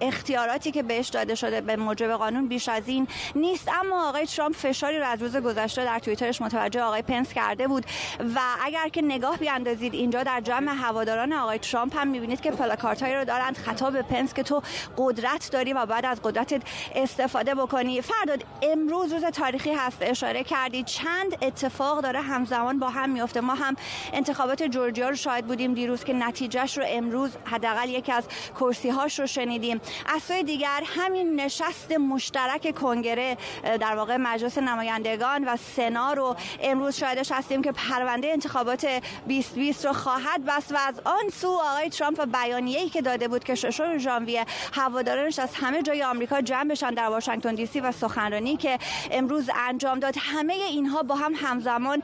اختیاراتی 0.00 0.70
که 0.70 0.82
بهش 0.82 1.08
داده 1.08 1.34
شده 1.34 1.60
به 1.60 1.76
موجب 1.76 2.12
قانون 2.12 2.48
بیش 2.48 2.68
از 2.68 2.88
این 2.88 3.08
نیست. 3.34 3.68
اما 3.80 4.08
آقای 4.08 4.26
ترامپ 4.26 4.54
فشاری 4.56 4.98
رو 4.98 5.06
از 5.06 5.22
روز 5.22 5.36
گذشته 5.36 5.84
در 5.84 5.98
توییترش 5.98 6.42
متوجه 6.42 6.82
آقای 6.82 7.02
پنس 7.02 7.32
کرده 7.32 7.68
بود 7.68 7.86
و 8.34 8.40
اگر 8.64 8.88
که 8.88 9.02
نگاه 9.02 9.36
بیاندازید 9.36 9.94
اینجا 9.94 10.22
در 10.22 10.40
جمع 10.40 10.72
هواداران 10.74 11.32
آقای 11.32 11.58
ترامپ 11.58 11.96
هم 11.96 12.08
می‌بینید 12.08 12.40
که 12.40 12.50
پلاکارت 12.50 13.02
رو 13.02 13.24
دارند. 13.24 13.56
خطاب 13.56 14.02
پنس 14.02 14.34
که 14.34 14.42
تو 14.42 14.62
قدرت 14.98 15.50
داری 15.52 15.72
و 15.72 15.86
بعد 15.86 16.06
از 16.06 16.20
قدرتت 16.22 16.62
استفاده 16.94 17.54
بکنی. 17.54 18.00
فرداد 18.00 18.44
امروز 18.62 19.12
روز 19.12 19.24
تاریخی 19.24 19.72
هست. 19.72 19.98
اشاره 20.00 20.44
کردید 20.44 20.86
چند 20.86 21.38
اتفاق 21.42 22.00
داره 22.00 22.20
همزمان 22.20 22.78
با 22.78 22.88
هم 22.88 23.10
میفته. 23.10 23.40
ما 23.40 23.54
هم 23.54 23.76
انتخابات 24.12 24.62
جورجیا 24.62 25.08
رو 25.08 25.16
شاهد 25.16 25.46
بودیم 25.46 25.74
دیروز 25.74 26.04
که 26.04 26.12
نتیجهش 26.12 26.78
رو 26.78 26.84
امروز 26.86 27.30
حداقل 27.44 27.88
یکی 27.88 28.12
از 28.12 28.24
کرسی 28.60 28.88
هاش 28.88 29.20
رو 29.20 29.26
شنیدیم. 29.26 29.80
از 30.14 30.22
سوی 30.22 30.42
دیگر 30.42 30.82
همین 30.96 31.40
نشست 31.40 31.92
مشترک 31.92 32.74
کنگره 32.74 33.36
در 33.80 33.96
واقع 33.96 34.16
مجلس 34.16 34.58
نمایندگان 34.58 35.44
و 35.44 35.56
سنا 35.76 36.12
رو 36.12 36.36
امروز 36.62 36.96
شاهدش 36.96 37.32
هستیم 37.32 37.62
که 37.62 37.72
پرونده 37.72 38.28
انتخابات 38.28 38.86
2020 39.28 39.86
رو 39.86 39.92
خواهد 39.92 40.44
بست 40.44 40.72
و 40.72 40.76
از 40.88 41.00
آن 41.04 41.28
سو 41.32 41.48
آقای 41.48 41.88
ترامپ 41.90 42.24
بیانیه‌ای 42.32 42.88
که 42.88 43.02
داده 43.02 43.28
بود 43.28 43.44
که 43.44 43.54
ششم 43.54 43.98
ژانویه 43.98 44.44
هوادارانش 44.72 45.38
از 45.38 45.54
همه 45.54 45.82
جای 45.82 46.02
آمریکا 46.02 46.40
جمع 46.40 46.64
بشن 46.64 46.90
در 46.90 47.08
واشنگتن 47.08 47.54
دی 47.54 47.66
سی 47.66 47.80
و 47.80 47.92
سخنرانی 47.92 48.51
که 48.56 48.78
امروز 49.10 49.50
انجام 49.68 49.98
داد. 49.98 50.14
همه 50.18 50.54
اینها 50.54 51.02
با 51.02 51.14
هم 51.14 51.32
همزمان 51.36 52.02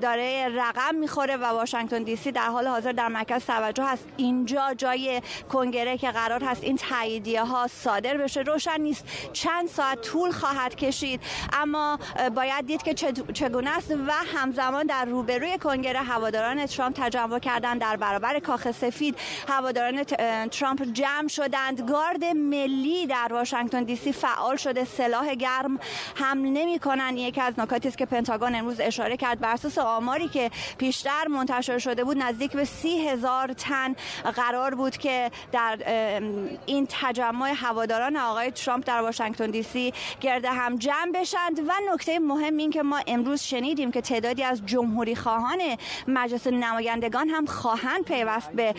داره 0.00 0.48
رقم 0.48 0.94
می‌خوره 0.94 1.36
و 1.36 1.44
واشنگتن 1.44 2.02
دی 2.02 2.16
سی 2.16 2.32
در 2.32 2.46
حال 2.46 2.66
حاضر 2.66 2.92
در 2.92 3.08
مرکز 3.08 3.44
توجه 3.44 3.84
هست. 3.84 4.04
اینجا 4.16 4.74
جای 4.74 5.22
کنگره 5.52 5.98
که 5.98 6.10
قرار 6.10 6.44
هست 6.44 6.64
این 6.64 6.76
تاییدیه 6.76 7.44
ها 7.44 7.66
صادر 7.66 8.16
بشه. 8.16 8.40
روشن 8.40 8.80
نیست. 8.80 9.04
چند 9.32 9.68
ساعت 9.68 10.00
طول 10.00 10.30
خواهد 10.30 10.76
کشید. 10.76 11.20
اما 11.52 11.98
باید 12.34 12.66
دید 12.66 12.82
که 12.82 12.94
چگونه 13.34 13.70
است 13.76 13.90
و 13.90 14.12
همزمان 14.34 14.86
در 14.86 15.04
روبروی 15.04 15.58
کنگره 15.58 16.00
هواداران 16.00 16.66
ترامپ 16.66 16.94
تجمع 16.96 17.38
کردن 17.38 17.78
در 17.78 17.96
برابر 17.96 18.38
کاخ 18.38 18.70
سفید. 18.70 19.16
هواداران 19.48 20.04
ترامپ 20.50 20.82
جمع 20.82 21.28
شدند. 21.28 21.90
گارد 21.90 22.24
ملی 22.24 23.06
در 23.06 23.28
واشنگتن 23.30 23.84
دی 23.84 23.96
سی 23.96 24.12
فعال 24.12 24.56
شده. 24.56 24.84
سلاح 24.84 25.34
گرم 25.34 25.78
حمل 26.14 26.48
نمی 26.48 26.78
کنند 26.78 27.18
یکی 27.18 27.40
از 27.40 27.54
نکاتی 27.58 27.88
است 27.88 27.98
که 27.98 28.06
پنتاگون 28.06 28.54
امروز 28.54 28.80
اشاره 28.80 29.16
کرد 29.16 29.40
بر 29.40 29.52
اساس 29.52 29.78
آماری 29.78 30.28
که 30.28 30.50
پیشتر 30.78 31.26
منتشر 31.28 31.78
شده 31.78 32.04
بود 32.04 32.18
نزدیک 32.18 32.52
به 32.52 32.64
سی 32.64 33.08
هزار 33.08 33.52
تن 33.52 33.94
قرار 34.36 34.74
بود 34.74 34.96
که 34.96 35.30
در 35.52 35.78
این 36.66 36.86
تجمع 36.90 37.52
هواداران 37.56 38.16
آقای 38.16 38.50
ترامپ 38.50 38.84
در 38.86 39.00
واشنگتن 39.00 39.50
دی 39.50 39.62
سی 39.62 39.92
گرده 40.20 40.50
هم 40.50 40.76
جمع 40.76 41.12
بشند. 41.14 41.60
و 41.68 41.72
نکته 41.92 42.18
مهم 42.18 42.56
این 42.56 42.70
که 42.70 42.82
ما 42.82 43.00
امروز 43.06 43.42
شنیدیم 43.42 43.90
که 43.92 44.00
تعدادی 44.00 44.42
از 44.42 44.66
جمهوری 44.66 45.16
خواهان 45.16 45.58
مجلس 46.08 46.46
نمایندگان 46.46 47.28
هم 47.28 47.46
خواهند 47.46 48.04
پیوست 48.04 48.52
به 48.52 48.74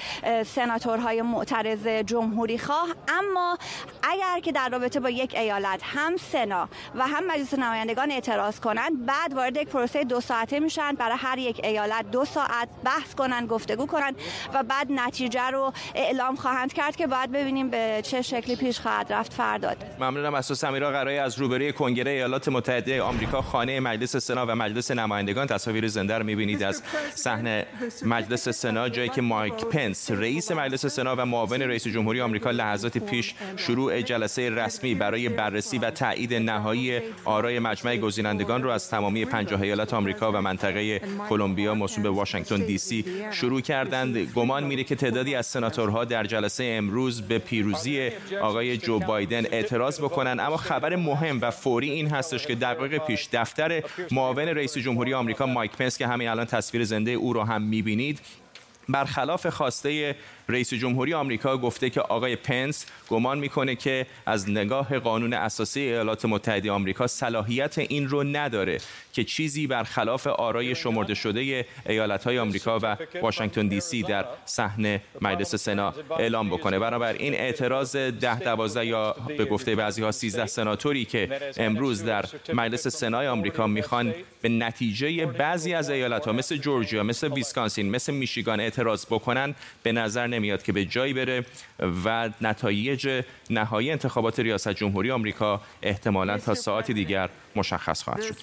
سناتورهای 0.45 1.21
معترض 1.21 1.87
جمهوری 1.87 2.57
خواه. 2.57 2.87
اما 3.07 3.57
اگر 4.03 4.39
که 4.39 4.51
در 4.51 4.69
رابطه 4.69 4.99
با 4.99 5.09
یک 5.09 5.35
ایالت 5.35 5.81
هم 5.83 6.17
سنا 6.17 6.69
و 6.95 7.07
هم 7.07 7.27
مجلس 7.27 7.53
نمایندگان 7.53 8.11
اعتراض 8.11 8.59
کنند 8.59 9.05
بعد 9.05 9.33
وارد 9.33 9.57
یک 9.57 9.67
پروسه 9.67 10.03
دو 10.03 10.21
ساعته 10.21 10.59
میشن. 10.59 10.95
برای 10.95 11.17
هر 11.17 11.37
یک 11.37 11.61
ایالت 11.63 12.11
دو 12.11 12.25
ساعت 12.25 12.69
بحث 12.83 13.15
کنند 13.15 13.47
گفتگو 13.47 13.85
کنند 13.85 14.15
و 14.53 14.63
بعد 14.63 14.87
نتیجه 14.89 15.49
رو 15.49 15.73
اعلام 15.95 16.35
خواهند 16.35 16.73
کرد 16.73 16.95
که 16.95 17.07
باید 17.07 17.31
ببینیم 17.31 17.69
به 17.69 18.01
چه 18.03 18.21
شکلی 18.21 18.55
پیش 18.55 18.79
خواهد 18.79 19.13
رفت 19.13 19.33
فرداد 19.33 19.77
ممنونم 19.99 20.33
از 20.33 20.45
سمیرا. 20.45 20.91
قرای 20.91 21.17
از 21.17 21.39
روبروی 21.39 21.73
کنگره 21.73 22.11
ایالات 22.11 22.47
متحده 22.47 23.01
آمریکا 23.01 23.41
خانه 23.41 23.79
مجلس 23.79 24.15
سنا 24.15 24.45
و 24.45 24.55
مجلس 24.55 24.91
نمایندگان 24.91 25.47
تصاویر 25.47 25.87
زنده 25.87 26.17
رو 26.17 26.25
می‌بینید. 26.25 26.63
از 26.63 26.83
صحنه 27.15 27.65
مجلس 28.05 28.49
سنا 28.49 28.89
جایی 28.89 29.09
که 29.09 29.21
مایک 29.21 29.65
پنس 29.65 30.11
رئیس 30.11 30.51
مجلس 30.51 30.85
سنا 30.85 31.15
و 31.15 31.25
معاون 31.25 31.61
رئیس 31.61 31.87
جمهوری 31.87 32.21
آمریکا 32.21 32.51
لحظات 32.51 32.97
پیش 32.97 33.35
شروع 33.57 34.01
جلسه 34.01 34.49
رسمی 34.49 34.95
برای 34.95 35.29
بررسی 35.29 35.77
و 35.77 35.91
تایید 35.91 36.33
نهایی 36.33 36.84
آرای 37.25 37.59
مجمع 37.59 37.97
گزینندگان 37.97 38.63
رو 38.63 38.69
از 38.69 38.89
تمامی 38.89 39.25
50 39.25 39.61
ایالت 39.61 39.93
آمریکا 39.93 40.31
و 40.31 40.41
منطقه 40.41 41.01
کلمبیا 41.29 41.73
موسوم 41.73 42.03
به 42.03 42.09
واشنگتن 42.09 42.65
دی 42.65 42.77
سی 42.77 43.05
شروع 43.31 43.61
کردند. 43.61 44.17
گمان 44.17 44.63
میره 44.63 44.83
که 44.83 44.95
تعدادی 44.95 45.35
از 45.35 45.45
سناتورها 45.45 46.05
در 46.05 46.23
جلسه 46.23 46.63
امروز 46.63 47.21
به 47.21 47.39
پیروزی 47.39 48.09
آقای 48.41 48.77
جو 48.77 48.99
بایدن 48.99 49.45
اعتراض 49.45 49.99
بکنن. 49.99 50.39
اما 50.39 50.57
خبر 50.57 50.95
مهم 50.95 51.41
و 51.41 51.51
فوری 51.51 51.89
این 51.89 52.07
هستش 52.07 52.47
که 52.47 52.55
دقایق 52.55 52.97
پیش 52.97 53.27
دفتر 53.33 53.83
معاون 54.11 54.47
رئیس 54.47 54.77
جمهوری 54.77 55.13
آمریکا 55.13 55.45
مایک 55.45 55.71
پنس 55.71 55.97
که 55.97 56.07
همین 56.07 56.27
الان 56.27 56.45
تصویر 56.45 56.83
زنده 56.83 57.11
او 57.11 57.33
رو 57.33 57.43
هم 57.43 57.61
می‌بینید 57.61 58.19
برخلاف 58.89 59.47
خواسته 59.47 60.15
رئیس 60.49 60.73
جمهوری 60.73 61.13
آمریکا 61.13 61.57
گفته 61.57 61.89
که 61.89 62.01
آقای 62.01 62.35
پنس 62.35 62.85
گمان 63.09 63.39
می‌کنه 63.39 63.75
که 63.75 64.05
از 64.25 64.49
نگاه 64.49 64.99
قانون 64.99 65.33
اساسی 65.33 65.79
ایالات 65.79 66.25
متحده 66.25 66.71
آمریکا 66.71 67.07
صلاحیت 67.07 67.77
این 67.77 68.07
رو 68.07 68.23
نداره 68.23 68.77
که 69.13 69.23
چیزی 69.23 69.67
برخلاف 69.67 70.27
آرای 70.27 70.75
شمرده 70.75 71.13
شده 71.13 71.65
ایالت 71.89 72.23
های 72.23 72.39
آمریکا 72.39 72.79
و 72.79 72.97
واشنگتن 73.21 73.67
دی 73.67 73.79
سی 73.79 74.03
در 74.03 74.25
صحنه 74.45 75.01
مجلس 75.21 75.55
سنا 75.55 75.93
اعلام 76.19 76.49
بکنه. 76.49 76.79
بنابراین 76.79 77.33
اعتراض 77.33 77.95
ده 77.95 78.39
دوازده 78.39 78.85
یا 78.85 79.15
به 79.37 79.45
گفته 79.45 79.75
بعضی 79.75 80.01
ها 80.01 80.11
13 80.11 80.45
سناتوری 80.45 81.05
که 81.05 81.39
امروز 81.57 82.03
در 82.03 82.25
مجلس 82.53 82.87
سنای 82.87 83.27
آمریکا 83.27 83.67
می‌خوان 83.67 84.13
به 84.41 84.49
نتیجه 84.49 85.25
بعضی 85.25 85.73
از 85.73 85.89
ایالت 85.89 86.25
ها 86.25 86.31
مثل 86.31 86.57
جورجیا 86.57 87.03
مثل 87.03 87.33
ویسکانسین 87.33 87.89
مثل 87.89 88.13
میشیگان 88.13 88.59
اعتراض 88.75 89.05
بکنن 89.05 89.55
به 89.83 89.91
نظر 89.91 90.27
نمیاد 90.27 90.63
که 90.63 90.71
به 90.71 90.85
جایی 90.85 91.13
بره 91.13 91.45
و 92.05 92.29
نتایج 92.41 93.23
نهایی 93.49 93.91
انتخابات 93.91 94.39
ریاست 94.39 94.69
جمهوری 94.69 95.11
آمریکا 95.11 95.61
احتمالا 95.81 96.37
تا 96.37 96.53
ساعتی 96.53 96.93
دیگر 96.93 97.29
مشخص 97.55 98.03
خواهد 98.03 98.21
شد. 98.21 98.35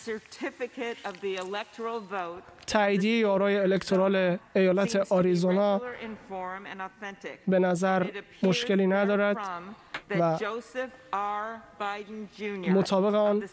تاییدیه 2.67 3.27
آرای 3.27 3.57
الکترال 3.57 4.39
ایالت 4.57 5.13
آریزونا 5.13 5.81
به 7.49 7.59
نظر 7.59 8.07
مشکلی 8.43 8.87
ندارد 8.87 9.37
و 10.11 10.39
مطابق 12.71 13.15
آن 13.15 13.45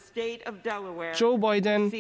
جو 1.16 1.38
بایدن 1.38 1.92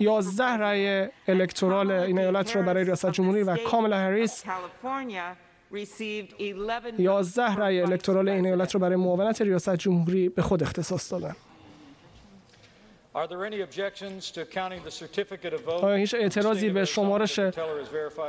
11 0.00 0.44
رأی 0.44 1.08
الکترال 1.28 1.90
این 1.90 2.18
ایالت 2.18 2.56
را 2.56 2.62
برای 2.62 2.84
ریاست 2.84 3.10
جمهوری 3.10 3.42
و 3.42 3.56
کاملا 3.56 3.96
هریس 3.96 4.44
11 6.98 7.54
رأی 7.54 7.80
الکترال 7.80 8.28
این 8.28 8.46
ایالت 8.46 8.74
را 8.74 8.78
برای 8.80 8.96
معاونت 8.96 9.42
ریاست 9.42 9.76
جمهوری 9.76 10.28
به 10.28 10.42
خود 10.42 10.62
اختصاص 10.62 11.12
دادند. 11.12 11.36
آیا 15.82 15.94
هیچ 15.94 16.14
اعتراضی 16.14 16.68
به 16.70 16.84
شمارش 16.84 17.40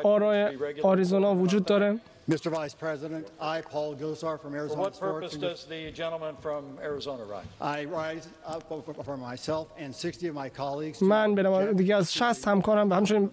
آرای 0.03 0.57
آریزونا 0.83 1.35
وجود 1.35 1.65
داره؟ 1.65 1.99
Mr. 2.31 2.49
Vice 2.57 2.73
President, 2.85 3.23
I, 3.39 3.61
Paul 3.73 3.91
Gosar 4.01 4.35
from 4.41 4.55
Arizona. 4.55 4.75
For 4.75 4.85
what 4.85 4.99
purpose 4.99 5.35
does 5.47 5.59
the 5.73 5.91
gentleman 6.01 6.33
from 6.45 6.61
Arizona 6.89 7.23
rise? 7.33 7.49
I 7.77 7.85
rise 7.85 8.25
up 8.53 8.63
for 9.07 9.17
myself 9.17 9.65
and 9.77 9.93
60 9.93 10.27
of 10.29 10.35
my 10.35 10.49
colleagues. 10.49 11.01
من 11.01 11.35
به 11.35 11.73
دیگه 11.73 11.95
از 11.95 12.13
60 12.13 12.47
همکارم 12.47 12.89
و 12.89 12.93
همچنین 12.93 13.29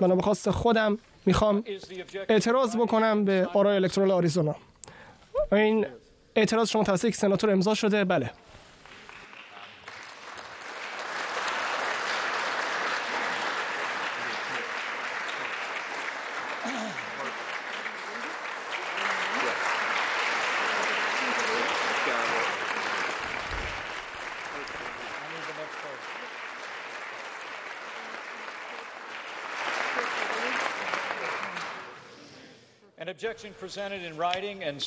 من 0.00 0.16
به 0.16 0.22
خواست 0.22 0.50
خودم 0.50 0.98
می‌خوام 1.26 1.64
اعتراض 2.28 2.76
بکنم 2.76 3.24
به 3.24 3.48
آرای 3.54 3.76
الکترال 3.76 4.10
آریزونا. 4.10 4.56
این 5.52 5.86
اعتراض 6.36 6.68
شما 6.68 6.84
توسط 6.84 7.04
یک 7.04 7.16
سناتور 7.16 7.50
امضا 7.50 7.74
شده؟ 7.74 8.04
بله. 8.04 8.30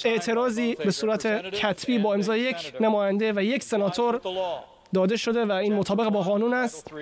اعتراضی 0.06 0.76
به 0.76 0.92
صورت 0.92 1.52
کتبی 1.52 2.00
با 2.00 2.14
امضای 2.14 2.40
یک 2.40 2.74
نماینده 2.80 3.34
و 3.36 3.44
یک 3.44 3.64
سناتور 3.64 4.22
داده 4.94 5.18
شده 5.18 5.46
و 5.46 5.52
این 5.52 5.74
مطابق 5.74 6.10
با 6.10 6.22
قانون 6.22 6.54
است. 6.54 6.94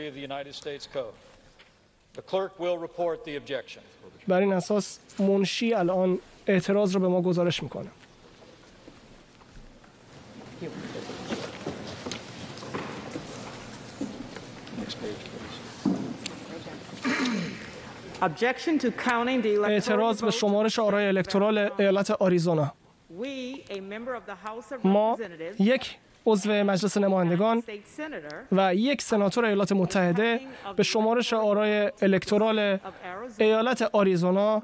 بر 4.28 4.42
این 4.42 4.54
اساس 4.54 5.00
منشی 5.20 5.74
الان 5.74 6.20
اعتراض 6.48 6.96
رو 6.96 7.02
به 7.02 7.08
ما 7.08 7.22
گزارش 7.22 7.64
می‌کنه. 7.64 7.90
اعتراض 19.66 20.24
به 20.24 20.32
شمارش 20.32 20.80
آرای 20.80 21.08
الکترال 21.08 21.58
ایالت 21.80 22.12
آریزونا. 22.12 22.74
ما 24.84 25.18
یک 25.60 25.98
عضو 26.26 26.52
مجلس 26.52 26.98
نمایندگان 26.98 27.64
و 28.52 28.76
یک 28.76 29.02
سناتور 29.02 29.46
ایالات 29.46 29.72
متحده 29.72 30.40
به 30.76 30.84
شمارش 30.84 31.34
آرای 31.34 31.92
الکترال 32.02 32.80
ایالت 33.38 33.82
آریزونا 33.82 34.62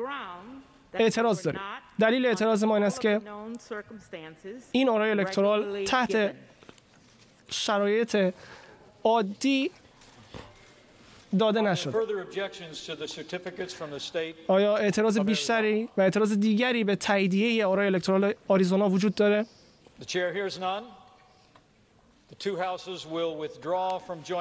اعتراض 0.94 1.44
داریم 1.44 1.62
دلیل 2.00 2.26
اعتراض 2.26 2.64
ما 2.64 2.76
این 2.76 2.86
است 2.86 3.02
که 3.02 3.22
این 4.72 4.90
آرای 4.90 5.12
الکترال 5.12 5.86
تحت 5.86 6.34
شرایط 7.50 8.34
عادی 9.04 9.72
داده 11.40 11.62
نشد. 11.62 11.94
آیا 14.48 14.78
اعتراض 14.78 15.20
بیشتری 15.20 15.90
و 15.98 16.02
اعتراض 16.02 16.34
دیگری 16.34 16.84
به 16.84 16.96
تاییدیه 16.96 17.66
آرای 17.66 17.86
الکترال 17.86 18.34
آریزونا 18.48 18.90
وجود 18.90 19.16
داره؟ 19.16 19.46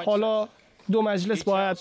حالا 0.05 0.47
دو 0.91 1.01
مجلس 1.01 1.43
باید 1.43 1.77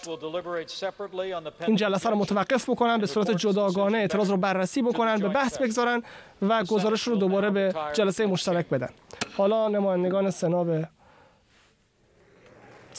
این 1.66 1.76
جلسه 1.76 2.10
رو 2.10 2.16
متوقف 2.16 2.70
بکنن 2.70 2.98
به 2.98 3.06
صورت 3.06 3.30
جداگانه 3.30 3.98
اعتراض 3.98 4.30
رو 4.30 4.36
بررسی 4.36 4.82
بکنن 4.82 5.16
به 5.18 5.28
بحث 5.28 5.58
بگذارن 5.58 6.02
و 6.42 6.64
گزارش 6.64 7.02
رو 7.02 7.16
دوباره 7.16 7.50
به 7.50 7.74
جلسه 7.92 8.26
مشترک 8.26 8.68
بدن. 8.68 8.88
حالا 9.36 9.68
نمایندگان 9.68 10.30
سنا 10.30 10.64
به 10.64 10.88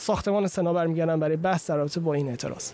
ساختمان 0.02 0.46
سنا 0.46 0.72
برمیگردن 0.72 1.20
برای 1.20 1.36
بحث 1.36 1.70
در 1.70 1.76
رابطه 1.76 2.00
با 2.00 2.14
این 2.14 2.28
اعتراض. 2.28 2.70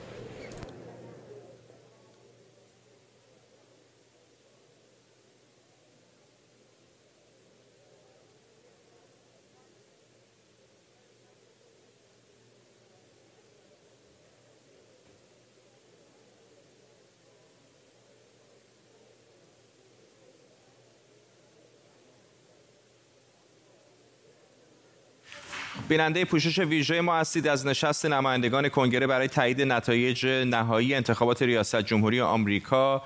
بیننده 25.88 26.24
پوشش 26.24 26.58
ویژه 26.58 27.00
ما 27.00 27.16
هستید 27.16 27.48
از 27.48 27.66
نشست 27.66 28.06
نمایندگان 28.06 28.68
کنگره 28.68 29.06
برای 29.06 29.28
تایید 29.28 29.62
نتایج 29.62 30.26
نهایی 30.26 30.94
انتخابات 30.94 31.42
ریاست 31.42 31.82
جمهوری 31.82 32.20
آمریکا. 32.20 33.02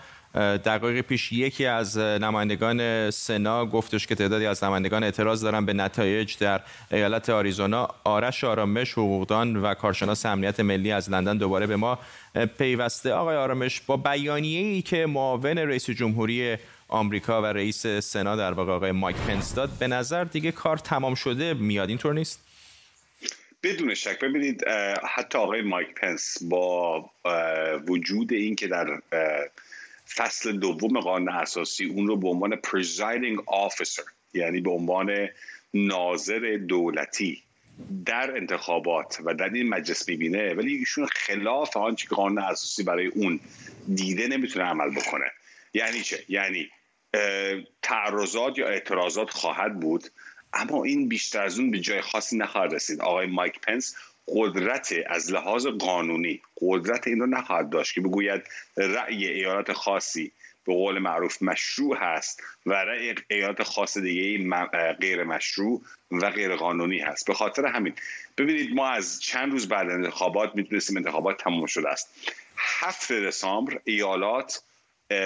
دقایق 0.65 1.01
پیش 1.01 1.33
یکی 1.33 1.67
از 1.67 1.99
نمایندگان 1.99 3.11
سنا 3.11 3.67
گفتش 3.67 4.07
که 4.07 4.15
تعدادی 4.15 4.47
از 4.47 4.65
نمایندگان 4.65 5.05
اعتراض 5.05 5.45
دارن 5.45 5.67
به 5.67 5.73
نتایج 5.73 6.39
در 6.39 6.61
ایالت 6.91 7.31
آریزونا. 7.31 7.89
آرش 8.05 8.45
آرامش 8.45 8.93
حقوقدان 8.93 9.57
و 9.57 9.75
کارشناس 9.75 10.27
امنیت 10.27 10.61
ملی 10.61 10.93
از 10.93 11.11
لندن 11.11 11.37
دوباره 11.37 11.67
به 11.67 11.77
ما 11.77 11.99
پیوسته. 12.59 13.13
آقای 13.13 13.37
آرامش 13.37 13.81
با 13.81 13.97
بیانیه 13.97 14.61
ای 14.61 14.83
که 14.83 15.07
معاون 15.07 15.59
رئیس 15.59 15.91
جمهوری 15.91 16.57
آمریکا 16.89 17.43
و 17.43 17.47
رئیس 17.47 17.87
سنا 17.87 18.37
در 18.37 18.53
واقع 18.53 18.73
آقای 18.73 18.93
مایک 18.93 19.17
پنس 19.17 19.55
داد 19.55 19.71
به 19.79 19.87
نظر 19.87 20.25
دیگه 20.25 20.53
کار 20.53 20.77
تمام 20.77 21.15
شده 21.15 21.55
میاد 21.55 21.89
اینطور 21.89 22.15
نیست؟ 22.15 22.52
بدون 23.63 23.95
شک. 23.95 24.19
ببینید 24.19 24.65
حتی 25.15 25.39
آقای 25.39 25.63
مایک 25.63 25.95
پنس 25.95 26.39
با 26.43 27.11
وجود 27.89 28.33
این 28.33 28.57
که 28.57 28.67
در 28.67 29.03
فصل 30.15 30.53
دوم 30.53 31.01
قانون 31.01 31.29
اساسی 31.29 31.85
اون 31.85 32.07
رو 32.07 32.17
به 32.17 32.29
عنوان 32.29 32.57
presiding 32.57 33.43
officer 33.45 34.05
یعنی 34.35 34.61
به 34.61 34.71
عنوان 34.71 35.29
ناظر 35.75 36.59
دولتی 36.69 37.43
در 38.07 38.37
انتخابات 38.37 39.19
و 39.25 39.35
در 39.35 39.49
این 39.49 39.69
مجلس 39.69 40.09
می‌بینه 40.09 40.55
ولی 40.55 40.77
ایشون 40.77 41.07
خلاف 41.07 41.77
آنچه 41.77 42.09
که 42.09 42.15
قانون 42.15 42.39
اساسی 42.39 42.83
برای 42.83 43.07
اون 43.07 43.41
دیده 43.95 44.29
نمی‌تونه 44.29 44.65
عمل 44.65 44.91
بکنه. 44.91 45.31
یعنی 45.75 46.01
چه؟ 46.01 46.25
یعنی 46.29 46.71
تعرضات 47.83 48.59
یا 48.59 48.69
اعتراضات 48.69 49.31
خواهد 49.31 49.81
بود 49.81 50.05
اما 50.55 50.85
این 50.85 51.09
بیشتر 51.09 51.43
از 51.43 51.59
اون 51.59 51.71
به 51.71 51.79
جای 51.79 52.01
خاصی 52.01 52.37
نخواهد 52.37 52.75
رسید. 52.75 53.01
آقای 53.01 53.27
مایک 53.27 53.61
پنس 53.61 53.97
قدرت 54.29 54.95
از 55.07 55.33
لحاظ 55.33 55.67
قانونی 55.67 56.43
قدرت 56.61 57.07
این 57.07 57.21
رو 57.21 57.27
نخواهد 57.27 57.71
داشت 57.71 57.95
که 57.95 58.01
بگوید 58.01 58.43
رأی 58.77 59.27
ایالات 59.27 59.73
خاصی 59.73 60.33
به 60.67 60.73
قول 60.73 60.99
معروف 60.99 61.43
مشروع 61.43 61.97
هست 61.97 62.43
و 62.67 62.73
رأی 62.73 63.15
ایالات 63.31 63.63
خاص 63.63 63.99
دیگه 63.99 64.51
غیر 65.01 65.25
مشروع 65.25 65.83
و 66.11 66.31
غیر 66.31 66.57
قانونی 66.57 66.99
هست. 66.99 67.27
به 67.27 67.35
خاطر 67.35 67.67
همین 67.67 67.95
ببینید 68.39 68.75
ما 68.75 68.89
از 68.89 69.21
چند 69.21 69.53
روز 69.53 69.69
بعد 69.69 69.91
انتخابات 69.91 70.57
می‌تونستیم 70.57 70.97
انتخابات 70.97 71.43
تمام 71.43 71.67
شده 71.67 71.89
است. 71.89 72.15
هفت 72.57 73.13
دسامبر 73.13 73.81
ایالات 73.85 74.63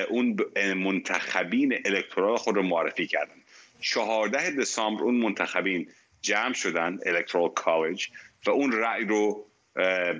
اون 0.09 0.37
منتخبین 0.77 1.79
الکترال 1.85 2.37
خود 2.37 2.57
رو 2.57 2.63
معرفی 2.63 3.07
کردن. 3.07 3.35
14 3.81 4.51
دسامبر 4.51 5.03
اون 5.03 5.15
منتخبین 5.15 5.89
جمع 6.23 6.53
شدن 6.53 6.99
الکترال 7.07 7.49
کالج 7.49 8.09
و 8.47 8.51
اون 8.51 8.73
رأی 8.73 9.05
رو 9.05 9.47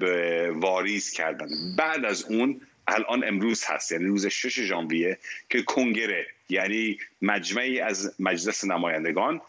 به 0.01 0.53
واریز 0.55 1.11
کردن. 1.11 1.49
بعد 1.79 2.05
از 2.05 2.25
اون 2.25 2.61
الان 2.89 3.25
امروز 3.25 3.65
هست 3.65 3.93
یعنی 3.93 4.05
روز 4.05 4.27
6 4.27 4.61
ژانویه 4.61 5.19
که 5.51 5.63
کنگره 5.63 6.27
یعنی 6.49 6.99
مجمعی 7.23 7.81
از 7.81 8.15
مجلس 8.19 8.65
نمایندگان 8.65 9.41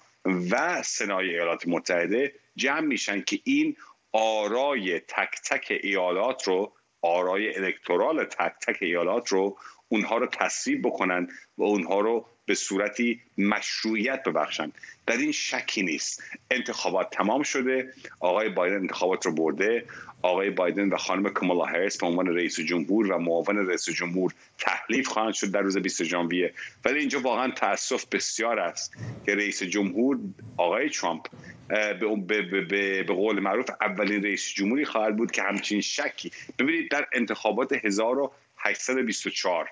و 0.51 0.84
سنای 0.84 1.29
ایالات 1.29 1.67
متحده 1.67 2.34
جمع 2.55 2.79
میشن 2.79 3.21
که 3.21 3.39
این 3.43 3.75
آرای 4.11 4.99
تک 4.99 5.41
تک 5.45 5.79
ایالات 5.84 6.47
رو 6.47 6.73
آرای 7.01 7.55
الکترال 7.55 8.23
تک 8.23 8.53
تک 8.61 8.77
ایالات 8.81 9.27
رو 9.27 9.57
اونها 9.88 10.17
رو 10.17 10.27
تصویب 10.27 10.88
بکنن 10.88 11.27
و 11.57 11.63
اونها 11.63 11.99
رو 11.99 12.25
به 12.48 12.56
صورتی 12.56 13.19
مشروعیت 13.38 14.24
ببخشند. 14.24 14.74
در 15.06 15.18
این 15.18 15.32
شکی 15.32 15.84
نیست. 15.84 16.24
انتخابات 16.52 17.10
تمام 17.10 17.44
شده. 17.44 17.94
آقای 18.19 18.49
بایدن 18.49 18.76
انتخابات 18.76 19.26
رو 19.26 19.32
برده. 19.32 19.86
آقای 20.22 20.49
بایدن 20.49 20.90
و 20.90 20.98
خانم 20.98 21.30
کمالا 21.30 21.65
هریس 21.65 21.98
به 21.98 22.07
عنوان 22.07 22.28
رئیس 22.28 22.60
جمهور 22.60 23.11
و 23.11 23.18
معاون 23.18 23.68
رئیس 23.68 23.90
جمهور 23.90 24.34
تحلیف 24.57 25.07
خواهند 25.07 25.34
شد 25.34 25.52
در 25.52 25.61
روز 25.61 25.78
20 25.78 26.03
ژانویه. 26.03 26.53
ولی 26.86 26.99
اینجا 26.99 27.19
واقعا 27.19 27.52
تاسف 27.52 28.06
بسیار 28.06 28.60
است 28.60 28.98
که 29.26 29.36
رئیس 29.36 29.64
جمهور 29.64 30.19
آقای 30.57 30.90
ترامپ 30.90 31.26
به, 31.69 31.94
به, 32.28 32.41
به, 32.41 33.03
به 33.03 33.14
قول 33.14 33.40
معروف 33.40 33.69
اولین 33.82 34.24
رئیس 34.24 34.53
جمهوری 34.53 34.86
خواهد 34.86 35.18
بود 35.18 35.32
که 35.32 35.41
همچین 35.41 35.82
شکی. 35.82 36.32
ببینید 36.60 36.91
در 36.91 37.07
انتخابات 37.14 37.74
1824 37.86 39.69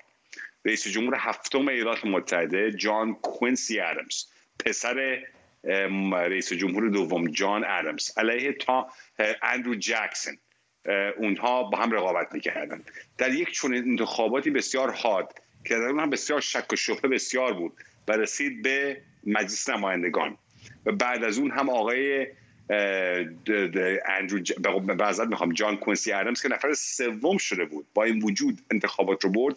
رئیس 0.66 0.88
جمهور 0.88 1.16
هفتم 1.18 1.68
ایالات 1.68 2.04
متحده 2.04 2.72
جان 2.72 3.14
کوینسی 3.14 3.80
ادمز 3.80 4.24
پسر 4.58 5.22
رئیس 6.12 6.52
جمهور 6.52 6.88
دوم 6.88 7.26
جان 7.26 7.64
ادمز 7.64 8.10
علیه 8.18 8.52
تا 8.52 8.88
اندرو 9.42 9.74
جکسون 9.74 10.38
اونها 11.16 11.62
با 11.62 11.78
هم 11.78 11.90
رقابت 11.90 12.34
می‌کردن. 12.34 12.82
در 13.18 13.34
یک 13.34 13.50
چون 13.50 13.74
انتخاباتی 13.74 14.50
بسیار 14.50 14.90
حاد 14.90 15.34
که 15.64 15.74
در 15.74 15.82
اون 15.82 16.00
هم 16.00 16.10
بسیار 16.10 16.40
شک 16.40 16.72
و 16.72 16.76
شبه 16.76 17.08
بسیار 17.08 17.52
بود 17.52 17.72
و 18.08 18.12
رسید 18.12 18.62
به 18.62 19.02
مجلس 19.26 19.68
نمایندگان. 19.68 20.38
و 20.86 20.92
بعد 20.92 21.24
از 21.24 21.38
اون 21.38 21.50
هم 21.50 21.70
آقای 21.70 22.26
اندرو 24.06 24.38
ج... 24.38 24.52
می‌خوام 25.28 25.52
جان 25.52 25.76
کوینسی 25.76 26.12
ادمز 26.12 26.42
که 26.42 26.48
نفر 26.48 26.74
سوم 26.74 27.38
شده 27.38 27.64
بود 27.64 27.86
با 27.94 28.04
این 28.04 28.22
وجود 28.22 28.58
انتخابات 28.70 29.24
رو 29.24 29.30
برد 29.30 29.56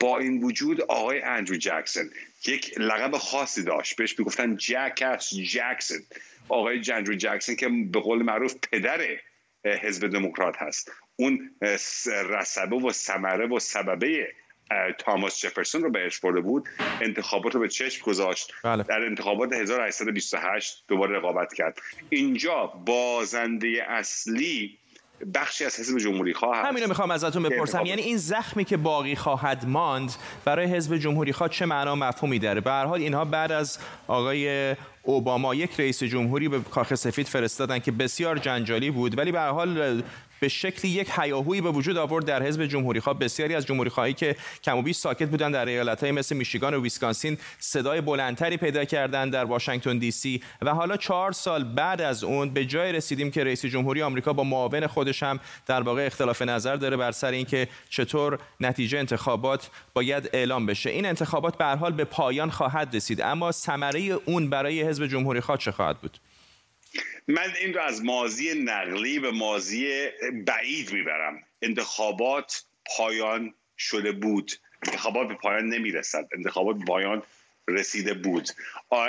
با 0.00 0.18
این 0.18 0.42
وجود 0.42 0.80
آقای 0.80 1.20
اندرو 1.22 1.56
جکسون 1.56 2.10
یک 2.46 2.74
لقب 2.78 3.16
خاصی 3.16 3.62
داشت. 3.62 3.96
بهش 3.96 4.18
می‌گفتن 4.18 4.56
جکس 4.56 5.34
جکسون 5.34 5.98
آقای 6.48 6.82
اندرو 6.92 7.14
جکسون 7.14 7.56
که 7.56 7.68
به 7.68 8.00
قول 8.00 8.22
معروف 8.22 8.54
پدر 8.72 9.00
حزب 9.64 10.06
دموکرات 10.06 10.54
هست. 10.58 10.92
اون 11.16 11.50
رسبه 12.06 12.76
و 12.76 12.92
ثمره 12.92 13.46
و 13.46 13.58
سببه 13.58 14.32
تاماس 14.98 15.40
جفرسون 15.40 15.82
رو 15.82 15.90
بهش 15.90 16.18
برده 16.18 16.40
بود. 16.40 16.68
انتخابات 17.00 17.54
رو 17.54 17.60
به 17.60 17.68
چشم 17.68 18.04
گذاشت. 18.04 18.52
بله. 18.64 18.82
در 18.82 19.02
انتخابات 19.02 19.52
1828 19.52 20.84
دوباره 20.88 21.16
رقابت 21.16 21.54
کرد. 21.54 21.78
اینجا 22.08 22.66
بازنده 22.66 23.84
اصلی 23.88 24.78
بخشی 25.34 25.64
از 25.64 25.80
حزب 25.80 25.98
جمهوری 25.98 26.34
خواه 26.34 26.56
هست. 26.56 26.66
همینو 26.66 26.88
می‌خوام 26.88 27.10
ازتون 27.10 27.42
بپرسم. 27.42 27.86
یعنی 27.86 28.02
این 28.02 28.16
زخمی 28.16 28.64
که 28.64 28.76
باقی 28.76 29.16
خواهد 29.16 29.64
ماند 29.68 30.12
برای 30.44 30.66
حزب 30.66 30.96
جمهوری 30.96 31.32
خواه 31.32 31.48
چه 31.48 31.66
معنا 31.66 31.94
مفهومی 31.94 32.38
داره؟ 32.38 32.60
به 32.60 32.70
هر 32.70 32.84
حال 32.84 33.00
اینها 33.00 33.24
بعد 33.24 33.52
از 33.52 33.78
آقای 34.08 34.76
اوباما 35.02 35.54
یک 35.54 35.80
رئیس 35.80 36.02
جمهوری 36.02 36.48
به 36.48 36.60
کاخ 36.60 36.94
سفید 36.94 37.26
فرستادن 37.26 37.78
که 37.78 37.92
بسیار 37.92 38.38
جنجالی 38.38 38.90
بود 38.90 39.18
ولی 39.18 39.32
به 39.32 39.38
هر 39.38 39.50
حال 39.50 40.02
به 40.40 40.48
شکلی 40.48 40.90
یک 40.90 41.08
هیاهویی 41.20 41.60
به 41.60 41.70
وجود 41.70 41.96
آورد 41.96 42.24
در 42.24 42.42
حزب 42.42 42.66
جمهوری 42.66 43.00
خواه. 43.00 43.18
بسیاری 43.18 43.54
از 43.54 43.66
جمهوری 43.66 43.90
خواهی 43.90 44.12
که 44.12 44.36
کم 44.64 44.78
و 44.78 44.82
بیش 44.82 44.96
ساکت 44.96 45.28
بودن 45.28 45.50
در 45.50 45.66
ایالت‌های 45.66 46.12
مثل 46.12 46.36
میشیگان 46.36 46.74
و 46.74 46.82
ویسکانسین 46.82 47.38
صدای 47.58 48.00
بلندتری 48.00 48.56
پیدا 48.56 48.84
کردند 48.84 49.32
در 49.32 49.44
واشنگتن 49.44 49.98
دی 49.98 50.10
سی 50.10 50.42
و 50.62 50.74
حالا 50.74 50.96
چهار 50.96 51.32
سال 51.32 51.64
بعد 51.64 52.00
از 52.00 52.24
اون 52.24 52.50
به 52.50 52.64
جای 52.64 52.92
رسیدیم 52.92 53.30
که 53.30 53.44
رئیس 53.44 53.64
جمهوری 53.64 54.02
آمریکا 54.02 54.32
با 54.32 54.44
معاون 54.44 54.86
خودش 54.86 55.22
هم 55.22 55.40
در 55.66 55.82
واقع 55.82 56.06
اختلاف 56.06 56.42
نظر 56.42 56.76
داره 56.76 56.96
بر 56.96 57.12
سر 57.12 57.30
اینکه 57.30 57.68
چطور 57.88 58.38
نتیجه 58.60 58.98
انتخابات 58.98 59.70
باید 59.94 60.30
اعلام 60.32 60.66
بشه. 60.66 60.90
این 60.90 61.06
انتخابات 61.06 61.58
به 61.58 61.64
حال 61.64 61.92
به 61.92 62.04
پایان 62.04 62.50
خواهد 62.50 62.96
رسید 62.96 63.20
اما 63.20 63.52
ثمره 63.52 64.00
اون 64.00 64.50
برای 64.50 64.82
حزب 64.82 65.06
جمهوری 65.06 65.40
خواه 65.40 65.58
چه 65.58 65.72
خواهد 65.72 65.98
بود؟ 65.98 66.18
من 67.28 67.52
این 67.60 67.74
رو 67.74 67.80
از 67.80 68.04
ماضی 68.04 68.54
نقلی 68.54 69.18
به 69.18 69.30
ماضی 69.30 70.08
بعید 70.46 70.92
می‌برم. 70.92 71.42
انتخابات 71.62 72.64
پایان 72.96 73.54
شده 73.78 74.12
بود. 74.12 74.52
انتخابات 74.86 75.28
به 75.28 75.34
پایان 75.34 75.66
نمی‌رسد. 75.66 76.28
انتخابات 76.36 76.76
پایان 76.86 77.22
رسیده 77.68 78.14
بود. 78.14 78.48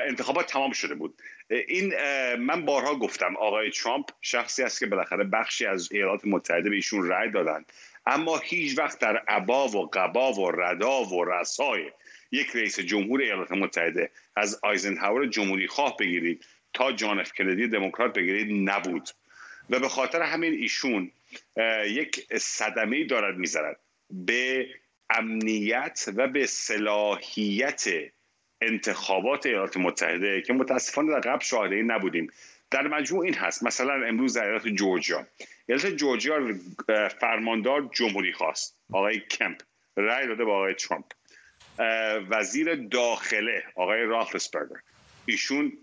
انتخابات 0.07 0.48
تمام 0.48 0.72
شده 0.72 0.95
بود. 0.95 1.22
این 1.49 1.94
من 2.35 2.65
بارها 2.65 2.95
گفتم 2.95 3.35
آقای 3.35 3.72
ترامپ 3.72 4.06
شخصی 4.22 4.64
است 4.64 4.80
که 4.80 4.85
بالاخره 4.85 5.23
بخشی 5.23 5.65
از 5.65 5.91
ایالات 5.91 6.22
متحده 6.26 6.69
به 6.69 6.76
ایشون 6.76 7.10
رأی 7.10 7.31
دادن. 7.31 7.65
اما 8.06 8.38
هیچ 8.38 8.77
وقت 8.77 8.99
در 8.99 9.18
عبا 9.18 9.68
و 9.68 9.89
قبا 9.94 10.34
و 10.34 10.52
ردا 10.52 11.03
و 11.03 11.26
رسای 11.26 11.91
یک 12.31 12.48
رئیس 12.56 12.80
جمهور 12.80 13.22
ایالات 13.22 13.52
متحده 13.52 14.11
از 14.35 14.60
آیزنهاور 14.64 15.26
جمهوری 15.26 15.68
خواه 15.68 15.98
بگیرید. 15.98 16.45
تا 16.78 16.91
جان 16.91 17.20
اف 17.20 17.32
کندی 17.34 17.68
دموکرات 17.68 18.14
بگیرید 18.14 18.70
نبود. 18.70 19.10
و 19.70 19.80
به 19.80 19.90
خاطر 19.90 20.22
همین 20.22 20.54
ایشون 20.54 21.12
یک 21.86 22.38
صدمه 22.38 23.04
دارد 23.04 23.38
می‌زند. 23.38 23.76
به 24.10 24.68
امنیت 25.10 26.06
و 26.16 26.28
به 26.28 26.45
صلاحیت 26.45 27.84
انتخابات 28.62 29.45
ایالات 29.45 29.78
متحده 29.78 30.41
که 30.41 30.54
متاسفانه 30.54 31.12
در 31.12 31.20
قبل 31.20 31.44
شاهده 31.44 31.76
نبودیم. 31.76 32.32
در 32.72 32.88
مجموع 32.88 33.26
این 33.26 33.34
هست. 33.34 33.64
مثلا 33.64 34.08
امروز 34.08 34.38
در 34.38 34.48
ایالت 34.48 34.68
جورجیا. 34.68 35.28
ایالت 35.68 35.88
جورجیا 35.88 36.54
فرماندار 37.20 37.90
جمهوری 37.94 38.34
خواست. 38.34 38.78
آقای 38.94 39.20
کمپ. 39.20 39.62
رای 39.95 40.28
داده 40.28 40.45
با 40.45 40.56
آقای 40.56 40.74
ترامپ. 40.74 41.06
وزیر 42.30 42.76
داخله 42.76 43.64
آقای 43.76 44.04
رافلسبرگر 44.04 44.82
ایشون 45.28 45.74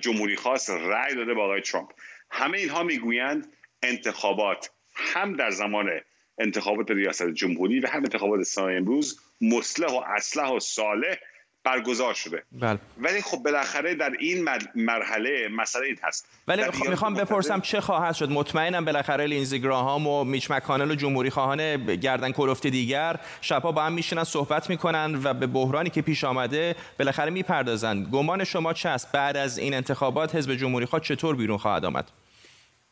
جمهوری 0.00 0.36
خواست 0.36 0.70
رای 0.70 1.14
داده 1.14 1.34
با 1.34 1.44
آقای 1.44 1.60
ترامپ. 1.60 1.90
همه 2.30 2.58
اینها 2.58 2.82
می‌گویند 2.82 3.52
انتخابات 3.82 4.70
هم 4.94 5.36
در 5.36 5.50
زمان 5.50 5.90
انتخابات 6.38 6.90
ریاست 6.90 7.30
جمهوری 7.30 7.80
و 7.80 7.86
هم 7.88 8.02
انتخابات 8.02 8.42
سال 8.42 8.76
امروز 8.76 9.20
مصلح 9.40 9.92
و 9.92 10.02
اصلح 10.16 10.48
و 10.48 10.60
صالح 10.60 11.16
برگزار 11.64 12.14
شده. 12.14 12.42
بله. 12.52 12.78
ولی 12.98 13.22
خب 13.22 13.36
بالاخره 13.36 13.94
در 13.94 14.12
این 14.18 14.48
مرحله 14.74 15.48
مسئله 15.48 15.86
این 15.86 15.98
هست. 16.02 16.28
ولی 16.48 16.64
خب 16.64 16.88
می‌خوام 16.88 17.14
بپرسم 17.14 17.60
چه 17.60 17.80
خواهد 17.80 18.14
شد؟ 18.14 18.30
مطمئنم 18.30 18.84
بالاخره 18.84 19.26
لینزی 19.26 19.60
گراهام 19.60 20.06
و 20.06 20.24
میچ 20.24 20.50
مکانل 20.50 20.90
و 20.90 20.94
جمهوری 20.94 21.30
خواهان 21.30 21.86
گردن 21.96 22.32
کلفت 22.32 22.66
دیگر 22.66 23.16
شبها 23.40 23.72
با 23.72 23.82
هم 23.82 23.92
میشینن 23.92 24.24
صحبت 24.24 24.70
می‌کنن 24.70 25.20
و 25.24 25.34
به 25.34 25.46
بحرانی 25.46 25.90
که 25.90 26.02
پیش 26.02 26.24
آمده 26.24 26.76
بالاخره 26.98 27.30
می‌پردازن. 27.30 28.04
گمان 28.04 28.44
شما 28.44 28.72
چه 28.72 28.88
است؟ 28.88 29.12
بعد 29.12 29.36
از 29.36 29.58
این 29.58 29.74
انتخابات 29.74 30.34
حزب 30.34 30.54
جمهوری 30.54 30.86
خواه 30.86 31.02
چطور 31.02 31.36
بیرون 31.36 31.58
خواهد 31.58 31.84
آمد؟ 31.84 32.10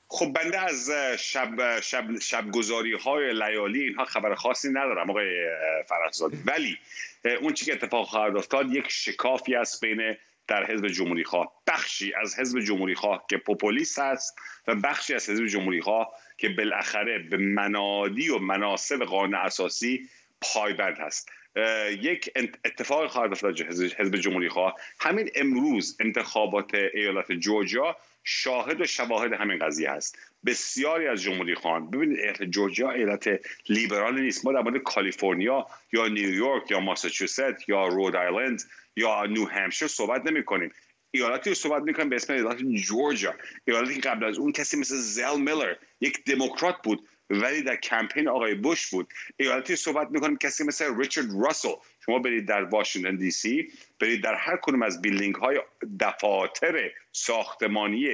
خب 0.08 0.32
بنده 0.32 0.60
از 0.60 0.90
شب 1.18 1.80
شب 1.80 2.18
شبگزاری 2.18 2.98
های 2.98 3.32
لیالی 3.32 3.82
اینها 3.82 4.04
خبر 4.04 4.34
خاصی 4.34 4.68
ندارم 4.68 5.10
آقای 5.10 5.26
فرحزادی 5.88 6.38
ولی 6.46 6.78
اون 7.24 7.52
چی 7.52 7.64
که 7.64 7.72
اتفاق 7.72 8.06
خواهد 8.06 8.36
افتاد 8.36 8.72
یک 8.72 8.88
شکافی 8.88 9.54
است 9.54 9.80
بین 9.80 10.16
در 10.48 10.66
حزب 10.66 10.88
جمهوری 10.88 11.24
خواه. 11.24 11.52
بخشی 11.66 12.14
از 12.14 12.38
حزب 12.38 12.60
جمهوری 12.60 12.94
خواه 12.94 13.24
که 13.30 13.36
پوپولیست 13.36 13.98
است 13.98 14.38
و 14.66 14.74
بخشی 14.74 15.14
از 15.14 15.30
حزب 15.30 15.46
جمهوری 15.46 15.80
خواه 15.80 16.14
که 16.38 16.48
بالاخره 16.48 17.18
به 17.18 17.36
منادی 17.36 18.28
و 18.28 18.38
مناسب 18.38 19.04
قانون 19.04 19.34
اساسی 19.34 20.08
پایبند 20.40 20.98
هست 20.98 21.28
یک 22.00 22.30
اتفاق 22.64 23.10
خواهد 23.10 23.32
افتاد 23.32 23.60
حزب 23.60 24.16
جمهوری 24.16 24.48
خواه. 24.48 24.76
همین 25.00 25.30
امروز 25.34 25.96
انتخابات 26.00 26.74
ایالت 26.74 27.32
جورجیا 27.32 27.96
شاهد 28.24 28.80
و 28.80 28.86
شواهد 28.86 29.32
همین 29.32 29.58
قضیه 29.58 29.90
هست 29.90 30.18
بسیاری 30.46 31.06
از 31.06 31.22
جمهوری 31.22 31.54
خان 31.54 31.90
ببینید 31.90 32.18
ایالت 32.18 32.42
جورجیا 32.42 32.90
ایالت 32.90 33.28
لیبرال 33.68 34.20
نیست. 34.20 34.44
ما 34.44 34.52
در 34.52 34.60
مورد 34.60 34.82
کالیفرنیا 34.82 35.66
یا 35.92 36.08
نیویورک 36.08 36.70
یا 36.70 36.80
ماساچوست 36.80 37.68
یا 37.68 37.88
رود 37.88 38.16
آیلند 38.16 38.62
یا 38.96 39.26
نیو 39.26 39.44
همشیر 39.48 39.88
صحبت 39.88 40.26
نمی 40.26 40.44
کنیم. 40.44 40.72
ایالتی 41.10 41.50
رو 41.50 41.54
صحبت 41.54 41.82
می‌کنیم 41.82 42.08
به 42.08 42.16
اسم 42.16 42.32
ایالت 42.32 42.58
جورجیا. 42.62 43.34
ایالتی 43.64 43.94
که 43.94 44.00
قبل 44.00 44.24
از 44.24 44.38
اون 44.38 44.52
کسی 44.52 44.76
مثل 44.76 44.96
زل 44.96 45.40
میلر 45.40 45.74
یک 46.00 46.24
دموکرات 46.24 46.76
بود 46.84 47.08
ولی 47.30 47.62
در 47.62 47.76
کمپین 47.76 48.28
آقای 48.28 48.54
بوش 48.54 48.86
بود. 48.90 49.08
ایالتی 49.36 49.76
صحبت 49.76 50.10
می‌کنیم 50.10 50.36
کسی 50.36 50.64
مثل 50.64 50.98
ریچارد 50.98 51.26
راسل. 51.44 51.68
شما 52.06 52.18
برید 52.18 52.46
در 52.46 52.64
واشنگتن 52.64 53.16
دی 53.16 53.30
سی 53.30 53.72
برید 54.00 54.22
در 54.22 54.34
هر 54.34 54.56
کدوم 54.62 54.82
از 54.82 55.02
بیلدینگ 55.02 55.34
های 55.34 55.60
دفاتر 56.00 56.90
ساختمانی 57.12 58.10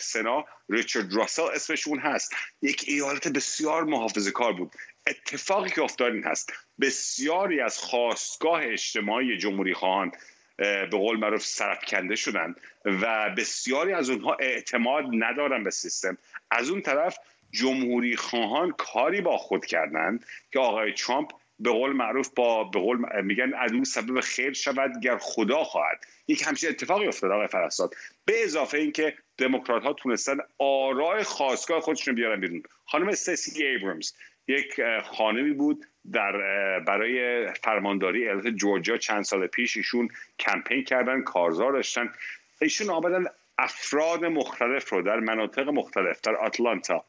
سنا. 0.00 0.44
ریچارد 0.68 1.14
راسل 1.14 1.42
اسمشون 1.42 1.98
هست. 1.98 2.34
یک 2.62 2.84
ایالت 2.88 3.28
بسیار 3.28 3.84
محافظه 3.84 4.30
کار 4.30 4.52
بود. 4.52 4.72
اتفاقی 5.06 5.70
که 5.70 5.82
افتاد 5.82 6.12
این 6.12 6.24
هست. 6.24 6.52
بسیاری 6.80 7.60
از 7.60 7.78
خواستگاه 7.78 8.62
اجتماعی 8.64 9.38
جمهوری 9.38 9.74
خواهان 9.74 10.12
به 10.56 10.88
قول 10.90 11.18
معروف 11.18 11.44
سرفکنده 11.44 12.16
شدن 12.16 12.54
و 12.84 13.30
بسیاری 13.38 13.92
از 13.92 14.10
اونها 14.10 14.36
اعتماد 14.40 15.04
ندارن 15.12 15.64
به 15.64 15.70
سیستم. 15.70 16.18
از 16.50 16.70
اون 16.70 16.82
طرف 16.82 17.18
جمهوری 17.50 18.16
خواهان 18.16 18.72
کاری 18.72 19.20
با 19.20 19.36
خود 19.38 19.66
کردند 19.66 20.26
که 20.52 20.58
آقای 20.58 20.92
ترامپ 20.92 21.30
به 21.60 21.70
قول 21.70 21.92
معروف 21.92 22.28
با 22.36 22.64
به 22.64 22.80
قول 22.80 23.22
میگن 23.22 23.54
عدو 23.54 23.84
سبب 23.84 24.20
خیر 24.20 24.52
شود 24.52 25.00
گر 25.02 25.16
خدا 25.16 25.64
خواهد. 25.64 26.00
یک 26.28 26.42
همچین 26.46 26.70
اتفاقی 26.70 27.06
افتاد 27.06 27.30
آقای 27.30 27.46
فرستاد 27.46 27.94
به 28.24 28.44
اضافه 28.44 28.78
اینکه 28.78 29.14
دموکرات 29.38 29.82
ها 29.82 29.92
تونستن 29.92 30.38
آرای 30.58 31.22
خواستگاه 31.22 31.80
خودشون 31.80 32.14
بیارن 32.14 32.40
بیرون. 32.40 32.62
خانم 32.86 33.08
استسی 33.08 33.66
ایبرامز 33.66 34.12
یک 34.48 34.80
خانمی 35.04 35.52
بود 35.52 35.86
در 36.12 36.32
برای 36.80 37.46
فرمانداری 37.52 38.22
ایالت 38.22 38.46
جورجیا. 38.46 38.96
چند 38.96 39.24
سال 39.24 39.46
پیش 39.46 39.76
ایشون 39.76 40.08
کمپین 40.38 40.84
کردن 40.84 41.22
کارزار 41.22 41.72
داشتن. 41.72 42.12
ایشون 42.60 42.90
آمدن 42.90 43.24
افراد 43.58 44.24
مختلف 44.24 44.88
رو 44.88 45.02
در 45.02 45.20
مناطق 45.20 45.68
مختلف 45.68 46.20
در 46.20 46.36
آتلانتا 46.36 47.04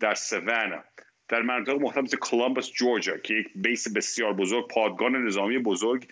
در 0.00 0.14
سوانا 0.14 0.84
در 1.30 1.42
منطقه 1.42 1.78
مختلف 1.78 2.04
مثل 2.04 2.16
کلمبوس 2.16 2.72
جورجیا 2.72 3.16
که 3.16 3.34
یک 3.34 3.48
بیس 3.54 3.96
بسیار 3.96 4.32
بزرگ 4.32 4.68
پادگان 4.68 5.26
نظامی 5.26 5.58
بزرگ 5.58 6.06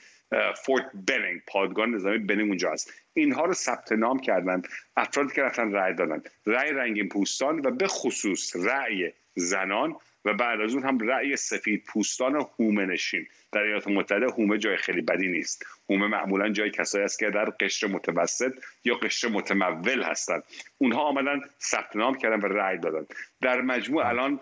فورت 0.65 0.91
بنینگ 0.95 1.41
پادگان 1.47 1.95
نظامی 1.95 2.19
بنینگ 2.19 2.49
اونجا 2.49 2.73
است 2.73 2.93
اینها 3.15 3.45
رو 3.45 3.53
ثبت 3.53 3.93
نام 3.93 4.21
کردن 4.21 4.63
افرادی 4.97 5.35
که 5.35 5.43
رفتن 5.43 5.73
رأی 5.73 5.95
دادن 5.95 6.23
رأی 6.47 6.71
رنگین 6.71 7.09
پوستان 7.09 7.67
و 7.67 7.71
به 7.71 7.87
خصوص 7.87 8.57
رأی 8.57 9.13
زنان 9.35 9.97
و 10.25 10.35
بعد 10.35 10.61
از 10.61 10.75
اون 10.75 10.85
هم 10.85 10.99
رأی 10.99 11.37
سفید 11.37 11.85
پوستان 11.85 12.47
هومه 12.59 12.87
نشین. 12.87 13.27
در 13.53 13.61
ایالات 13.61 13.89
متحده 13.89 14.27
هومه 14.27 14.59
جای 14.59 14.77
خیلی 14.77 15.01
بدی 15.01 15.29
نیست. 15.29 15.67
هومه 15.91 16.07
معمولا 16.07 16.49
جای 16.49 16.71
کسایی 16.71 17.05
است 17.05 17.19
که 17.19 17.31
در 17.31 17.45
قشر 17.45 17.87
متوسط 17.87 18.53
یا 18.85 18.95
قشر 18.95 19.29
متمول 19.29 20.03
هستند. 20.03 20.43
اونها 20.79 21.01
آمدن 21.01 21.41
ثبت 21.61 21.97
نام 21.97 22.15
کردن 22.15 22.41
و 22.41 22.47
رأی 22.47 22.79
دادن. 22.79 23.07
در 23.41 23.61
مجموع 23.61 24.07
الان 24.07 24.41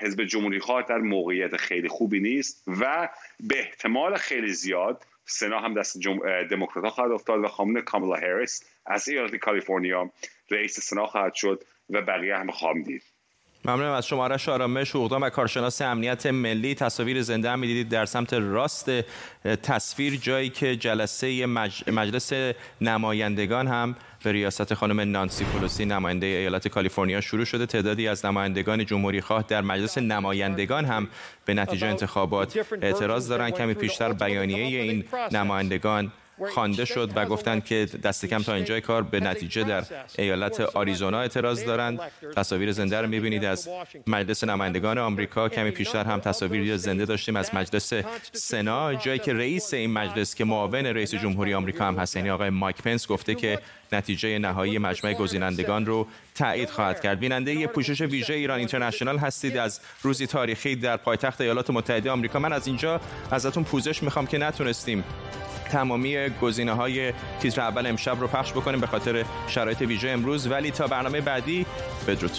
حزب 0.00 0.24
جمهوری 0.24 0.60
خواه 0.60 0.82
در 0.82 0.98
موقعیت 0.98 1.56
خیلی 1.56 1.88
خوبی 1.88 2.20
نیست 2.20 2.64
و 2.66 3.08
به 3.40 3.58
احتمال 3.58 4.16
خیلی 4.16 4.52
زیاد 4.52 5.02
سنا 5.24 5.60
هم 5.60 5.74
دست. 5.74 5.98
دموکرات 6.50 6.88
خواهد 6.88 7.10
افتاد 7.10 7.44
و 7.44 7.48
خانم 7.48 7.80
کاملا 7.80 8.14
هریس 8.14 8.64
از 8.86 9.08
ایالت 9.08 9.36
کالیفرنیا 9.36 10.10
رئیس 10.50 10.80
سنا 10.80 11.06
خواهد 11.06 11.34
شد 11.34 11.64
و 11.90 12.02
بقیه 12.02 12.36
هم 12.36 12.50
خواهم 12.50 12.82
دید 12.82 13.02
ممنونم 13.64 13.92
از 13.92 14.06
شمارش 14.06 14.48
آرامش 14.48 14.90
حقوقدان 14.90 15.22
و 15.22 15.30
کارشناس 15.30 15.82
امنیت 15.82 16.26
ملی 16.26 16.74
تصاویر 16.74 17.22
زنده 17.22 17.50
هم 17.50 17.58
می‌دیدید 17.58 17.88
در 17.88 18.04
سمت 18.04 18.32
راست 18.32 18.90
تصویر 19.62 20.16
جایی 20.16 20.50
که 20.50 20.76
جلسه 20.76 21.46
مجلس 21.86 22.32
نمایندگان 22.80 23.66
هم 23.66 23.96
به 24.26 24.32
ریاست 24.32 24.74
خانم 24.74 25.00
نانسی 25.00 25.44
پولوسی 25.44 25.84
نماینده 25.84 26.26
ایالت 26.26 26.68
کالیفرنیا 26.68 27.20
شروع 27.20 27.44
شده. 27.44 27.66
تعدادی 27.66 28.08
از 28.08 28.26
نمایندگان 28.26 28.84
جمهوری 28.84 29.20
خواه 29.20 29.44
در 29.48 29.60
مجلس 29.60 29.98
نمایندگان 29.98 30.84
هم 30.84 31.08
به 31.44 31.54
نتیجه 31.54 31.86
انتخابات 31.86 32.66
اعتراض 32.82 33.28
دارند 33.28 33.54
کمی 33.54 33.74
پیشتر 33.74 34.12
بیانیه 34.12 34.82
این 34.82 35.04
نمایندگان 35.32 36.12
خوانده 36.54 36.84
شد 36.84 37.10
و 37.16 37.26
گفتند 37.26 37.64
که 37.64 37.88
دست 38.02 38.26
کم 38.26 38.42
تا 38.42 38.54
اینجای 38.54 38.80
کار 38.80 39.02
به 39.02 39.20
نتیجه 39.20 39.64
در 39.64 39.84
ایالت 40.18 40.60
آریزونا 40.60 41.20
اعتراض 41.20 41.64
دارند. 41.64 42.00
تصاویر 42.36 42.72
زنده 42.72 43.00
رو 43.00 43.08
می‌بینید. 43.08 43.44
از 43.44 43.68
مجلس 44.06 44.44
نمایندگان 44.44 44.98
آمریکا 44.98 45.48
کمی 45.48 45.70
پیشتر 45.70 46.04
هم 46.04 46.20
تصاویر 46.20 46.76
زنده 46.76 47.04
داشتیم. 47.04 47.36
از 47.36 47.54
مجلس 47.54 47.92
سنا 48.32 48.94
جایی 48.94 49.18
که 49.18 49.32
رئیس 49.32 49.74
این 49.74 49.92
مجلس 49.92 50.34
که 50.34 50.44
معاون 50.44 50.86
رئیس 50.86 51.14
جمهوری 51.14 51.54
آمریکا 51.54 51.84
هم 51.84 51.98
هست 51.98 52.16
یعنی 52.16 52.30
آقای 52.30 52.50
مایک 52.50 52.82
پنس 52.82 53.06
گفته 53.06 53.34
که 53.34 53.58
نتیجه 53.92 54.38
نهایی 54.38 54.78
مجمع 54.78 55.14
گزینندگان 55.14 55.86
رو 55.86 56.06
تایید 56.36 56.70
خواهد 56.70 57.00
کرد. 57.00 57.20
بیننده 57.20 57.66
پوشش 57.66 58.00
ویژه 58.00 58.34
ایران 58.34 58.58
اینترنشنال 58.58 59.18
هستید. 59.18 59.56
از 59.56 59.80
روزی 60.02 60.26
تاریخی 60.26 60.76
در 60.76 60.96
پایتخت 60.96 61.40
ایالات 61.40 61.70
متحده 61.70 62.10
آمریکا. 62.10 62.38
من 62.38 62.52
از 62.52 62.66
اینجا 62.66 63.00
ازتون 63.30 63.64
پوزش 63.64 64.02
می‌خوام 64.02 64.26
که 64.26 64.38
نتونستیم 64.38 65.04
تمامی 65.70 66.28
گزینه 66.28 66.72
های 66.72 67.12
تیتر 67.40 67.60
اول 67.60 67.86
امشب 67.86 68.20
رو 68.20 68.26
پخش 68.26 68.52
بکنیم 68.52 68.80
به 68.80 68.86
خاطر 68.86 69.24
شرایط 69.48 69.80
ویژه 69.80 70.08
امروز. 70.08 70.46
ولی 70.46 70.70
تا 70.70 70.86
برنامه 70.86 71.20
بعدی 71.20 71.66
بدرود. 72.08 72.38